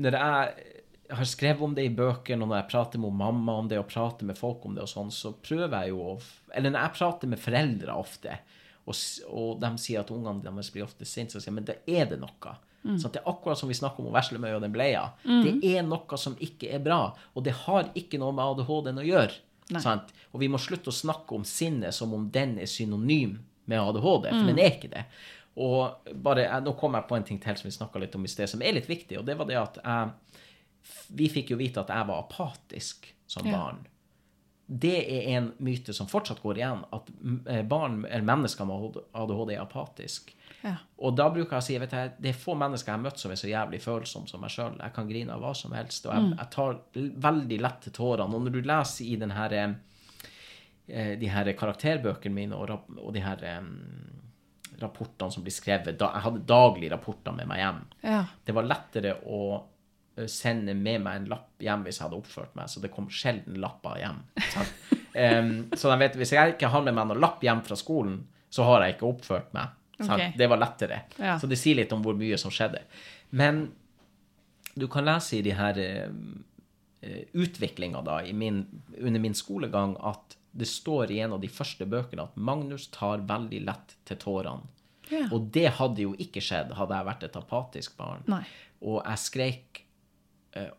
når 0.00 0.12
jeg 0.16 0.71
har 1.18 1.28
skrevet 1.28 1.62
om 1.62 1.74
det 1.76 1.84
i 1.88 1.94
bøkene, 1.94 2.42
og 2.44 2.48
når 2.50 2.60
jeg 2.62 2.70
prater 2.72 2.98
med 3.02 3.12
mamma 3.18 3.52
om 3.60 3.68
det, 3.68 3.78
og 3.78 3.88
prater 3.90 4.24
med 4.28 4.38
folk 4.38 4.64
om 4.66 4.74
det 4.76 4.82
og 4.84 4.88
sånn, 4.90 5.10
så 5.14 5.32
prøver 5.44 5.74
jeg 5.82 5.92
jo 5.94 6.00
å 6.12 6.20
Eller 6.54 6.70
når 6.74 6.82
jeg 6.86 6.96
prater 6.98 7.28
med 7.32 7.40
foreldre 7.40 7.94
ofte, 7.96 8.38
og, 8.86 8.94
og 9.30 9.60
de 9.62 9.70
sier 9.78 10.00
at 10.02 10.10
ungene 10.10 10.42
deres 10.42 10.70
blir 10.74 10.84
ofte 10.84 11.04
sinte, 11.06 11.32
så 11.32 11.40
sier 11.40 11.52
jeg 11.52 11.54
men 11.60 11.64
da 11.68 11.76
er 11.86 12.06
det 12.10 12.18
noe. 12.20 12.54
Mm. 12.82 12.96
Så 12.98 13.08
det 13.14 13.20
er 13.22 13.28
akkurat 13.30 13.58
som 13.60 13.70
vi 13.70 13.76
snakker 13.78 14.02
om 14.02 14.12
veslemøya 14.12 14.56
og 14.58 14.64
den 14.64 14.72
bleia. 14.74 15.04
Det 15.22 15.52
er 15.76 15.84
noe 15.86 16.18
som 16.18 16.34
ikke 16.42 16.72
er 16.74 16.82
bra, 16.82 17.14
og 17.34 17.44
det 17.46 17.54
har 17.64 17.92
ikke 17.94 18.18
noe 18.18 18.32
med 18.34 18.42
ADHD-en 18.56 18.98
å 18.98 19.06
gjøre. 19.06 19.36
Sant? 19.80 20.10
Og 20.34 20.40
vi 20.42 20.48
må 20.50 20.58
slutte 20.60 20.90
å 20.90 20.96
snakke 20.96 21.36
om 21.38 21.44
sinnet 21.46 21.94
som 21.94 22.12
om 22.12 22.26
den 22.34 22.56
er 22.58 22.66
synonym 22.68 23.38
med 23.70 23.78
ADHD, 23.78 24.28
for 24.32 24.42
Mm. 24.42 24.46
den 24.50 24.58
er 24.58 24.70
ikke 24.74 24.90
det. 24.90 25.04
Og 25.56 26.10
bare, 26.24 26.48
Nå 26.60 26.72
kom 26.76 26.94
jeg 26.94 27.06
på 27.08 27.16
en 27.16 27.24
ting 27.24 27.38
til 27.40 27.56
som 27.56 27.68
vi 27.70 27.76
snakka 27.76 28.00
litt 28.00 28.14
om 28.18 28.24
i 28.24 28.28
sted, 28.28 28.48
som 28.48 28.60
er 28.62 28.72
litt 28.72 28.88
viktig, 28.88 29.18
og 29.18 29.24
det 29.24 29.38
var 29.38 29.46
det 29.46 29.56
at 29.60 29.78
jeg 29.84 30.10
Vi 31.14 31.28
fikk 31.30 31.52
jo 31.54 31.58
vite 31.60 31.82
at 31.82 31.90
jeg 31.92 32.08
var 32.08 32.24
apatisk 32.24 33.12
som 33.26 33.46
Ja. 33.46 33.58
barn. 33.58 33.86
Det 34.72 34.94
er 35.04 35.36
en 35.36 35.52
myte 35.58 35.92
som 35.92 36.06
fortsatt 36.08 36.40
går 36.42 36.56
igjen, 36.56 36.84
at 36.92 37.08
mm, 37.20 37.40
eh, 37.46 37.62
barn 37.62 38.04
eller 38.06 38.24
mennesker 38.24 38.64
med 38.64 38.96
ADHD 39.12 39.50
er 39.56 39.60
apatisk. 39.60 40.34
Ja. 40.62 40.76
Og 41.02 41.16
da 41.18 41.26
bruker 41.30 41.56
jeg 41.58 41.62
å 41.64 41.66
si 41.66 41.78
vet 41.82 41.92
jeg, 41.92 42.12
det 42.22 42.30
er 42.30 42.38
få 42.38 42.54
mennesker 42.56 42.92
jeg 42.92 42.98
har 42.98 43.02
møtt 43.02 43.18
som 43.18 43.32
er 43.34 43.40
så 43.40 43.50
jævlig 43.50 43.80
følsomme 43.82 44.30
som 44.30 44.40
meg 44.40 44.50
sjøl. 44.54 44.78
Jeg 44.78 44.94
kan 44.94 45.08
grine 45.10 45.34
av 45.34 45.42
hva 45.42 45.50
som 45.58 45.74
helst, 45.76 46.06
og 46.06 46.14
jeg, 46.14 46.36
jeg 46.38 46.50
tar 46.54 46.78
veldig 47.26 47.58
lett 47.60 47.80
til 47.82 47.92
tårene. 47.98 48.34
Og 48.38 48.46
når 48.46 48.54
du 48.54 48.60
leser 48.62 49.04
i 49.10 49.16
den 49.20 49.34
her, 49.34 49.56
eh, 50.88 51.18
de 51.18 51.28
her 51.34 51.52
karakterbøkene 51.58 52.34
mine 52.34 52.56
og, 52.56 52.70
og 52.96 53.12
de 53.12 53.20
her 53.26 53.42
eh, 53.44 53.60
rapportene 54.82 55.34
som 55.34 55.44
blir 55.44 55.54
skrevet 55.54 55.98
da, 55.98 56.12
Jeg 56.14 56.26
hadde 56.28 56.46
daglige 56.48 56.94
rapporter 56.94 57.34
med 57.36 57.50
meg 57.50 57.60
hjem. 57.62 57.82
Ja. 58.06 58.24
Det 58.44 58.54
var 58.56 58.70
lettere 58.70 59.18
å 59.26 59.42
eh, 59.58 59.68
sende 60.28 60.74
med 60.76 61.00
meg 61.04 61.20
en 61.20 61.28
lapp 61.32 61.62
hjem 61.62 61.86
hvis 61.86 61.98
jeg 61.98 62.06
hadde 62.06 62.18
oppført 62.18 62.56
meg, 62.58 62.68
så 62.68 62.82
det 62.82 62.90
kom 62.92 63.08
sjelden 63.12 63.60
lapper 63.62 64.00
hjem. 64.02 64.24
Em, 65.12 65.66
så 65.76 65.90
de 65.90 65.96
vet, 66.00 66.14
hvis 66.16 66.30
jeg 66.32 66.54
ikke 66.54 66.70
har 66.72 66.84
med 66.86 66.94
meg 66.96 67.10
noen 67.10 67.20
lapp 67.20 67.42
hjem 67.44 67.58
fra 67.66 67.76
skolen, 67.76 68.22
så 68.52 68.64
har 68.64 68.84
jeg 68.84 68.94
ikke 68.94 69.10
oppført 69.10 69.50
meg. 69.52 69.74
Sant? 69.98 70.16
Ok. 70.16 70.38
Det 70.40 70.48
var 70.48 70.60
lettere. 70.60 71.00
Ja. 71.18 71.34
Så 71.40 71.48
det 71.50 71.58
sier 71.60 71.76
litt 71.76 71.92
om 71.92 72.00
hvor 72.04 72.16
mye 72.16 72.38
som 72.40 72.52
skjedde. 72.52 72.80
Men 73.36 73.66
du 74.72 74.86
kan 74.88 75.04
lese 75.04 75.36
i 75.38 75.42
de 75.44 75.52
her 75.56 75.80
uh, 75.82 77.20
utviklinga 77.36 78.00
da, 78.06 78.22
i 78.24 78.32
min, 78.32 78.64
under 78.98 79.20
min 79.20 79.36
skolegang, 79.36 79.98
at 80.00 80.36
det 80.52 80.68
står 80.68 81.12
i 81.12 81.20
en 81.24 81.36
av 81.36 81.40
de 81.40 81.48
første 81.48 81.86
bøkene 81.88 82.26
at 82.28 82.36
Magnus 82.36 82.88
tar 82.92 83.24
veldig 83.28 83.62
lett 83.68 83.96
til 84.08 84.20
tårene. 84.20 84.68
Ja. 85.12 85.26
Og 85.32 85.48
det 85.52 85.74
hadde 85.76 86.04
jo 86.06 86.12
ikke 86.20 86.40
skjedd 86.44 86.72
hadde 86.78 86.96
jeg 86.96 87.08
vært 87.08 87.24
et 87.26 87.36
apatisk 87.36 87.96
barn. 87.98 88.22
Nei. 88.30 88.44
Og 88.84 89.00
jeg 89.00 89.20
skreik 89.20 89.82
eh, 89.82 89.91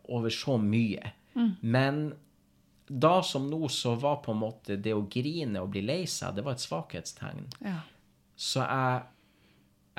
over 0.03 0.33
så 0.33 0.57
mye. 0.61 1.13
Mm. 1.33 1.51
Men 1.61 2.03
da 2.87 3.23
som 3.23 3.49
nå 3.49 3.67
så 3.69 3.95
var 3.95 4.21
på 4.25 4.33
en 4.33 4.41
måte 4.43 4.77
det 4.77 4.93
å 4.93 5.05
grine 5.09 5.63
og 5.63 5.71
bli 5.73 5.81
lei 5.85 6.03
seg, 6.09 6.35
det 6.35 6.43
var 6.45 6.57
et 6.57 6.63
svakhetstegn. 6.63 7.47
Ja. 7.63 7.79
Så 8.35 8.61
jeg, 8.65 9.01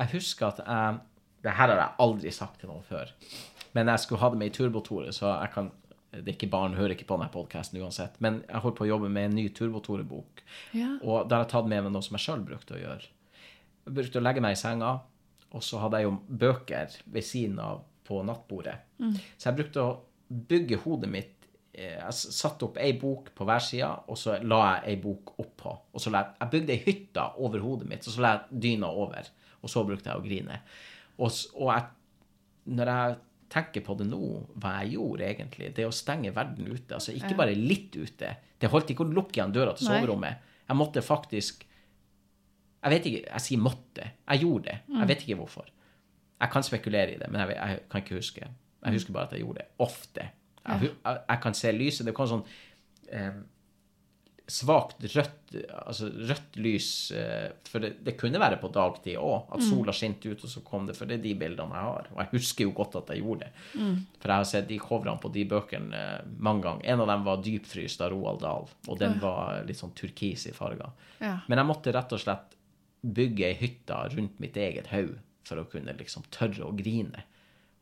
jeg 0.01 0.13
husker 0.17 0.49
at 0.51 0.63
jeg 0.65 1.03
Det 1.45 1.53
her 1.53 1.69
har 1.69 1.77
jeg 1.77 2.01
aldri 2.01 2.31
sagt 2.33 2.61
til 2.61 2.71
noen 2.71 2.85
før. 2.89 3.11
Men 3.77 3.91
jeg 3.93 4.01
skulle 4.01 4.23
ha 4.23 4.31
det 4.33 4.39
med 4.41 4.49
i 4.49 4.55
Turbotore, 4.55 5.11
så 5.13 5.29
jeg 5.29 5.51
kan 5.53 5.67
det 6.15 6.31
er 6.31 6.37
ikke 6.37 6.51
barn, 6.53 6.77
hører 6.79 6.95
ikke 6.95 7.09
på 7.09 7.17
denne 7.19 7.33
podkasten 7.35 7.81
uansett. 7.83 8.15
Men 8.23 8.39
jeg 8.47 8.63
holder 8.63 8.77
på 8.79 8.85
å 8.87 8.89
jobbe 8.89 9.11
med 9.11 9.29
en 9.29 9.35
ny 9.35 9.49
Turbotore-bok. 9.51 10.45
Ja. 10.79 10.93
Og 11.03 11.27
da 11.29 11.41
har 11.41 11.45
jeg 11.45 11.53
tatt 11.57 11.71
med 11.71 11.83
meg 11.83 11.93
noe 11.95 12.07
som 12.07 12.15
jeg 12.15 12.25
sjøl 12.27 12.45
brukte 12.47 12.77
å 12.77 12.81
gjøre. 12.81 13.11
Jeg 13.85 13.97
brukte 13.99 14.21
å 14.21 14.25
legge 14.25 14.45
meg 14.45 14.55
i 14.55 14.61
senga, 14.61 14.93
og 15.51 15.65
så 15.67 15.81
hadde 15.83 16.01
jeg 16.01 16.09
jo 16.09 16.15
bøker 16.45 16.95
ved 17.17 17.27
siden 17.27 17.59
av 17.63 17.83
på 18.05 18.21
nattbordet. 18.27 18.77
Så 19.37 19.49
jeg 19.51 19.59
brukte 19.61 19.85
å 19.85 19.95
bygge 20.29 20.81
hodet 20.85 21.11
mitt 21.13 21.49
eh, 21.73 21.99
Jeg 22.01 22.15
satte 22.15 22.69
opp 22.69 22.79
ei 22.81 22.93
bok 23.01 23.31
på 23.37 23.47
hver 23.49 23.63
side, 23.65 23.91
og 24.09 24.19
så 24.19 24.39
la 24.43 24.61
jeg 24.77 24.95
ei 24.95 24.97
bok 25.03 25.35
oppå. 25.43 25.75
Og 25.93 26.01
så 26.03 26.13
la 26.15 26.25
jeg, 26.25 26.37
jeg 26.41 26.53
bygde 26.55 26.75
ei 26.75 26.83
hytte 26.87 27.29
over 27.45 27.65
hodet 27.65 27.89
mitt, 27.91 28.07
og 28.07 28.15
så 28.17 28.25
la 28.25 28.35
jeg 28.37 28.63
dyna 28.67 28.91
over. 28.91 29.31
Og 29.63 29.73
så 29.73 29.85
brukte 29.89 30.11
jeg 30.11 30.21
å 30.21 30.25
grine. 30.25 30.61
Og, 31.19 31.31
og 31.61 31.71
jeg, 31.73 31.87
når 32.77 32.93
jeg 32.93 33.17
tenker 33.55 33.85
på 33.87 33.95
det 33.99 34.07
nå, 34.09 34.21
hva 34.61 34.79
jeg 34.83 34.97
gjorde 34.97 35.29
egentlig, 35.29 35.71
det 35.77 35.87
å 35.87 35.95
stenge 35.95 36.33
verden 36.35 36.67
ute, 36.73 36.97
altså 36.97 37.15
ikke 37.15 37.37
bare 37.39 37.55
litt 37.55 37.95
ute, 37.95 38.33
det 38.59 38.71
holdt 38.73 38.91
ikke 38.95 39.05
å 39.07 39.15
lukke 39.15 39.39
igjen 39.39 39.55
døra 39.55 39.77
til 39.77 39.89
soverommet. 39.91 40.51
Jeg 40.65 40.81
måtte 40.81 41.05
faktisk 41.05 41.67
Jeg 42.85 42.93
vet 42.93 43.07
ikke, 43.09 43.21
jeg 43.31 43.41
sier 43.41 43.61
måtte. 43.65 44.07
Jeg 44.29 44.43
gjorde 44.43 44.67
det. 44.69 44.75
Jeg 44.93 45.09
vet 45.09 45.23
ikke 45.25 45.37
hvorfor. 45.39 45.69
Jeg 46.41 46.51
kan 46.53 46.67
spekulere 46.67 47.15
i 47.15 47.19
det, 47.21 47.31
men 47.31 47.41
jeg, 47.45 47.57
jeg 47.57 47.83
kan 47.91 48.05
ikke 48.05 48.21
huske. 48.21 48.53
Jeg 48.85 48.99
husker 48.99 49.17
bare 49.17 49.31
at 49.31 49.37
jeg 49.37 49.45
gjorde 49.45 49.63
det. 49.63 49.69
Ofte. 49.85 50.29
Jeg, 50.65 50.91
jeg, 50.91 51.19
jeg 51.29 51.43
kan 51.43 51.57
se 51.57 51.73
lyset. 51.73 52.07
Det 52.09 52.15
kom 52.17 52.29
sånn 52.29 52.47
eh, 53.13 53.37
svakt 54.51 55.01
rødt, 55.15 55.55
altså 55.87 56.11
rødt 56.13 56.59
lys 56.61 56.89
eh, 57.17 57.47
For 57.69 57.81
det, 57.81 57.95
det 58.05 58.17
kunne 58.21 58.41
være 58.41 58.59
på 58.61 58.69
dagtid 58.75 59.17
òg, 59.17 59.49
at 59.57 59.65
sola 59.65 59.95
skinte 59.97 60.29
ut, 60.29 60.45
og 60.45 60.53
så 60.53 60.61
kom 60.67 60.89
det 60.89 60.97
For 60.99 61.09
det 61.09 61.19
er 61.19 61.25
de 61.25 61.35
bildene 61.41 61.79
jeg 61.79 61.89
har. 61.89 62.11
Og 62.13 62.23
jeg 62.23 62.33
husker 62.35 62.69
jo 62.69 62.75
godt 62.77 62.99
at 63.01 63.13
jeg 63.15 63.25
gjorde 63.25 63.47
det. 63.47 63.53
For 64.21 64.33
jeg 64.33 64.43
har 64.43 64.49
sett 64.51 64.69
de 64.69 64.81
coverene 64.83 65.23
på 65.23 65.33
de 65.35 65.47
bøkene 65.55 66.01
eh, 66.01 66.33
mange 66.37 66.67
ganger. 66.67 66.89
En 66.93 67.05
av 67.05 67.13
dem 67.13 67.29
var 67.29 67.45
'Dypfryst' 67.45 68.05
av 68.05 68.13
Roald 68.13 68.43
Dahl, 68.45 68.69
og 68.89 69.01
den 69.01 69.17
var 69.23 69.63
litt 69.69 69.81
sånn 69.81 69.97
turkis 69.97 70.49
i 70.51 70.57
farger. 70.57 70.93
Ja. 71.21 71.39
Men 71.49 71.63
jeg 71.63 71.71
måtte 71.71 71.95
rett 71.95 72.13
og 72.13 72.21
slett 72.21 72.59
bygge 73.05 73.49
ei 73.49 73.57
hytte 73.61 73.97
rundt 74.15 74.39
mitt 74.41 74.57
eget 74.57 74.89
hode 74.93 75.21
for 75.45 75.61
å 75.63 75.67
kunne 75.71 75.95
liksom 75.99 76.25
tørre 76.35 76.65
å 76.67 76.73
grine. 76.77 77.25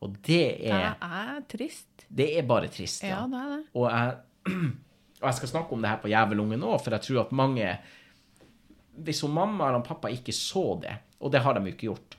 Og 0.02 0.16
det 0.26 0.40
er 0.66 0.96
Det 0.98 1.08
er, 1.08 1.42
trist. 1.48 2.06
det 2.10 2.26
er 2.38 2.46
bare 2.48 2.68
trist, 2.74 3.04
Ja, 3.06 3.20
ja. 3.22 3.26
det 3.30 3.38
er 3.42 3.50
det. 3.56 3.60
Og 3.78 3.84
jeg, 3.90 4.16
og 5.22 5.26
jeg 5.28 5.36
skal 5.38 5.48
snakke 5.52 5.72
om 5.76 5.82
det 5.84 5.92
her 5.92 6.00
på 6.02 6.10
Jævelungen 6.10 6.64
òg, 6.66 6.80
for 6.82 6.90
jeg 6.96 7.06
tror 7.06 7.20
at 7.26 7.32
mange 7.38 7.68
Hvis 9.02 9.22
hun 9.24 9.32
mamma 9.32 9.68
eller 9.70 9.80
pappa 9.86 10.10
ikke 10.12 10.34
så 10.36 10.64
det, 10.82 10.96
og 11.22 11.30
det 11.32 11.40
har 11.40 11.54
de 11.56 11.62
jo 11.64 11.72
ikke 11.72 11.86
gjort, 11.88 12.16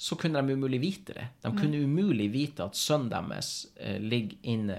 så 0.00 0.16
kunne 0.16 0.40
de 0.40 0.54
umulig 0.56 0.78
vite 0.80 1.12
det. 1.12 1.26
De 1.44 1.50
kunne 1.58 1.76
umulig 1.84 2.30
vite 2.32 2.64
at 2.64 2.76
sønnen 2.78 3.10
deres 3.12 3.66
eh, 3.76 3.98
ligger 4.00 4.38
inne 4.48 4.76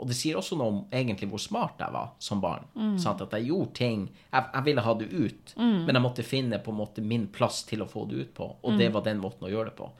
Og 0.00 0.08
det 0.08 0.16
sier 0.16 0.38
også 0.40 0.56
noe 0.56 0.70
om 0.72 0.78
egentlig 0.96 1.28
hvor 1.28 1.42
smart 1.44 1.82
jeg 1.84 1.92
var 1.92 2.14
som 2.24 2.40
barn. 2.40 2.64
Sant? 2.96 3.20
At 3.20 3.34
jeg 3.36 3.50
gjorde 3.50 3.74
ting 3.76 4.06
Jeg, 4.08 4.46
jeg 4.54 4.64
ville 4.70 4.84
ha 4.86 4.94
det 4.96 5.10
ut, 5.12 5.52
men 5.60 5.92
jeg 5.92 6.02
måtte 6.06 6.24
finne 6.24 6.56
på 6.64 6.72
en 6.72 6.78
måte 6.80 7.04
min 7.04 7.26
plass 7.28 7.64
til 7.68 7.84
å 7.84 7.88
få 7.90 8.06
det 8.08 8.16
ut 8.22 8.32
på. 8.38 8.46
Og 8.64 8.78
det 8.80 8.88
var 8.94 9.04
den 9.04 9.20
måten 9.20 9.44
å 9.44 9.50
gjøre 9.52 9.68
det 9.74 9.76
på. 9.76 9.90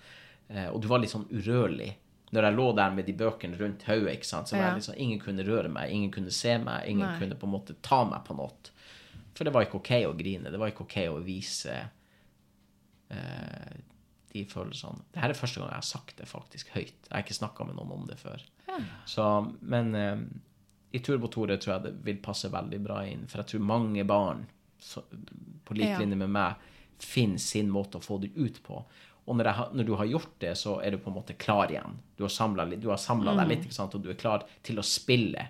Eh, 0.49 0.71
og 0.73 0.81
du 0.81 0.89
var 0.89 1.03
litt 1.05 1.13
sånn 1.13 1.29
urørlig. 1.31 1.91
Når 2.33 2.49
jeg 2.49 2.57
lå 2.57 2.67
der 2.81 2.95
med 2.97 3.07
de 3.07 3.13
bøkene 3.21 3.59
rundt 3.61 3.85
hodet, 3.91 4.25
så 4.25 4.41
var 4.57 4.57
Ja. 4.57 4.73
jeg 4.75 4.87
sånn 4.89 4.97
Ingen 5.05 5.21
kunne 5.21 5.45
røre 5.45 5.69
meg, 5.69 5.93
ingen 5.93 6.11
kunne 6.11 6.33
se 6.33 6.57
meg, 6.59 6.89
ingen 6.89 7.07
Nei. 7.07 7.19
kunne 7.21 7.37
på 7.37 7.45
en 7.47 7.53
måte 7.53 7.77
ta 7.83 8.01
meg 8.09 8.25
på 8.25 8.35
noe. 8.41 8.73
For 9.37 9.45
det 9.45 9.53
var 9.53 9.67
ikke 9.69 9.83
OK 9.83 9.93
å 10.09 10.17
grine. 10.17 10.49
Det 10.51 10.59
var 10.59 10.73
ikke 10.73 10.87
OK 10.89 10.97
å 11.13 11.21
vise 11.23 11.77
eh, 13.11 13.77
de 14.37 14.45
følelsene. 14.51 15.03
Det 15.15 15.23
her 15.25 15.33
er 15.35 15.39
første 15.41 15.61
gang 15.63 15.73
jeg 15.73 15.81
har 15.83 15.89
sagt 15.89 16.17
det 16.21 16.29
faktisk 16.31 16.71
høyt. 16.77 16.95
Jeg 17.09 17.15
har 17.17 17.25
ikke 17.25 17.39
snakka 17.41 17.67
med 17.69 17.79
noen 17.81 17.97
om 18.01 18.07
det 18.11 18.19
før. 18.21 18.45
Så, 19.09 19.25
men 19.65 19.91
eh, 19.97 20.23
i 20.97 21.01
Turbotore 21.05 21.57
tror 21.61 21.75
jeg 21.79 21.85
det 21.89 21.95
vil 22.07 22.21
passe 22.25 22.49
veldig 22.53 22.81
bra 22.85 23.01
inn, 23.09 23.27
for 23.29 23.43
jeg 23.43 23.51
tror 23.55 23.67
mange 23.73 24.05
barn 24.09 24.45
så, 24.79 25.03
på 25.67 25.75
lik 25.79 25.89
Ja. 25.91 25.99
linje 26.03 26.17
med 26.21 26.31
meg 26.37 26.55
finner 27.03 27.41
sin 27.43 27.69
måte 27.73 27.99
å 27.99 28.05
få 28.05 28.19
det 28.23 28.31
ut 28.37 28.63
på. 28.65 28.79
Og 29.27 29.35
når, 29.37 29.49
jeg, 29.51 29.69
når 29.81 29.85
du 29.89 29.95
har 29.99 30.07
gjort 30.07 30.35
det, 30.45 30.53
så 30.57 30.77
er 30.85 30.95
du 30.95 30.99
på 31.03 31.11
en 31.11 31.17
måte 31.19 31.35
klar 31.35 31.73
igjen. 31.73 31.97
Du 32.17 32.23
har 32.25 32.31
samla 32.31 33.35
deg 33.41 33.49
litt, 33.51 33.65
ikke 33.67 33.75
sant? 33.75 33.97
og 33.99 34.05
du 34.05 34.13
er 34.13 34.21
klar 34.21 34.45
til 34.65 34.79
å 34.79 34.85
spille 34.87 35.49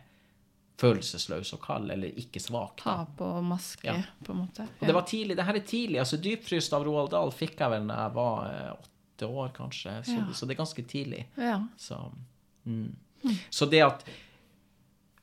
følelsesløs 0.81 1.53
og 1.57 1.61
kald, 1.65 1.91
eller 1.91 2.13
ikke 2.21 2.41
svak. 2.43 2.83
da. 2.83 2.83
Ta 2.85 3.07
på 3.17 3.31
maske, 3.43 3.87
Ja. 3.87 4.03
på 4.25 4.33
en 4.33 4.43
måte. 4.45 4.67
Og 4.81 4.87
det 4.87 4.95
var 4.95 5.03
tidlig. 5.09 5.37
Det 5.37 5.45
her 5.45 5.55
er 5.55 5.61
tidlig. 5.65 5.99
altså 5.99 6.17
Dypfryst 6.21 6.73
av 6.73 6.85
Roald 6.85 7.11
Dahl 7.11 7.31
fikk 7.33 7.57
jeg 7.61 7.71
vel 7.71 7.87
da 7.89 7.95
jeg 8.03 8.15
var 8.15 8.47
eh, 8.51 8.73
åtte 8.77 9.27
år, 9.31 9.49
kanskje. 9.57 10.05
Så, 10.05 10.17
Ja. 10.19 10.33
så 10.33 10.47
det 10.47 10.57
er 10.57 10.63
ganske 10.65 10.83
tidlig. 10.87 11.27
Ja. 11.37 11.61
Så, 11.77 12.13
mm. 12.67 12.95
så 13.51 13.67
det 13.71 13.83
at 13.87 14.05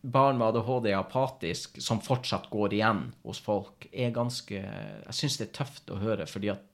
barn 0.02 0.38
med 0.38 0.48
ADHD 0.48 0.90
er 0.92 0.98
apatisk, 1.00 1.82
som 1.82 2.02
fortsatt 2.02 2.50
går 2.50 2.74
igjen 2.74 3.14
hos 3.24 3.40
folk, 3.40 3.88
er 3.94 4.12
ganske 4.12 4.52
Jeg 4.58 5.14
syns 5.14 5.38
det 5.38 5.50
er 5.50 5.64
tøft 5.64 5.90
å 5.94 6.00
høre, 6.02 6.26
fordi 6.28 6.50
at 6.52 6.70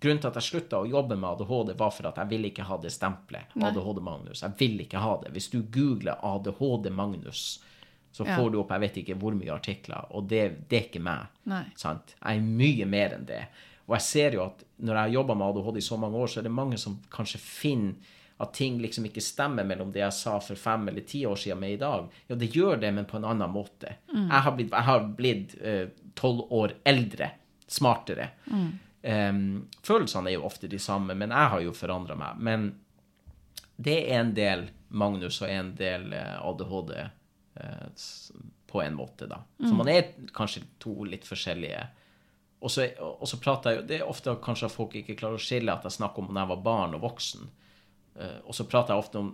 Grunnen 0.00 0.20
til 0.20 0.28
at 0.28 0.34
jeg 0.36 0.42
slutta 0.42 0.80
å 0.82 0.88
jobbe 0.88 1.16
med 1.16 1.30
ADHD, 1.30 1.70
var 1.78 1.90
for 1.94 2.06
at 2.10 2.16
jeg 2.20 2.28
ville 2.28 2.50
ikke 2.50 2.66
ha 2.68 2.76
det 2.76 2.90
stempelet. 2.92 3.54
ADHD-Magnus. 3.56 4.42
Jeg 4.42 4.52
vil 4.58 4.80
ikke 4.84 5.00
ha 5.00 5.14
det. 5.22 5.30
Hvis 5.32 5.46
du 5.48 5.62
googler 5.62 6.18
ADHD-Magnus, 6.20 7.60
så 8.14 8.24
Ja. 8.26 8.36
får 8.38 8.50
du 8.54 8.58
opp 8.60 8.70
jeg 8.70 8.80
vet 8.84 8.96
ikke 9.02 9.16
hvor 9.18 9.34
mye 9.34 9.50
artikler, 9.52 10.06
og 10.14 10.28
det, 10.30 10.68
det 10.70 10.76
er 10.78 10.84
ikke 10.88 11.02
meg. 11.02 11.26
Sant? 11.76 12.14
Jeg 12.22 12.38
er 12.38 12.42
mye 12.46 12.86
mer 12.86 13.16
enn 13.18 13.24
det. 13.26 13.40
Og 13.88 13.96
jeg 13.98 14.04
ser 14.06 14.36
jo 14.38 14.44
at 14.46 14.62
når 14.80 14.94
jeg 14.94 15.02
har 15.02 15.14
jobba 15.18 15.34
med 15.36 15.48
ADHD 15.50 15.76
i 15.82 15.88
så 15.88 15.96
mange 16.00 16.16
år, 16.22 16.30
så 16.30 16.38
er 16.40 16.46
det 16.46 16.52
mange 16.54 16.78
som 16.80 17.00
kanskje 17.12 17.40
finner 17.42 18.12
at 18.40 18.52
ting 18.56 18.78
liksom 18.82 19.04
ikke 19.06 19.22
stemmer 19.22 19.64
mellom 19.66 19.92
det 19.94 20.00
jeg 20.00 20.12
sa 20.16 20.38
for 20.42 20.58
fem 20.58 20.88
eller 20.90 21.04
ti 21.06 21.20
år 21.26 21.36
siden 21.38 21.60
med 21.60 21.72
i 21.76 21.76
dag. 21.82 22.08
Ja, 22.28 22.34
det 22.34 22.48
gjør 22.54 22.80
det, 22.80 22.90
men 22.96 23.04
på 23.06 23.16
en 23.20 23.24
annen 23.30 23.50
måte. 23.52 23.92
Jeg 24.10 24.40
har 24.46 24.52
blitt, 24.56 24.70
jeg 24.72 24.82
har 24.88 25.04
blitt 25.18 25.54
eh, 25.62 25.84
tolv 26.18 26.46
år 26.52 26.72
eldre, 26.84 27.28
smartere. 27.66 28.30
Em, 29.02 29.68
følelsene 29.84 30.30
er 30.32 30.34
jo 30.38 30.46
ofte 30.48 30.68
de 30.68 30.78
samme, 30.82 31.14
men 31.14 31.30
jeg 31.30 31.50
har 31.52 31.60
jo 31.62 31.72
forandra 31.76 32.16
meg. 32.16 32.38
Men 32.40 32.66
det 33.76 33.98
er 34.10 34.20
en 34.22 34.34
del 34.34 34.66
Magnus 34.94 35.40
og 35.42 35.50
en 35.50 35.72
del 35.78 36.12
eh, 36.14 36.36
ADHD 36.40 36.92
på 38.66 38.82
en 38.82 38.96
måte, 38.98 39.28
da. 39.30 39.42
Så 39.58 39.74
man 39.76 39.88
er 39.92 40.08
kanskje 40.34 40.64
to 40.82 41.04
litt 41.06 41.26
forskjellige. 41.28 41.84
Og 42.64 42.72
så, 42.72 42.88
og 42.98 43.28
så 43.28 43.38
prater 43.38 43.70
jeg 43.70 43.78
jo 43.78 43.84
Det 43.86 43.96
er 43.98 44.08
ofte 44.08 44.32
kanskje 44.42 44.70
at 44.70 44.74
folk 44.74 44.94
ikke 44.96 45.16
klarer 45.20 45.36
å 45.36 45.42
skille 45.42 45.72
at 45.72 45.84
jeg 45.84 45.98
snakker 45.98 46.24
om 46.24 46.30
når 46.32 46.40
jeg 46.40 46.50
var 46.54 46.64
barn 46.64 46.96
og 46.96 47.04
voksen. 47.04 47.46
Eh, 48.16 48.38
og 48.42 48.56
så 48.56 48.66
prater 48.70 48.94
jeg 48.94 49.04
ofte 49.04 49.20
om 49.20 49.32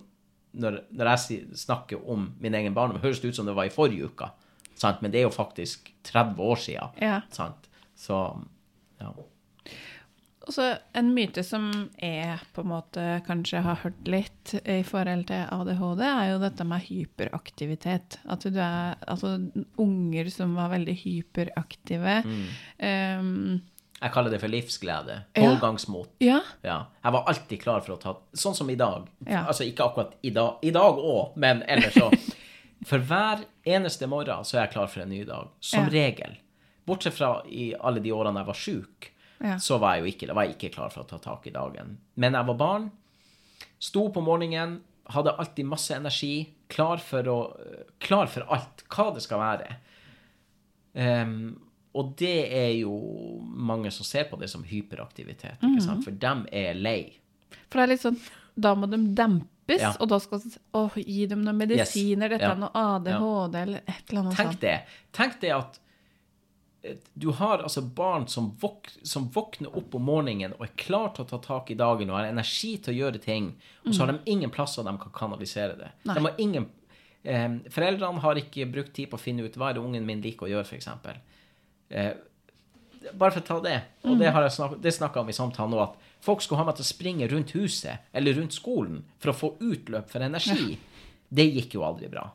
Når, 0.51 0.81
når 0.91 1.09
jeg 1.13 1.45
snakker 1.55 2.01
om 2.11 2.25
min 2.43 2.55
egen 2.59 2.73
barndom, 2.75 2.99
høres 2.99 3.21
det 3.23 3.31
ut 3.31 3.37
som 3.39 3.47
det 3.47 3.55
var 3.55 3.69
i 3.69 3.73
forrige 3.73 4.09
uke. 4.11 4.27
Sant? 4.75 4.99
Men 5.01 5.13
det 5.13 5.21
er 5.21 5.29
jo 5.29 5.33
faktisk 5.33 5.93
30 6.03 6.41
år 6.43 6.59
siden. 6.59 6.97
Ja. 6.99 7.21
Sant? 7.31 7.69
Så 7.95 8.17
ja. 8.99 9.13
Og 10.51 10.55
så 10.57 10.65
en 10.99 11.13
myte 11.15 11.45
som 11.47 11.69
jeg 11.95 12.33
på 12.51 12.63
en 12.65 12.67
måte 12.73 13.03
kanskje 13.23 13.61
har 13.63 13.77
hørt 13.85 14.09
litt 14.11 14.51
i 14.67 14.81
forhold 14.83 15.29
til 15.29 15.45
ADHD, 15.47 16.01
er 16.03 16.25
jo 16.33 16.41
dette 16.41 16.65
med 16.67 16.83
hyperaktivitet. 16.89 18.17
At 18.27 18.43
du 18.43 18.57
er 18.59 18.97
Altså 19.07 19.37
unger 19.79 20.27
som 20.33 20.57
var 20.59 20.73
veldig 20.73 20.95
hyperaktive. 21.05 22.17
Um, 22.83 23.61
Jeg 24.01 24.11
kaller 24.11 24.33
det 24.33 24.41
for 24.41 24.51
livsglede. 24.51 25.21
Pågangsmot. 25.39 26.09
ja. 26.19 26.41
Ja. 26.67 26.81
Jeg 27.03 27.13
var 27.15 27.23
alltid 27.31 27.61
klar 27.61 27.79
for 27.85 27.95
å 27.95 28.01
ta 28.01 28.17
Sånn 28.33 28.55
som 28.57 28.69
i 28.69 28.75
dag. 28.75 29.07
Ja. 29.27 29.45
Altså 29.47 29.63
ikke 29.63 29.87
akkurat 29.87 30.17
i 30.21 30.33
dag, 30.35 30.59
i 30.67 30.71
dag 30.75 30.99
òg, 30.99 31.37
men 31.39 31.63
ellers 31.63 31.95
så. 31.95 32.11
For 32.89 32.97
hver 32.97 33.43
eneste 33.63 34.07
morgen 34.09 34.43
så 34.43 34.57
er 34.57 34.63
jeg 34.65 34.71
klar 34.73 34.87
for 34.89 35.03
en 35.03 35.11
ny 35.13 35.19
dag. 35.23 35.51
Som 35.61 35.85
regel. 35.93 36.31
Bortsett 36.89 37.13
fra 37.13 37.43
i 37.45 37.75
alle 37.77 38.01
de 38.01 38.09
årene 38.11 38.41
jeg 38.41 38.47
var 38.47 38.57
sjuk, 38.57 39.11
Ja. 39.41 39.57
så 39.59 39.77
var 39.81 39.95
jeg 39.95 40.03
jo 40.05 40.11
ikke, 40.13 40.33
var 40.35 40.43
jeg 40.45 40.55
ikke 40.57 40.73
klar 40.75 40.89
for 40.93 41.03
å 41.03 41.07
ta 41.09 41.17
tak 41.17 41.47
i 41.47 41.53
dagen. 41.55 41.97
Men 42.15 42.33
jeg 42.37 42.45
var 42.45 42.57
barn, 42.59 42.91
sto 43.81 44.07
på 44.13 44.21
morgenen, 44.21 44.79
hadde 45.11 45.33
alltid 45.37 45.65
masse 45.65 45.95
energi, 45.95 46.49
klar 46.71 46.97
for, 47.03 47.23
å, 47.27 47.37
klar 47.99 48.27
for 48.31 48.45
alt, 48.53 48.83
hva 48.87 49.07
det 49.15 49.23
skal 49.25 49.39
være. 49.41 49.75
Um, 50.93 51.59
og 51.95 52.13
det 52.19 52.35
er 52.55 52.71
jo 52.81 52.93
mange 53.43 53.91
som 53.91 54.05
ser 54.07 54.27
på 54.29 54.37
det 54.39 54.47
som 54.51 54.63
hyperaktivitet, 54.67 55.59
ikke 55.63 55.83
sant? 55.83 56.03
For 56.05 56.15
dem 56.15 56.45
er 56.51 56.75
lei. 56.79 57.17
For 57.67 57.79
det 57.79 57.83
er 57.87 57.91
litt 57.95 58.03
sånn 58.05 58.19
Da 58.61 58.73
må 58.75 58.87
de 58.91 58.97
dempes, 59.15 59.79
Ja. 59.79 59.93
og 59.99 60.09
da 60.11 60.17
skal 60.19 60.39
å, 60.75 60.85
gi 60.99 61.25
dem 61.31 61.41
noen 61.43 61.57
medisiner, 61.57 62.29
dette 62.29 62.43
Ja. 62.43 62.51
er 62.51 62.59
noe 62.59 62.71
ADHD 62.75 63.55
eller 63.61 63.81
et 63.87 64.09
eller 64.11 64.21
annet 64.21 64.35
Tenk 64.37 64.51
sånt. 64.51 64.59
det. 64.61 64.77
Tenk 65.15 65.39
det 65.41 65.51
at 65.55 65.79
du 67.13 67.29
har 67.37 67.59
altså 67.59 67.81
barn 67.81 68.27
som, 68.27 68.51
våk 68.59 68.89
som 69.03 69.27
våkner 69.29 69.75
opp 69.77 69.95
om 69.95 70.05
morgenen 70.09 70.55
og 70.57 70.63
er 70.65 70.71
klar 70.81 71.11
til 71.13 71.27
å 71.27 71.29
ta 71.29 71.37
tak 71.43 71.69
i 71.71 71.77
dagen 71.77 72.09
og 72.09 72.17
har 72.17 72.31
energi 72.31 72.73
til 72.81 72.95
å 72.95 72.97
gjøre 73.03 73.21
ting, 73.21 73.51
og 73.85 73.93
så 73.93 74.03
har 74.03 74.13
de 74.13 74.33
ingen 74.33 74.53
plasser 74.53 74.87
de 74.87 74.95
kan 75.03 75.13
kanalisere 75.13 75.77
det. 75.77 75.91
Nei. 76.09 76.15
De 76.17 76.25
har 76.25 76.41
ingen 76.41 76.65
eh, 77.21 77.59
Foreldrene 77.69 78.23
har 78.23 78.41
ikke 78.41 78.65
brukt 78.73 78.95
tid 78.97 79.11
på 79.11 79.19
å 79.19 79.21
finne 79.21 79.45
ut 79.45 79.59
hva 79.61 79.69
er 79.69 79.77
det 79.77 79.85
ungen 79.85 80.07
min 80.07 80.25
liker 80.25 80.49
å 80.49 80.51
gjøre, 80.55 80.65
f.eks. 80.65 80.89
Eh, 81.91 82.11
bare 83.11 83.35
for 83.35 83.43
å 83.43 83.45
ta 83.45 83.59
det, 83.61 83.77
og 84.07 84.17
det, 84.17 84.33
har 84.33 84.45
jeg 84.45 84.57
snak 84.57 84.81
snakka 84.97 85.21
om 85.21 85.29
i 85.29 85.37
samtalen 85.37 85.73
nå, 85.75 85.85
at 85.85 86.25
folk 86.25 86.41
skulle 86.41 86.63
ha 86.63 86.69
meg 86.69 86.79
til 86.79 86.85
å 86.87 86.91
springe 86.91 87.29
rundt 87.29 87.53
huset 87.57 88.09
eller 88.13 88.37
rundt 88.37 88.57
skolen 88.57 89.03
for 89.21 89.33
å 89.33 89.37
få 89.37 89.55
utløp 89.61 90.09
for 90.09 90.25
energi. 90.25 90.77
Det 91.31 91.45
gikk 91.47 91.77
jo 91.77 91.85
aldri 91.87 92.09
bra. 92.11 92.25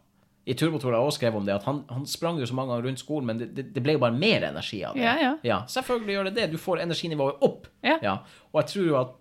I 0.47 0.55
Turbotor 0.55 0.95
har 0.95 1.03
også 1.03 1.19
skrevet 1.19 1.41
om 1.41 1.47
det, 1.47 1.57
at 1.59 1.65
han, 1.67 1.81
han 1.91 2.05
sprang 2.07 2.37
jo 2.39 2.47
så 2.47 2.55
mange 2.55 2.71
ganger 2.71 2.87
rundt 2.87 3.01
skolen, 3.03 3.27
men 3.27 3.41
det, 3.41 3.49
det, 3.57 3.65
det 3.75 3.83
ble 3.83 3.97
jo 3.97 4.03
bare 4.05 4.15
mer 4.15 4.47
energi 4.47 4.79
av 4.87 4.95
det. 4.95 5.03
Ja, 5.03 5.33
ja. 5.43 5.57
Selvfølgelig 5.73 6.15
gjør 6.15 6.29
det 6.29 6.35
det. 6.37 6.45
Du 6.53 6.61
får 6.63 6.85
energinivået 6.85 7.43
opp. 7.43 7.67
Ja. 7.83 8.21
Og 8.53 8.61
jeg 8.63 8.71
tror 8.75 8.87
jo 8.87 8.99
at 9.01 9.17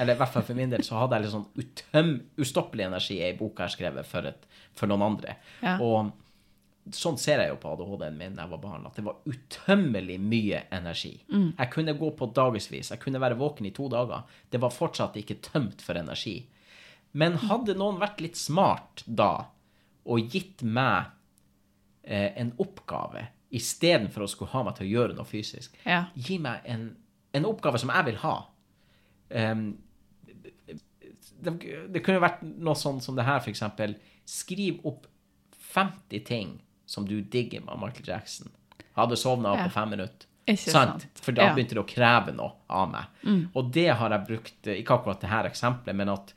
eller 0.00 0.16
i 0.16 0.20
hvert 0.20 0.32
fall 0.32 0.44
for 0.46 0.56
min 0.56 0.70
del, 0.72 0.84
så 0.84 0.96
hadde 0.96 1.16
jeg 1.16 1.24
litt 1.26 1.34
sånn 1.34 1.48
utøm, 1.60 2.12
ustoppelig 2.40 2.86
energi 2.86 3.18
i 3.18 3.24
ei 3.26 3.34
bok 3.36 3.58
jeg 3.58 3.66
har 3.66 3.72
skrevet 3.74 4.08
for, 4.08 4.28
et, 4.30 4.46
for 4.76 4.88
noen 4.90 5.04
andre. 5.10 5.34
Ja. 5.60 5.74
Og 5.84 6.12
sånn 6.92 7.16
ser 7.20 7.40
jeg 7.40 7.52
jo 7.52 7.58
på 7.60 7.72
ADHD-en 7.72 8.16
min 8.18 8.36
da 8.36 8.44
jeg 8.44 8.52
var 8.52 8.62
barn, 8.62 8.86
at 8.88 8.96
det 8.98 9.04
var 9.06 9.20
utømmelig 9.28 10.18
mye 10.20 10.64
energi. 10.74 11.14
Jeg 11.58 11.70
kunne 11.72 11.96
gå 12.00 12.10
på 12.18 12.28
dagevis, 12.36 12.92
jeg 12.92 13.00
kunne 13.02 13.22
være 13.22 13.38
våken 13.40 13.68
i 13.68 13.74
to 13.76 13.88
dager. 13.92 14.24
Det 14.52 14.60
var 14.60 14.74
fortsatt 14.74 15.16
ikke 15.20 15.40
tømt 15.44 15.84
for 15.84 16.00
energi. 16.00 16.42
Men 17.12 17.38
hadde 17.46 17.76
noen 17.78 18.00
vært 18.02 18.20
litt 18.24 18.36
smart 18.40 19.04
da, 19.06 19.46
og 20.06 20.28
gitt 20.32 20.62
meg 20.62 21.06
eh, 22.02 22.32
en 22.36 22.52
oppgave 22.58 23.26
istedenfor 23.54 24.24
å 24.24 24.28
skulle 24.28 24.50
ha 24.50 24.62
meg 24.66 24.74
til 24.76 24.86
å 24.86 24.90
gjøre 24.90 25.14
noe 25.16 25.24
fysisk, 25.28 25.76
Ja. 25.86 26.06
gi 26.14 26.38
meg 26.38 26.60
en, 26.66 26.96
en 27.32 27.44
oppgave 27.46 27.78
som 27.78 27.88
jeg 27.94 28.04
vil 28.10 28.16
ha. 28.24 28.34
Um, 29.30 29.78
det, 31.44 31.54
det 31.92 32.02
kunne 32.04 32.22
vært 32.22 32.42
noe 32.42 32.74
sånn 32.78 33.00
som 33.04 33.16
det 33.18 33.26
her, 33.26 33.42
eksempel. 33.50 33.96
Skriv 34.28 34.80
opp 34.88 35.06
50 35.74 36.24
ting 36.26 36.54
som 36.86 37.06
du 37.08 37.18
digger 37.20 37.64
med 37.66 37.80
Michael 37.80 38.08
Jackson. 38.14 38.50
Hadde 38.96 39.16
sovna 39.18 39.54
Ja. 39.56 39.64
på 39.66 39.72
fem 39.74 39.90
minutter. 39.90 40.26
Sant? 40.56 40.68
sant. 41.02 41.06
For 41.24 41.32
da 41.32 41.46
Ja. 41.48 41.54
begynte 41.54 41.74
det 41.74 41.80
å 41.84 41.88
kreve 41.88 42.34
noe 42.36 42.52
av 42.68 42.90
meg. 42.90 43.48
Og 43.56 43.72
det 43.72 43.88
har 43.96 44.10
jeg 44.10 44.26
brukt, 44.28 44.66
eh, 44.66 44.82
ikke 44.82 44.98
akkurat 44.98 45.20
det 45.20 45.30
her 45.30 45.44
eksempelet, 45.48 45.96
men 45.96 46.08
at 46.08 46.34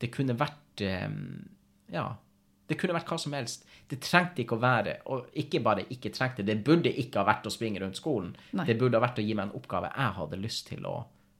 det 0.00 0.10
kunne 0.12 0.34
vært 0.38 0.80
um, 1.06 1.48
Ja. 1.92 2.14
Det 2.72 2.78
kunne 2.80 2.96
vært 2.96 3.10
hva 3.12 3.18
som 3.20 3.34
helst. 3.36 3.66
Det 3.90 3.98
trengte 4.00 4.40
ikke 4.44 4.56
å 4.56 4.62
være 4.62 4.94
Og 5.12 5.34
ikke 5.36 5.60
bare 5.60 5.82
ikke 5.92 6.12
trengte, 6.14 6.44
det 6.46 6.62
burde 6.64 6.88
ikke 6.88 7.20
ha 7.20 7.26
vært 7.28 7.48
å 7.48 7.52
springe 7.52 7.82
rundt 7.82 7.98
skolen. 8.00 8.30
Nei. 8.56 8.64
Det 8.68 8.78
burde 8.80 8.96
ha 8.96 9.04
vært 9.04 9.20
å 9.20 9.24
gi 9.26 9.34
meg 9.36 9.50
en 9.50 9.58
oppgave 9.58 9.90
jeg 9.92 10.16
hadde 10.18 10.40
lyst 10.40 10.68
til 10.70 10.86
å 10.88 10.94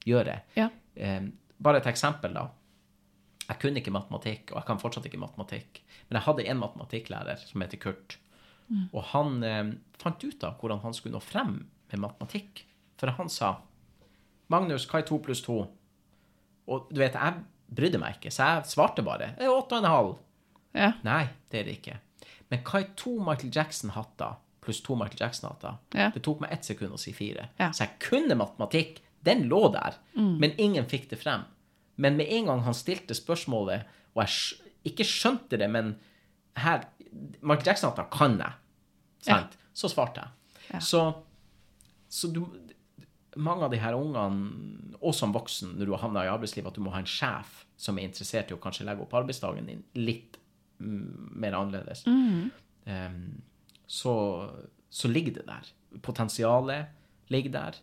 gjøre. 0.05 0.35
Ja. 0.59 0.67
Um, 0.99 1.31
bare 1.63 1.81
et 1.81 1.89
eksempel, 1.89 2.35
da. 2.37 2.49
Jeg 3.47 3.59
kunne 3.59 3.81
ikke 3.81 3.93
matematikk, 3.95 4.51
og 4.51 4.59
jeg 4.61 4.67
kan 4.69 4.81
fortsatt 4.81 5.07
ikke 5.09 5.21
matematikk. 5.21 5.81
Men 6.07 6.19
jeg 6.19 6.27
hadde 6.27 6.45
en 6.51 6.61
matematikklærer 6.61 7.47
som 7.47 7.63
heter 7.63 7.81
Kurt. 7.81 8.17
Mm. 8.69 8.85
Og 8.91 9.01
han 9.11 9.39
um, 9.43 9.71
fant 9.99 10.23
ut 10.23 10.45
av 10.47 10.59
hvordan 10.59 10.83
han 10.85 10.95
skulle 10.95 11.17
nå 11.17 11.23
frem 11.23 11.57
med 11.91 12.03
matematikk. 12.03 12.65
For 13.01 13.11
han 13.17 13.31
sa 13.31 13.57
Magnus, 14.53 14.85
hva 14.89 15.01
er 15.01 15.07
to 15.07 15.17
pluss 15.23 15.41
to? 15.43 15.63
Og 16.69 16.91
du 16.91 16.99
vet, 17.01 17.15
jeg 17.15 17.73
brydde 17.73 17.99
meg 17.99 18.19
ikke, 18.19 18.31
så 18.31 18.51
jeg 18.51 18.71
svarte 18.75 19.03
bare. 19.05 19.33
8,5. 19.41 20.13
Ja. 20.73 20.93
Nei, 21.05 21.27
det 21.51 21.61
er 21.61 21.69
det 21.69 21.77
ikke. 21.79 21.99
Men 22.51 22.63
hva 22.67 22.81
er 22.81 22.89
to 22.99 23.15
Michael 23.21 23.53
Jackson-hatter 23.53 24.39
pluss 24.63 24.81
to 24.83 24.95
Michael 24.95 25.19
Jackson-hatter? 25.19 25.79
Ja. 25.95 26.09
Det 26.13 26.23
tok 26.23 26.43
meg 26.43 26.53
ett 26.55 26.67
sekund 26.67 26.95
å 26.95 27.01
si 27.01 27.13
fire. 27.15 27.49
Ja. 27.59 27.71
Så 27.75 27.85
jeg 27.85 27.99
kunne 28.03 28.37
matematikk. 28.39 29.01
Den 29.23 29.45
lå 29.51 29.65
der. 29.73 29.97
Mm. 30.17 30.35
Men 30.39 30.55
ingen 30.61 30.87
fikk 30.89 31.09
det 31.11 31.19
frem. 31.21 31.45
Men 31.95 32.17
med 32.19 32.31
en 32.31 32.49
gang 32.49 32.63
han 32.65 32.75
stilte 32.75 33.15
spørsmålet, 33.15 33.85
og 34.15 34.23
jeg 34.23 34.93
ikke 34.93 35.07
skjønte 35.07 35.59
det, 35.61 35.69
men 35.71 35.95
her 36.59 36.87
Michael 37.41 37.71
Jackson-hatter 37.71 38.09
kan 38.13 38.39
jeg. 38.41 38.59
Sant? 39.27 39.57
Så 39.73 39.89
svarte 39.91 40.25
jeg. 40.25 40.81
Så, 40.83 41.05
så 42.11 42.29
du 42.33 42.43
mange 43.35 43.65
av 43.65 43.71
de 43.73 43.79
her 43.81 43.95
ungene, 43.97 44.95
og 45.01 45.15
som 45.17 45.33
voksen, 45.33 45.75
når 45.77 45.89
du 45.89 45.93
har 45.95 46.03
havna 46.05 46.25
i 46.27 46.31
arbeidslivet, 46.31 46.69
at 46.69 46.77
du 46.77 46.83
må 46.85 46.93
ha 46.93 47.01
en 47.01 47.09
sjef 47.09 47.63
som 47.79 47.97
er 47.97 48.07
interessert 48.07 48.51
i 48.51 48.55
å 48.55 48.61
kanskje 48.61 48.85
legge 48.87 49.03
opp 49.05 49.15
arbeidsdagen 49.17 49.67
din 49.69 49.81
litt 49.97 50.37
mer 50.77 51.59
annerledes, 51.59 52.05
Em, 52.83 53.41
så, 53.87 54.13
så 54.89 55.07
ligger 55.07 55.37
det 55.37 55.45
der. 55.47 55.69
Potensialet 56.01 56.85
ligger 57.31 57.53
der. 57.53 57.77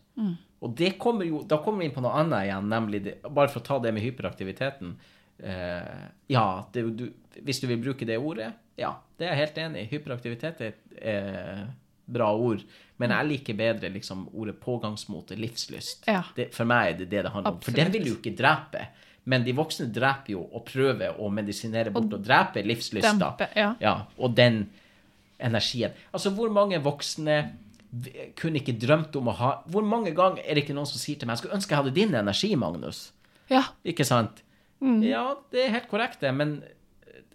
Og 0.61 0.75
det 0.77 0.99
kommer 1.01 1.25
jo, 1.25 1.41
da 1.49 1.61
kommer 1.65 1.81
vi 1.81 1.89
inn 1.89 1.95
på 1.95 2.03
noe 2.05 2.19
annet 2.21 2.49
igjen, 2.49 2.69
nemlig 2.69 3.03
det, 3.07 3.15
bare 3.25 3.49
for 3.49 3.63
å 3.63 3.67
ta 3.67 3.79
det 3.81 3.95
med 3.97 4.05
hyperaktiviteten. 4.05 4.93
Uh, 5.41 6.09
ja, 6.29 6.45
det, 6.75 6.83
du, 6.99 7.07
hvis 7.41 7.63
du 7.63 7.69
vil 7.71 7.81
bruke 7.81 8.05
det 8.09 8.19
ordet, 8.21 8.51
ja, 8.81 8.93
det 9.17 9.27
er 9.27 9.33
jeg 9.35 9.41
helt 9.45 9.61
enig 9.63 9.85
i. 9.85 9.89
Hyperaktivitet 9.95 10.61
er 10.61 10.75
et 10.75 11.01
eh, 11.13 11.65
bra 12.11 12.31
ord, 12.33 12.63
men 13.01 13.13
jeg 13.13 13.29
liker 13.29 13.57
bedre 13.59 13.91
liksom 13.93 14.23
ordet 14.33 14.57
pågangsmote, 14.63 15.37
livslyst. 15.37 16.09
Ja. 16.09 16.23
Det, 16.37 16.49
for 16.57 16.69
meg 16.69 16.95
er 16.95 16.99
det 17.03 17.09
det 17.13 17.25
det 17.27 17.33
handler 17.35 17.57
om. 17.57 17.61
For 17.65 17.77
den 17.77 17.93
vil 17.93 18.07
du 18.07 18.13
jo 18.15 18.19
ikke 18.19 18.33
drepe. 18.39 18.87
Men 19.31 19.47
de 19.47 19.55
voksne 19.57 19.89
dreper 19.95 20.35
jo 20.35 20.45
og 20.45 20.65
prøver 20.69 21.19
å 21.21 21.31
medisinere 21.33 21.93
bort 21.95 22.13
og, 22.17 22.23
drepe 22.25 22.65
livslysta. 22.67 23.35
ja. 23.55 23.73
ja. 23.83 23.97
Og 24.19 24.35
den 24.37 24.65
energien. 25.41 25.95
Altså, 26.13 26.33
hvor 26.37 26.53
mange 26.53 26.81
voksne 26.85 27.41
kunne 28.39 28.61
ikke 28.61 28.77
drømt 28.79 29.17
om 29.19 29.33
å 29.33 29.35
ha 29.35 29.49
Hvor 29.67 29.83
mange 29.83 30.13
ganger 30.15 30.45
er 30.45 30.55
det 30.55 30.63
ikke 30.63 30.77
noen 30.77 30.87
som 30.87 31.01
sier 31.01 31.19
til 31.19 31.27
meg 31.27 31.35
'Jeg 31.35 31.43
skulle 31.43 31.57
ønske 31.57 31.75
jeg 31.75 31.81
hadde 31.81 31.95
din 31.97 32.15
energi, 32.15 32.51
Magnus'? 32.55 33.11
Ja. 33.51 33.65
Ikke 33.85 34.07
sant? 34.07 34.45
Ja, 34.81 35.35
det 35.51 35.65
er 35.65 35.75
helt 35.75 35.89
korrekt, 35.91 36.21
det, 36.21 36.31
men 36.35 36.63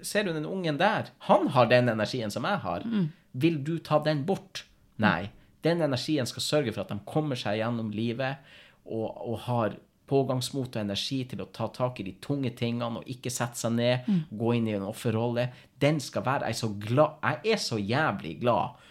ser 0.02 0.24
du 0.24 0.32
den 0.34 0.46
ungen 0.46 0.80
der? 0.80 1.12
Han 1.28 1.48
har 1.48 1.68
den 1.70 1.90
energien 1.90 2.32
som 2.32 2.44
jeg 2.44 2.58
har. 2.64 2.86
Vil 3.34 3.64
du 3.64 3.78
ta 3.80 4.00
den 4.00 4.24
bort? 4.26 4.64
Nei. 4.98 5.30
Den 5.62 5.82
energien 5.82 6.26
skal 6.26 6.42
sørge 6.42 6.74
for 6.74 6.82
at 6.82 6.90
de 6.90 7.00
kommer 7.06 7.36
seg 7.36 7.60
gjennom 7.60 7.92
livet 7.92 8.38
og, 8.86 9.12
og 9.28 9.40
har 9.50 9.76
pågangsmot 10.10 10.76
og 10.76 10.82
energi 10.82 11.24
til 11.30 11.42
å 11.42 11.50
ta 11.54 11.68
tak 11.74 12.00
i 12.00 12.08
de 12.08 12.16
tunge 12.22 12.52
tingene 12.58 13.02
og 13.02 13.10
ikke 13.10 13.34
sette 13.34 13.60
seg 13.60 13.78
ned, 13.78 14.10
gå 14.30 14.54
inn 14.58 14.68
i 14.70 14.76
en 14.78 14.88
offerrolle. 14.90 15.50
Den 15.82 16.00
skal 16.00 16.26
være 16.26 16.52
Jeg 16.52 16.60
så, 16.62 16.70
glad, 16.80 17.18
jeg 17.24 17.54
er 17.54 17.62
så 17.62 17.80
jævlig 17.80 18.40
glad 18.42 18.82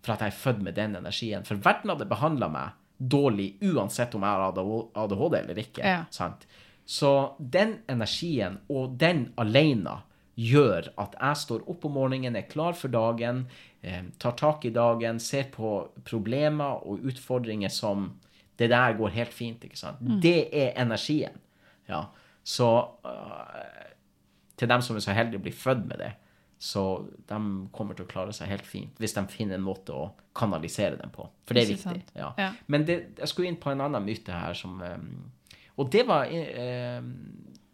for 0.00 0.14
at 0.14 0.20
jeg 0.24 0.32
er 0.32 0.42
født 0.42 0.62
med 0.62 0.74
den 0.74 0.96
energien. 0.96 1.44
For 1.44 1.60
verden 1.60 1.90
hadde 1.92 2.08
behandla 2.08 2.48
meg 2.48 2.76
dårlig 3.00 3.54
uansett 3.64 4.14
om 4.14 4.24
jeg 4.24 4.36
har 4.36 4.60
ADHD 5.04 5.38
eller 5.40 5.58
ikke. 5.58 5.82
Ja. 5.84 6.04
Sant? 6.12 6.46
Så 6.84 7.36
den 7.38 7.78
energien, 7.88 8.58
og 8.68 8.96
den 9.00 9.30
alene, 9.40 10.00
gjør 10.40 10.88
at 11.00 11.16
jeg 11.18 11.36
står 11.36 11.66
opp 11.68 11.84
om 11.84 11.98
morgenen, 11.98 12.36
er 12.38 12.48
klar 12.48 12.76
for 12.78 12.92
dagen, 12.92 13.44
eh, 13.82 14.02
tar 14.18 14.32
tak 14.38 14.64
i 14.64 14.72
dagen, 14.72 15.20
ser 15.20 15.50
på 15.52 15.90
problemer 16.04 16.80
og 16.86 17.04
utfordringer 17.04 17.68
som 17.68 18.14
Det 18.60 18.68
der 18.68 18.96
går 18.98 19.14
helt 19.14 19.32
fint, 19.32 19.64
ikke 19.64 19.78
sant? 19.78 20.00
Det 20.22 20.50
er 20.52 20.74
energien. 20.82 21.38
Ja. 21.88 22.04
Så 22.44 22.68
uh, 23.04 23.86
til 24.60 24.68
dem 24.68 24.82
som 24.84 24.98
er 24.98 25.04
så 25.04 25.16
heldige 25.16 25.40
å 25.40 25.44
bli 25.46 25.54
født 25.56 25.86
med 25.88 26.02
det, 26.02 26.10
så 26.60 26.82
de 27.30 27.38
kommer 27.72 27.96
til 27.96 28.04
å 28.04 28.10
klare 28.10 28.34
seg 28.36 28.50
helt 28.50 28.66
fint 28.68 28.98
hvis 29.00 29.14
de 29.16 29.22
finner 29.32 29.56
en 29.56 29.64
måte 29.64 29.94
å 29.96 30.10
kanalisere 30.36 30.98
dem 31.00 31.12
på. 31.14 31.24
For 31.48 31.56
det 31.56 31.62
er 31.64 31.70
viktig. 31.70 32.02
Ja. 32.20 32.34
Ja. 32.36 32.50
Men 32.68 32.84
det, 32.88 32.98
jeg 33.16 33.32
skulle 33.32 33.48
inn 33.48 33.56
på 33.62 33.72
en 33.72 33.80
annen 33.80 34.04
myte 34.04 34.34
her 34.36 34.56
som 34.58 34.76
um, 34.76 35.30
Og 35.80 35.88
det 35.88 36.04
var 36.04 36.28
uh, 36.28 37.00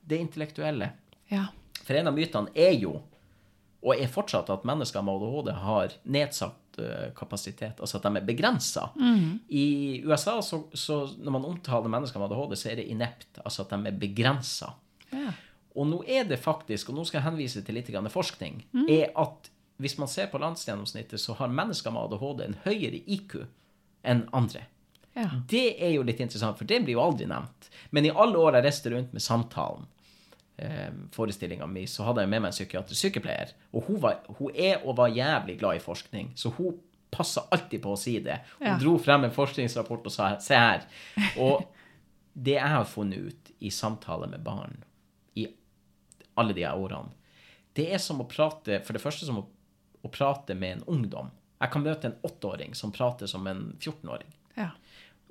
det 0.07 0.20
intellektuelle. 0.22 0.93
Ja. 1.32 1.49
For 1.82 1.99
en 1.99 2.12
av 2.12 2.14
mytene 2.14 2.55
er 2.55 2.78
jo, 2.78 2.95
og 3.82 3.99
er 3.99 4.11
fortsatt, 4.11 4.51
at 4.55 4.66
mennesker 4.66 5.03
med 5.03 5.18
ADHD 5.18 5.51
har 5.66 5.99
nedsatt 6.14 6.62
kapasitet, 7.16 7.81
altså 7.81 7.99
at 7.99 8.07
de 8.07 8.20
er 8.20 8.27
begrensa. 8.27 8.89
I 9.49 9.66
USA, 10.05 10.39
så, 10.43 10.64
så 10.72 11.03
når 11.18 11.37
man 11.39 11.49
omtaler 11.49 11.93
mennesker 11.93 12.20
med 12.20 12.33
ADHD, 12.33 12.57
så 12.61 12.70
er 12.72 12.81
det 12.81 12.87
inept, 12.93 13.41
altså 13.45 13.64
at 13.64 13.74
de 13.74 13.93
er 13.93 14.01
begrensa. 14.07 14.74
ja. 15.12 15.33
Og 15.77 15.85
nå 15.85 15.99
er 16.09 16.24
det 16.24 16.39
faktisk, 16.41 16.89
og 16.89 16.97
nå 16.97 17.03
skal 17.05 17.18
jeg 17.20 17.27
henvise 17.27 17.61
til 17.61 17.77
litt 17.77 17.91
forskning, 17.91 18.62
forskning, 18.64 18.87
er 18.89 19.11
at 19.12 19.51
hvis 19.77 19.99
man 20.01 20.09
ser 20.09 20.31
på 20.33 20.41
landsgjennomsnittet, 20.41 21.20
så 21.20 21.35
har 21.37 21.53
mennesker 21.53 21.93
med 21.93 22.07
ADHD 22.07 22.41
en 22.47 22.57
høyere 22.64 23.03
IQ 23.05 23.43
enn 24.03 24.22
andre. 24.33 24.62
Ja. 25.16 25.29
Det 25.49 25.77
er 25.81 25.93
jo 25.97 26.05
litt 26.05 26.20
interessant, 26.20 26.57
for 26.59 26.68
det 26.68 26.83
blir 26.85 26.97
jo 26.97 27.05
aldri 27.05 27.29
nevnt. 27.29 27.68
Men 27.91 28.09
i 28.09 28.12
alle 28.12 28.41
år 28.41 28.59
jeg 28.59 28.66
reiste 28.66 28.93
rundt 28.93 29.12
med 29.16 29.24
samtalen, 29.24 29.85
eh, 30.59 30.91
forestillinga 31.13 31.67
mi, 31.67 31.87
så 31.87 32.05
hadde 32.07 32.25
jeg 32.25 32.31
med 32.33 32.43
meg 32.45 32.51
en 32.53 32.57
psykiatrisk 32.57 33.01
sykepleier. 33.09 33.53
Og 33.73 33.87
hun, 33.89 34.01
var, 34.03 34.21
hun 34.39 34.53
er 34.55 34.83
og 34.87 34.97
var 34.99 35.09
jævlig 35.15 35.59
glad 35.61 35.77
i 35.81 35.85
forskning, 35.85 36.33
så 36.39 36.51
hun 36.59 36.79
passa 37.11 37.47
alltid 37.55 37.81
på 37.85 37.93
å 37.95 37.99
si 38.01 38.19
det. 38.21 38.41
Hun 38.59 38.67
Ja. 38.69 38.79
dro 38.79 38.97
frem 38.99 39.25
en 39.25 39.31
forskningsrapport 39.33 40.07
og 40.09 40.13
sa 40.13 40.33
se 40.43 40.55
her. 40.59 40.83
Og 41.41 41.65
det 42.35 42.59
jeg 42.59 42.69
har 42.69 42.85
funnet 42.85 43.19
ut 43.31 43.53
i 43.61 43.71
samtale 43.73 44.27
med 44.29 44.43
barn 44.45 44.83
i 45.37 45.47
alle 46.37 46.53
de 46.53 46.65
her 46.67 46.77
årene, 46.77 47.13
det 47.77 47.87
er 47.93 47.99
som 48.01 48.21
å 48.21 48.27
prate 48.29 48.79
For 48.85 48.93
det 48.97 49.01
første 49.03 49.25
som 49.29 49.39
å, 49.39 49.47
å 50.05 50.09
prate 50.13 50.55
med 50.57 50.79
en 50.79 50.85
ungdom. 50.97 51.31
Jeg 51.61 51.71
kan 51.73 51.83
møte 51.85 52.09
en 52.11 52.19
åtteåring 52.25 52.75
som 52.77 52.93
prater 52.93 53.27
som 53.29 53.47
en 53.47 53.77
14-åring. 53.81 54.33
ja. 54.57 54.71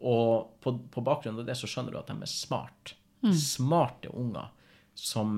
Og 0.06 0.50
på, 0.62 0.74
på 0.92 1.02
bakgrunn 1.02 1.38
av 1.40 1.46
det 1.48 1.56
så 1.56 1.68
skjønner 1.72 1.94
du 1.94 1.98
at 1.98 2.08
de 2.12 2.18
er 2.22 2.28
smart. 2.30 2.96
Smarte 3.32 4.10
unger 4.12 4.50
som 4.96 5.38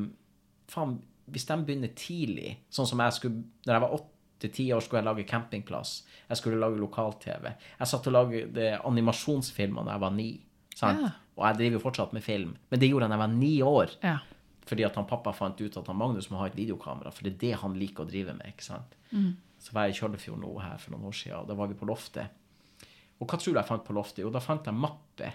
Faen, 0.68 0.98
hvis 1.32 1.46
de 1.48 1.56
begynner 1.64 1.94
tidlig, 1.96 2.58
sånn 2.74 2.88
som 2.90 3.00
jeg 3.00 3.16
skulle 3.16 3.44
Når 3.64 3.74
jeg 3.74 3.84
var 3.84 3.94
åtte-ti 3.96 4.66
år, 4.76 4.82
skulle 4.84 5.00
jeg 5.00 5.08
lage 5.08 5.28
campingplass. 5.28 5.94
Jeg 6.28 6.40
skulle 6.42 6.60
lage 6.60 6.80
lokal-TV. 6.82 7.54
Jeg 7.80 7.88
satt 7.88 8.10
og 8.10 8.16
lagde 8.16 8.68
animasjonsfilmer 8.86 9.88
da 9.88 9.96
jeg 9.96 10.04
var 10.04 10.16
ni. 10.16 10.28
Sant? 10.76 11.06
Ja. 11.06 11.14
Og 11.38 11.46
jeg 11.48 11.60
driver 11.62 11.78
jo 11.80 11.84
fortsatt 11.86 12.14
med 12.18 12.26
film. 12.26 12.58
Men 12.70 12.82
det 12.82 12.90
gjorde 12.90 13.08
jeg 13.08 13.14
da 13.14 13.18
jeg 13.18 13.24
var 13.24 13.34
ni 13.34 13.54
år. 13.64 13.96
Ja. 14.04 14.18
Fordi 14.68 14.84
at 14.84 15.00
han 15.00 15.08
pappa 15.08 15.32
fant 15.32 15.62
ut 15.62 15.80
at 15.80 15.88
han 15.88 15.98
Magnus 15.98 16.28
må 16.30 16.42
ha 16.42 16.50
et 16.50 16.58
videokamera, 16.58 17.12
for 17.16 17.24
det 17.24 17.38
er 17.38 17.42
det 17.46 17.62
han 17.64 17.78
liker 17.80 18.04
å 18.04 18.10
drive 18.10 18.36
med. 18.36 18.52
ikke 18.52 18.68
sant? 18.68 18.98
Så 19.64 19.74
var 19.74 19.88
jeg 19.88 19.96
i 19.96 20.00
Kjøllefjord 20.02 20.42
nå 20.44 20.52
her 20.60 20.78
for 20.82 20.94
noen 20.94 21.08
år 21.08 21.16
siden, 21.16 21.40
og 21.40 21.48
da 21.48 21.56
var 21.58 21.72
vi 21.72 21.80
på 21.80 21.88
loftet. 21.88 22.36
Og 23.18 23.26
hva 23.26 23.40
tror 23.40 23.56
du 23.56 23.60
jeg 23.62 23.70
fant 23.70 23.86
på 23.88 23.96
loftet? 23.96 24.22
Jo, 24.26 24.32
da 24.34 24.42
fant 24.44 24.68
jeg 24.68 24.76
mappe 24.78 25.32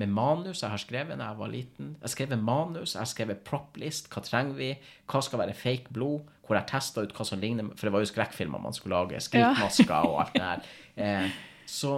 med 0.00 0.12
manus 0.16 0.62
jeg 0.62 0.72
har 0.72 0.80
skrevet 0.80 1.18
da 1.20 1.28
jeg 1.30 1.38
var 1.40 1.52
liten. 1.52 1.92
Jeg 1.98 2.06
har 2.06 2.14
skrevet 2.14 2.42
manus, 2.42 2.94
jeg 2.94 3.02
har 3.02 3.10
skrevet 3.10 3.42
prop-list, 3.46 4.08
hva 4.12 4.22
trenger 4.24 4.56
vi, 4.58 4.70
hva 5.10 5.20
skal 5.24 5.42
være 5.42 5.56
fake 5.58 5.92
blod, 5.96 6.28
hvor 6.46 6.58
jeg 6.58 6.70
testa 6.70 7.04
ut 7.04 7.14
hva 7.16 7.26
som 7.28 7.40
ligner, 7.42 7.68
for 7.76 7.88
det 7.88 7.94
var 7.94 8.04
jo 8.04 8.10
skrekkfilmer 8.10 8.62
man 8.62 8.76
skulle 8.76 8.96
lage, 8.96 9.20
skrikmasker 9.22 10.08
og 10.08 10.18
alt 10.24 10.36
det 10.36 10.46
her. 10.46 10.68
Eh, 11.00 11.38
så, 11.70 11.94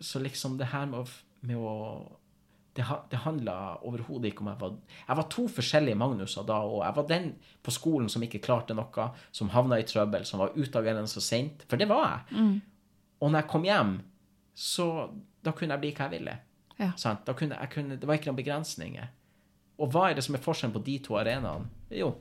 så 0.00 0.20
liksom 0.24 0.56
det 0.58 0.72
her 0.72 0.88
med 0.90 1.04
å, 1.04 1.06
med 1.46 1.60
å 1.60 1.74
det, 2.74 2.84
det 3.12 3.20
handla 3.22 3.54
overhodet 3.86 4.32
ikke 4.32 4.42
om 4.42 4.48
jeg 4.50 4.58
var 4.58 4.72
Jeg 5.06 5.16
var 5.20 5.26
to 5.30 5.44
forskjellige 5.46 5.98
Magnuser 6.00 6.46
da 6.48 6.56
òg. 6.66 6.80
Jeg 6.82 6.96
var 6.96 7.06
den 7.12 7.28
på 7.62 7.70
skolen 7.70 8.08
som 8.10 8.24
ikke 8.26 8.40
klarte 8.42 8.74
noe, 8.74 9.06
som 9.30 9.52
havna 9.54 9.78
i 9.78 9.86
trøbbel, 9.86 10.24
som 10.26 10.42
var 10.42 10.56
utagerende 10.58 11.06
så 11.10 11.22
sent. 11.22 11.62
For 11.70 11.78
det 11.78 11.86
var 11.88 12.08
jeg. 12.08 12.40
Og 13.22 13.30
når 13.30 13.44
jeg 13.44 13.50
kom 13.52 13.68
hjem, 13.68 13.94
så 14.58 14.88
da 15.46 15.54
kunne 15.54 15.76
jeg 15.76 15.84
bli 15.84 15.92
hva 15.94 16.08
jeg 16.08 16.16
ville. 16.18 16.34
Ja. 16.78 16.90
Kunne, 17.34 17.58
kunne, 17.70 17.96
det 18.00 18.06
var 18.08 18.14
ikke 18.18 18.30
noen 18.32 18.40
begrensninger. 18.40 19.08
Og 19.78 19.90
hva 19.94 20.08
er 20.10 20.14
det 20.18 20.24
som 20.26 20.34
er 20.34 20.42
forskjellen 20.42 20.74
på 20.74 20.82
de 20.86 20.98
to 21.02 21.16
arenaene? 21.18 21.66
Jo, 21.90 22.12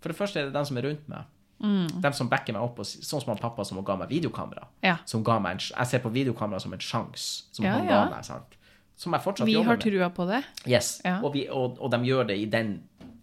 for 0.00 0.12
det 0.12 0.16
første 0.18 0.40
er 0.40 0.48
det 0.48 0.54
den 0.56 0.66
som 0.68 0.76
er 0.80 0.86
rundt 0.88 1.08
meg. 1.12 1.28
Den 1.62 2.12
som 2.16 2.26
backer 2.28 2.56
meg 2.56 2.62
opp, 2.64 2.80
og, 2.82 2.86
sånn 2.88 3.20
som 3.22 3.28
han 3.30 3.38
pappa 3.38 3.62
som 3.64 3.78
ga 3.86 3.94
meg 4.00 4.08
videokamera. 4.10 4.64
Ja. 4.82 4.96
Som 5.06 5.22
ga 5.22 5.36
meg 5.38 5.52
en, 5.56 5.60
jeg 5.76 5.86
ser 5.92 6.00
på 6.02 6.10
videokamera 6.10 6.58
som 6.60 6.72
en 6.74 6.80
sjanse 6.82 7.44
som 7.54 7.64
Ja, 7.64 7.76
han 7.78 7.86
ga 7.86 8.00
meg. 8.10 8.24
sant? 8.26 8.56
Som 8.98 9.14
jeg 9.14 9.22
fortsatt 9.22 9.46
Vi 9.46 9.54
jobber 9.54 9.76
har 9.76 9.82
trua 9.84 10.08
på 10.10 10.26
det. 10.26 10.40
Yes, 10.66 11.00
og, 11.22 11.28
vi, 11.36 11.44
og, 11.48 11.78
og 11.78 11.90
de 11.94 12.00
gjør 12.08 12.26
det 12.32 12.36
i 12.42 12.48
den 12.50 12.80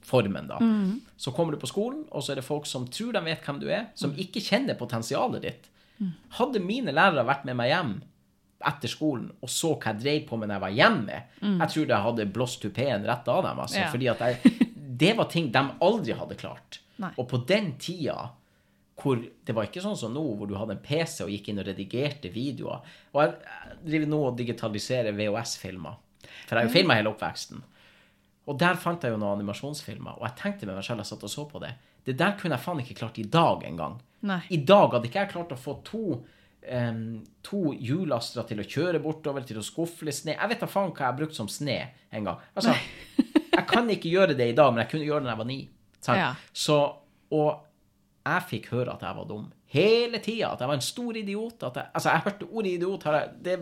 formen, 0.07 0.47
da. 0.47 0.55
Mm. 0.63 1.01
Så 1.19 1.33
kommer 1.35 1.51
du 1.53 1.59
på 1.59 1.67
skolen, 1.67 2.05
og 2.15 2.23
så 2.23 2.31
er 2.31 2.39
det 2.39 2.45
folk 2.47 2.65
som 2.65 2.87
tror 2.87 3.11
de 3.17 3.21
vet 3.27 3.43
hvem 3.43 3.59
du 3.59 3.67
er, 3.69 3.89
som 3.99 4.11
Mm. 4.15 4.17
ikke 4.23 4.39
kjenner 4.41 4.79
potensialet 4.79 5.41
ditt. 5.43 5.67
Hadde 6.39 6.61
mine 6.63 6.91
lærere 6.95 7.25
vært 7.27 7.43
med 7.45 7.57
meg 7.59 7.73
hjem 7.73 8.01
etter 8.67 8.91
skolen 8.91 9.29
og 9.41 9.49
så 9.49 9.69
hva 9.79 9.93
jeg 9.93 10.01
drev 10.03 10.25
på 10.27 10.37
med 10.37 10.49
når 10.49 10.55
jeg 10.57 10.63
var 10.65 10.73
hjemme, 10.75 11.19
jeg 11.41 11.69
tror 11.73 11.85
jeg 11.93 12.03
hadde 12.07 12.25
blåst 12.35 12.61
tupeen 12.61 13.05
rett 13.07 13.27
av 13.31 13.43
dem. 13.45 13.59
Altså, 13.63 13.77
Mm. 13.79 13.83
Ja. 13.85 13.91
fordi 13.93 14.07
at 14.11 14.19
jeg, 14.19 14.67
det 15.03 15.13
var 15.17 15.29
ting 15.31 15.51
de 15.51 15.61
aldri 15.81 16.13
hadde 16.19 16.35
klart. 16.35 16.79
Nei. 16.99 17.11
Og 17.17 17.27
på 17.31 17.37
den 17.47 17.73
tida 17.79 18.17
hvor 18.99 19.15
det 19.47 19.53
var 19.55 19.63
ikke 19.69 19.79
sånn 19.79 19.95
som 19.95 20.11
nå, 20.11 20.21
hvor 20.35 20.47
du 20.49 20.57
hadde 20.59 20.75
en 20.75 20.81
PC 20.83 21.21
og 21.23 21.29
gikk 21.31 21.47
inn 21.53 21.59
og 21.61 21.67
redigerte 21.69 22.27
videoer. 22.33 22.81
Og 23.15 23.21
jeg, 23.23 23.35
jeg 23.69 23.77
driver 23.85 24.09
nå 24.11 24.17
og 24.27 24.35
digitaliserer 24.41 25.15
VHS-filmer. 25.15 25.95
For 26.49 26.57
jeg 26.57 26.59
har 26.59 26.67
jo 26.67 26.73
filma 26.73 26.97
hele 26.99 27.13
oppveksten. 27.13 27.61
Og 28.49 28.57
der 28.59 28.75
fant 28.81 29.03
jeg 29.05 29.13
jo 29.13 29.19
noen 29.21 29.37
animasjonsfilmer, 29.37 30.17
og 30.19 30.25
jeg 30.27 30.35
tenkte 30.41 30.67
med 30.67 30.75
meg 30.75 30.83
selv, 30.83 30.99
jeg 31.05 31.11
satt 31.13 31.23
og 31.23 31.31
så 31.31 31.45
på 31.47 31.61
det, 31.63 31.69
det 32.09 32.17
der 32.19 32.35
kunne 32.35 32.57
jeg 32.57 32.63
faen 32.65 32.79
ikke 32.83 32.97
klart 32.99 33.19
i 33.21 33.25
dag 33.29 33.63
engang. 33.69 33.99
I 34.51 34.57
dag 34.67 34.91
hadde 34.97 35.07
ikke 35.07 35.21
jeg 35.23 35.31
klart 35.31 35.55
å 35.55 35.59
få 35.63 35.77
to, 35.87 36.03
em, 36.61 37.21
to 37.45 37.73
hjulastere 37.73 38.45
til 38.49 38.61
å 38.63 38.67
kjøre 38.67 39.01
bortover, 39.03 39.45
til 39.47 39.61
å 39.61 39.65
skufle 39.65 40.13
sne. 40.15 40.35
Jeg 40.37 40.51
vet 40.51 40.63
da 40.63 40.69
faen 40.69 40.91
hva 40.91 41.05
jeg 41.05 41.11
har 41.11 41.17
brukt 41.17 41.37
som 41.37 41.49
sne 41.51 41.79
en 42.15 42.29
gang. 42.29 42.43
Altså, 42.53 42.75
jeg 43.57 43.65
kan 43.69 43.89
ikke 43.93 44.11
gjøre 44.11 44.37
det 44.37 44.51
i 44.51 44.57
dag, 44.57 44.73
men 44.73 44.83
jeg 44.83 44.93
kunne 44.93 45.07
gjøre 45.07 45.23
det 45.23 45.29
da 45.29 45.35
jeg 45.35 45.43
var 45.43 45.49
ni. 45.49 45.59
Ja. 46.09 46.29
Så, 46.55 46.77
og 47.35 47.49
jeg 48.25 48.45
fikk 48.49 48.69
høre 48.73 48.95
at 48.95 49.03
jeg 49.05 49.17
var 49.17 49.27
dum. 49.29 49.49
Hele 49.69 50.21
tida. 50.23 50.53
At 50.53 50.63
jeg 50.63 50.71
var 50.71 50.79
en 50.79 50.85
stor 50.85 51.17
idiot. 51.17 51.65
Jeg, 51.65 51.89
altså, 51.93 52.09
jeg 52.09 52.25
hørte 52.25 52.49
ordet 52.49 52.71
idiot. 52.77 53.05
Jeg, 53.05 53.29
det, 53.45 53.59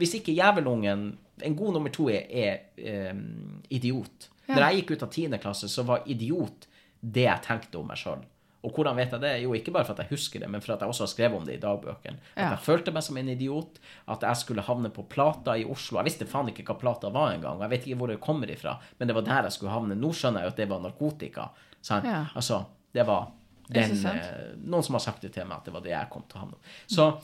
hvis 0.00 0.16
ikke 0.20 0.36
jævelungen 0.36 1.18
En 1.42 1.56
god 1.58 1.72
nummer 1.74 1.90
to 1.90 2.04
er, 2.08 2.28
er 2.30 3.10
um, 3.10 3.56
idiot. 3.66 4.28
Ja. 4.46 4.54
Når 4.54 4.62
jeg 4.62 4.76
gikk 4.76 4.92
ut 4.94 5.02
av 5.02 5.08
tiende 5.10 5.40
klasse, 5.42 5.66
så 5.68 5.82
var 5.82 6.04
idiot 6.06 6.68
det 7.02 7.24
jeg 7.26 7.42
tenkte 7.42 7.80
om 7.80 7.88
meg 7.90 7.98
sjøl. 7.98 8.20
Og 8.64 8.72
hvordan 8.72 8.96
vet 8.96 9.10
jeg 9.12 9.20
det? 9.20 9.32
Jo, 9.42 9.52
ikke 9.52 9.72
bare 9.74 9.84
for 9.84 9.92
at 9.92 9.98
jeg 10.06 10.08
husker 10.16 10.40
det, 10.40 10.48
men 10.50 10.62
for 10.64 10.72
at 10.72 10.80
jeg 10.80 10.88
også 10.88 11.04
har 11.04 11.10
skrevet 11.12 11.36
om 11.36 11.44
det 11.44 11.58
i 11.58 11.60
dagbøkene. 11.60 12.16
At 12.34 12.40
Ja. 12.40 12.48
jeg 12.54 12.62
følte 12.64 12.92
meg 12.96 13.02
som 13.04 13.16
en 13.20 13.28
idiot. 13.28 13.78
At 14.08 14.22
jeg 14.24 14.36
skulle 14.40 14.62
havne 14.64 14.88
på 14.90 15.04
Plata 15.08 15.52
i 15.60 15.64
Oslo. 15.68 15.98
Jeg 16.00 16.04
visste 16.08 16.26
faen 16.26 16.48
ikke 16.48 16.64
hva 16.64 16.78
Plata 16.80 17.10
var 17.12 17.34
engang. 17.34 17.60
Jeg 17.60 17.70
vet 17.70 17.86
ikke 17.86 17.98
hvor 18.00 18.08
det 18.08 18.20
kommer 18.24 18.48
ifra, 18.50 18.78
men 18.98 19.08
det 19.08 19.14
var 19.14 19.22
der 19.28 19.42
jeg 19.50 19.52
skulle 19.58 19.72
havne. 19.72 19.94
Nå 19.94 20.10
skjønner 20.16 20.40
jeg 20.40 20.48
jo 20.48 20.54
at 20.54 20.56
det 20.56 20.68
var 20.70 20.80
narkotika. 20.80 21.48
Sant? 21.82 22.04
Ja. 22.08 22.24
Altså, 22.34 22.64
det 22.94 23.06
var 23.06 23.28
den, 23.68 23.92
eh, 24.06 24.54
noen 24.64 24.82
som 24.82 24.94
har 24.94 25.00
sagt 25.00 25.20
det 25.22 25.32
til 25.32 25.44
meg, 25.46 25.58
at 25.58 25.64
det 25.64 25.72
var 25.74 25.80
det 25.84 25.90
jeg 25.92 26.10
kom 26.10 26.22
til 26.28 26.38
å 26.38 26.40
havne 26.40 26.56
Så 26.86 27.20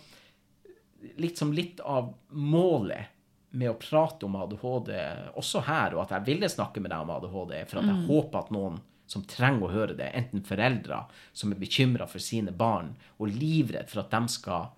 litt 1.16 1.38
som 1.38 1.52
litt 1.52 1.80
av 1.80 2.12
målet 2.30 3.06
med 3.52 3.70
å 3.70 3.74
prate 3.80 4.26
om 4.28 4.36
ADHD, 4.36 4.90
også 5.36 5.62
her, 5.66 5.94
og 5.96 6.04
at 6.04 6.12
jeg 6.18 6.26
ville 6.28 6.48
snakke 6.48 6.80
med 6.80 6.92
deg 6.92 7.00
om 7.02 7.10
ADHD, 7.10 7.64
for 7.66 7.80
at 7.80 7.88
jeg 7.90 8.06
håper 8.06 8.38
at 8.44 8.50
noen 8.54 8.76
som 9.10 9.24
trenger 9.26 9.66
å 9.66 9.72
høre 9.74 9.96
det, 9.98 10.06
enten 10.14 10.44
foreldre 10.46 11.00
som 11.34 11.50
er 11.50 11.58
bekymra 11.58 12.06
for 12.06 12.22
sine 12.22 12.52
barn 12.54 12.92
og 13.18 13.32
livredd 13.34 13.90
for 13.90 14.04
at 14.04 14.12
de 14.14 14.20
skal 14.30 14.68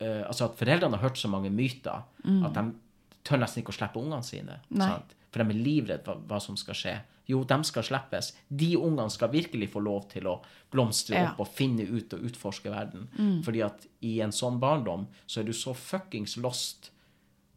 uh, 0.00 0.22
Altså 0.28 0.48
at 0.48 0.56
foreldrene 0.58 0.96
har 0.96 1.04
hørt 1.10 1.20
så 1.20 1.28
mange 1.32 1.50
myter 1.52 2.02
at 2.46 2.56
de 2.56 2.64
tør 3.26 3.40
nesten 3.42 3.62
ikke 3.62 3.72
å 3.74 3.76
slippe 3.76 3.98
ungene 4.00 4.22
sine. 4.24 4.60
Sant? 4.72 5.12
For 5.32 5.42
de 5.42 5.52
er 5.52 5.64
livredd 5.66 6.04
for 6.06 6.20
hva 6.30 6.38
som 6.40 6.56
skal 6.56 6.74
skje. 6.78 6.94
Jo, 7.26 7.40
de 7.44 7.56
skal 7.66 7.82
slippes. 7.82 8.28
De 8.48 8.76
ungene 8.78 9.10
skal 9.10 9.32
virkelig 9.32 9.68
få 9.72 9.80
lov 9.82 10.04
til 10.12 10.28
å 10.30 10.36
blomstre 10.70 11.16
Ja. 11.16 11.32
opp 11.32 11.40
og 11.40 11.48
finne 11.48 11.82
ut 11.82 12.12
og 12.14 12.22
utforske 12.28 12.70
verden. 12.70 13.08
Fordi 13.42 13.62
at 13.66 13.86
i 14.06 14.20
en 14.22 14.30
sånn 14.32 14.60
barndom 14.62 15.08
så 15.26 15.40
er 15.40 15.44
du 15.44 15.52
så 15.52 15.74
fuckings 15.74 16.36
lost 16.38 16.90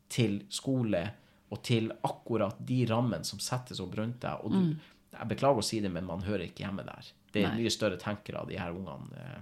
til 0.10 0.42
skole 0.50 1.04
og 1.52 1.62
til 1.64 1.92
akkurat 2.04 2.58
de 2.66 2.86
rammene 2.90 3.24
som 3.24 3.40
settes 3.40 3.80
opp 3.80 3.94
rundt 3.96 4.20
deg. 4.22 4.42
Og 4.44 4.52
du, 4.52 4.76
jeg 5.12 5.28
beklager 5.32 5.62
å 5.62 5.66
si 5.66 5.80
det, 5.82 5.90
men 5.92 6.06
man 6.06 6.22
hører 6.26 6.46
ikke 6.48 6.66
hjemme 6.68 6.84
der. 6.86 7.08
Det 7.34 7.44
er 7.44 7.50
Nei. 7.54 7.64
mye 7.64 7.72
større 7.74 7.98
tenkere, 8.02 8.44
de 8.50 8.58
her 8.60 8.72
ungene, 8.76 9.10
eh, 9.18 9.42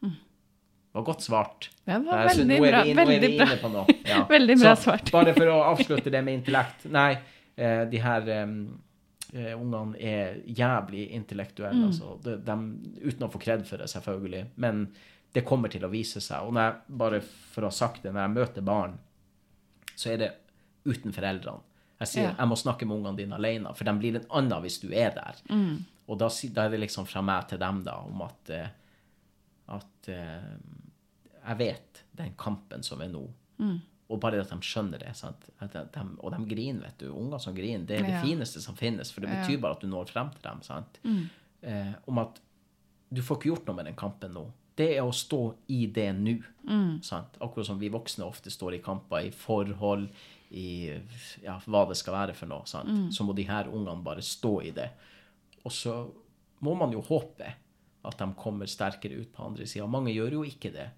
det 0.00 0.98
var 1.00 1.02
godt 1.08 1.22
svart. 1.26 1.70
Det 1.84 1.96
var 2.06 2.20
veldig 2.28 2.44
nå 2.46 2.54
er 2.54 2.70
bra. 2.70 2.82
vi, 2.86 2.92
nå 2.94 3.00
er 3.02 3.06
Veldig 3.08 3.28
vi 3.30 3.36
bra. 3.38 3.46
inne 3.48 3.56
på 3.58 3.70
noe. 3.72 3.94
Ja. 4.06 4.18
Veldig 4.30 4.56
bra 4.60 4.74
Så, 4.76 4.82
svart. 4.84 5.08
Bare 5.10 5.32
for 5.34 5.50
å 5.50 5.56
avslutte 5.72 6.12
det 6.14 6.20
med 6.22 6.36
intellekt. 6.38 6.84
Nei, 6.94 7.16
eh, 7.58 7.80
de 7.90 7.98
her 8.04 8.28
eh, 8.30 8.52
eh, 9.34 9.56
ungene 9.58 9.98
er 9.98 10.36
jævlig 10.46 11.08
intellektuelle, 11.18 11.80
Mm. 11.80 11.88
altså. 11.90 12.12
De, 12.22 12.36
de, 12.46 12.56
uten 13.08 13.26
å 13.26 13.30
få 13.32 13.40
kred 13.42 13.66
for 13.66 13.82
det, 13.82 13.88
selvfølgelig. 13.90 14.44
Men 14.62 14.84
det 15.34 15.42
kommer 15.48 15.72
til 15.74 15.82
å 15.82 15.90
vise 15.90 16.22
seg. 16.22 16.46
Og 16.46 16.54
når 16.54 16.68
jeg, 16.68 16.78
bare 17.02 17.20
for 17.26 17.66
å 17.66 17.72
ha 17.72 17.74
sagt 17.74 18.04
det, 18.06 18.12
når 18.14 18.28
jeg 18.28 18.34
møter 18.36 18.62
barn, 18.70 18.94
så 19.96 20.12
er 20.12 20.16
det 20.18 20.30
uten 20.84 21.12
foreldrene. 21.12 21.60
Jeg 22.00 22.08
sier 22.10 22.22
Ja. 22.28 22.34
jeg 22.38 22.48
må 22.50 22.56
snakke 22.58 22.86
med 22.86 22.96
ungene 22.98 23.16
dine 23.16 23.36
alene, 23.38 23.74
for 23.74 23.84
de 23.84 23.92
blir 23.98 24.16
en 24.16 24.26
annen 24.30 24.62
hvis 24.62 24.80
du 24.82 24.88
er 24.92 25.10
der. 25.14 25.34
Mm. 25.48 25.84
Og 26.08 26.18
da, 26.18 26.28
da 26.28 26.64
er 26.66 26.70
det 26.74 26.80
liksom 26.80 27.06
fra 27.06 27.22
meg 27.22 27.46
til 27.48 27.58
dem 27.58 27.82
da, 27.86 27.94
om 28.04 28.20
at, 28.26 28.50
eh, 28.50 28.68
at 29.68 30.08
eh, 30.08 30.50
jeg 31.46 31.58
vet 31.58 32.02
den 32.16 32.34
kampen 32.36 32.82
som 32.82 33.00
er 33.00 33.08
nå. 33.08 33.22
Mm. 33.58 33.78
Og 34.10 34.20
bare 34.20 34.40
at 34.42 34.50
de 34.50 34.58
skjønner 34.60 34.98
det. 35.00 35.14
De, 35.14 35.84
de, 35.94 36.02
og 36.20 36.34
de 36.34 36.44
griner, 36.50 36.82
vet 36.82 36.98
du. 36.98 37.06
Unger 37.14 37.38
som 37.40 37.54
griner, 37.56 37.86
det 37.88 38.00
er 38.00 38.02
det 38.04 38.10
Ja. 38.18 38.20
fineste 38.22 38.60
som 38.60 38.76
finnes. 38.76 39.10
For 39.12 39.20
det 39.24 39.30
betyr 39.30 39.60
bare 39.62 39.72
at 39.78 39.80
du 39.80 39.86
når 39.88 40.10
frem 40.10 40.30
til 40.34 40.42
dem. 40.42 40.60
Sant? 40.62 40.98
Mm. 41.04 41.30
Eh, 41.62 41.94
om 42.06 42.18
at 42.18 42.40
du 43.14 43.22
får 43.22 43.38
ikke 43.38 43.48
gjort 43.54 43.66
noe 43.66 43.76
med 43.76 43.86
den 43.86 43.96
kampen 43.96 44.34
nå. 44.34 44.44
Det 44.74 44.88
er 44.96 45.04
å 45.06 45.12
stå 45.14 45.40
i 45.70 45.84
det 45.86 46.08
nå. 46.18 46.38
Mm. 46.66 47.02
Sant? 47.04 47.36
Akkurat 47.44 47.68
som 47.68 47.78
vi 47.78 47.92
voksne 47.92 48.26
ofte 48.26 48.50
står 48.50 48.78
i 48.78 48.82
kamper, 48.82 49.28
i 49.28 49.34
forhold, 49.34 50.08
i 50.54 50.68
ja, 51.44 51.58
hva 51.66 51.84
det 51.90 51.98
skal 51.98 52.16
være 52.16 52.34
for 52.38 52.50
noe. 52.50 52.66
Sant? 52.70 52.90
Mm. 52.90 53.10
Så 53.14 53.26
må 53.26 53.36
de 53.36 53.46
her 53.48 53.70
ungene 53.70 54.02
bare 54.04 54.24
stå 54.24 54.56
i 54.66 54.72
det. 54.74 54.88
Og 55.64 55.72
så 55.72 55.94
må 56.64 56.74
man 56.78 56.92
jo 56.94 57.04
håpe 57.04 57.52
at 58.04 58.18
de 58.20 58.28
kommer 58.36 58.68
sterkere 58.68 59.22
ut 59.22 59.32
på 59.32 59.46
andre 59.46 59.66
sida. 59.68 59.86
Mange 59.90 60.12
gjør 60.12 60.40
jo 60.40 60.44
ikke 60.48 60.72
det, 60.74 60.88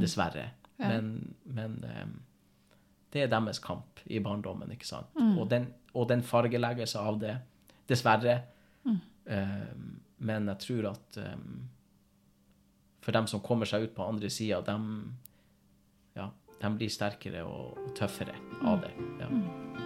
dessverre. 0.00 0.50
Mm. 0.50 0.60
Ja. 0.76 0.90
Men, 0.90 1.10
men 1.56 1.74
um, 1.86 2.14
det 3.14 3.24
er 3.24 3.30
deres 3.30 3.60
kamp 3.62 4.02
i 4.10 4.20
barndommen, 4.22 4.72
ikke 4.74 4.88
sant? 4.88 5.10
Mm. 5.14 5.36
Og, 5.38 5.48
den, 5.50 5.68
og 5.94 6.08
den 6.10 6.22
fargeleggelse 6.26 6.98
av 6.98 7.20
det, 7.22 7.36
dessverre. 7.90 8.40
Mm. 8.84 8.98
Eh, 9.30 9.68
men 10.26 10.50
jeg 10.50 10.62
tror 10.64 10.88
at 10.90 11.18
eh, 11.22 11.36
for 13.04 13.12
dem 13.12 13.28
som 13.28 13.42
kommer 13.44 13.68
seg 13.68 13.88
ut 13.88 13.94
på 13.96 14.06
andre 14.06 14.30
sida, 14.32 14.62
de, 14.64 14.76
ja, 16.16 16.30
dem, 16.60 16.78
blir 16.80 16.92
sterkere 16.92 17.44
og, 17.44 17.90
tøffere 17.98 18.36
av 18.64 18.80
det. 18.86 18.94
Ja. 19.20 19.83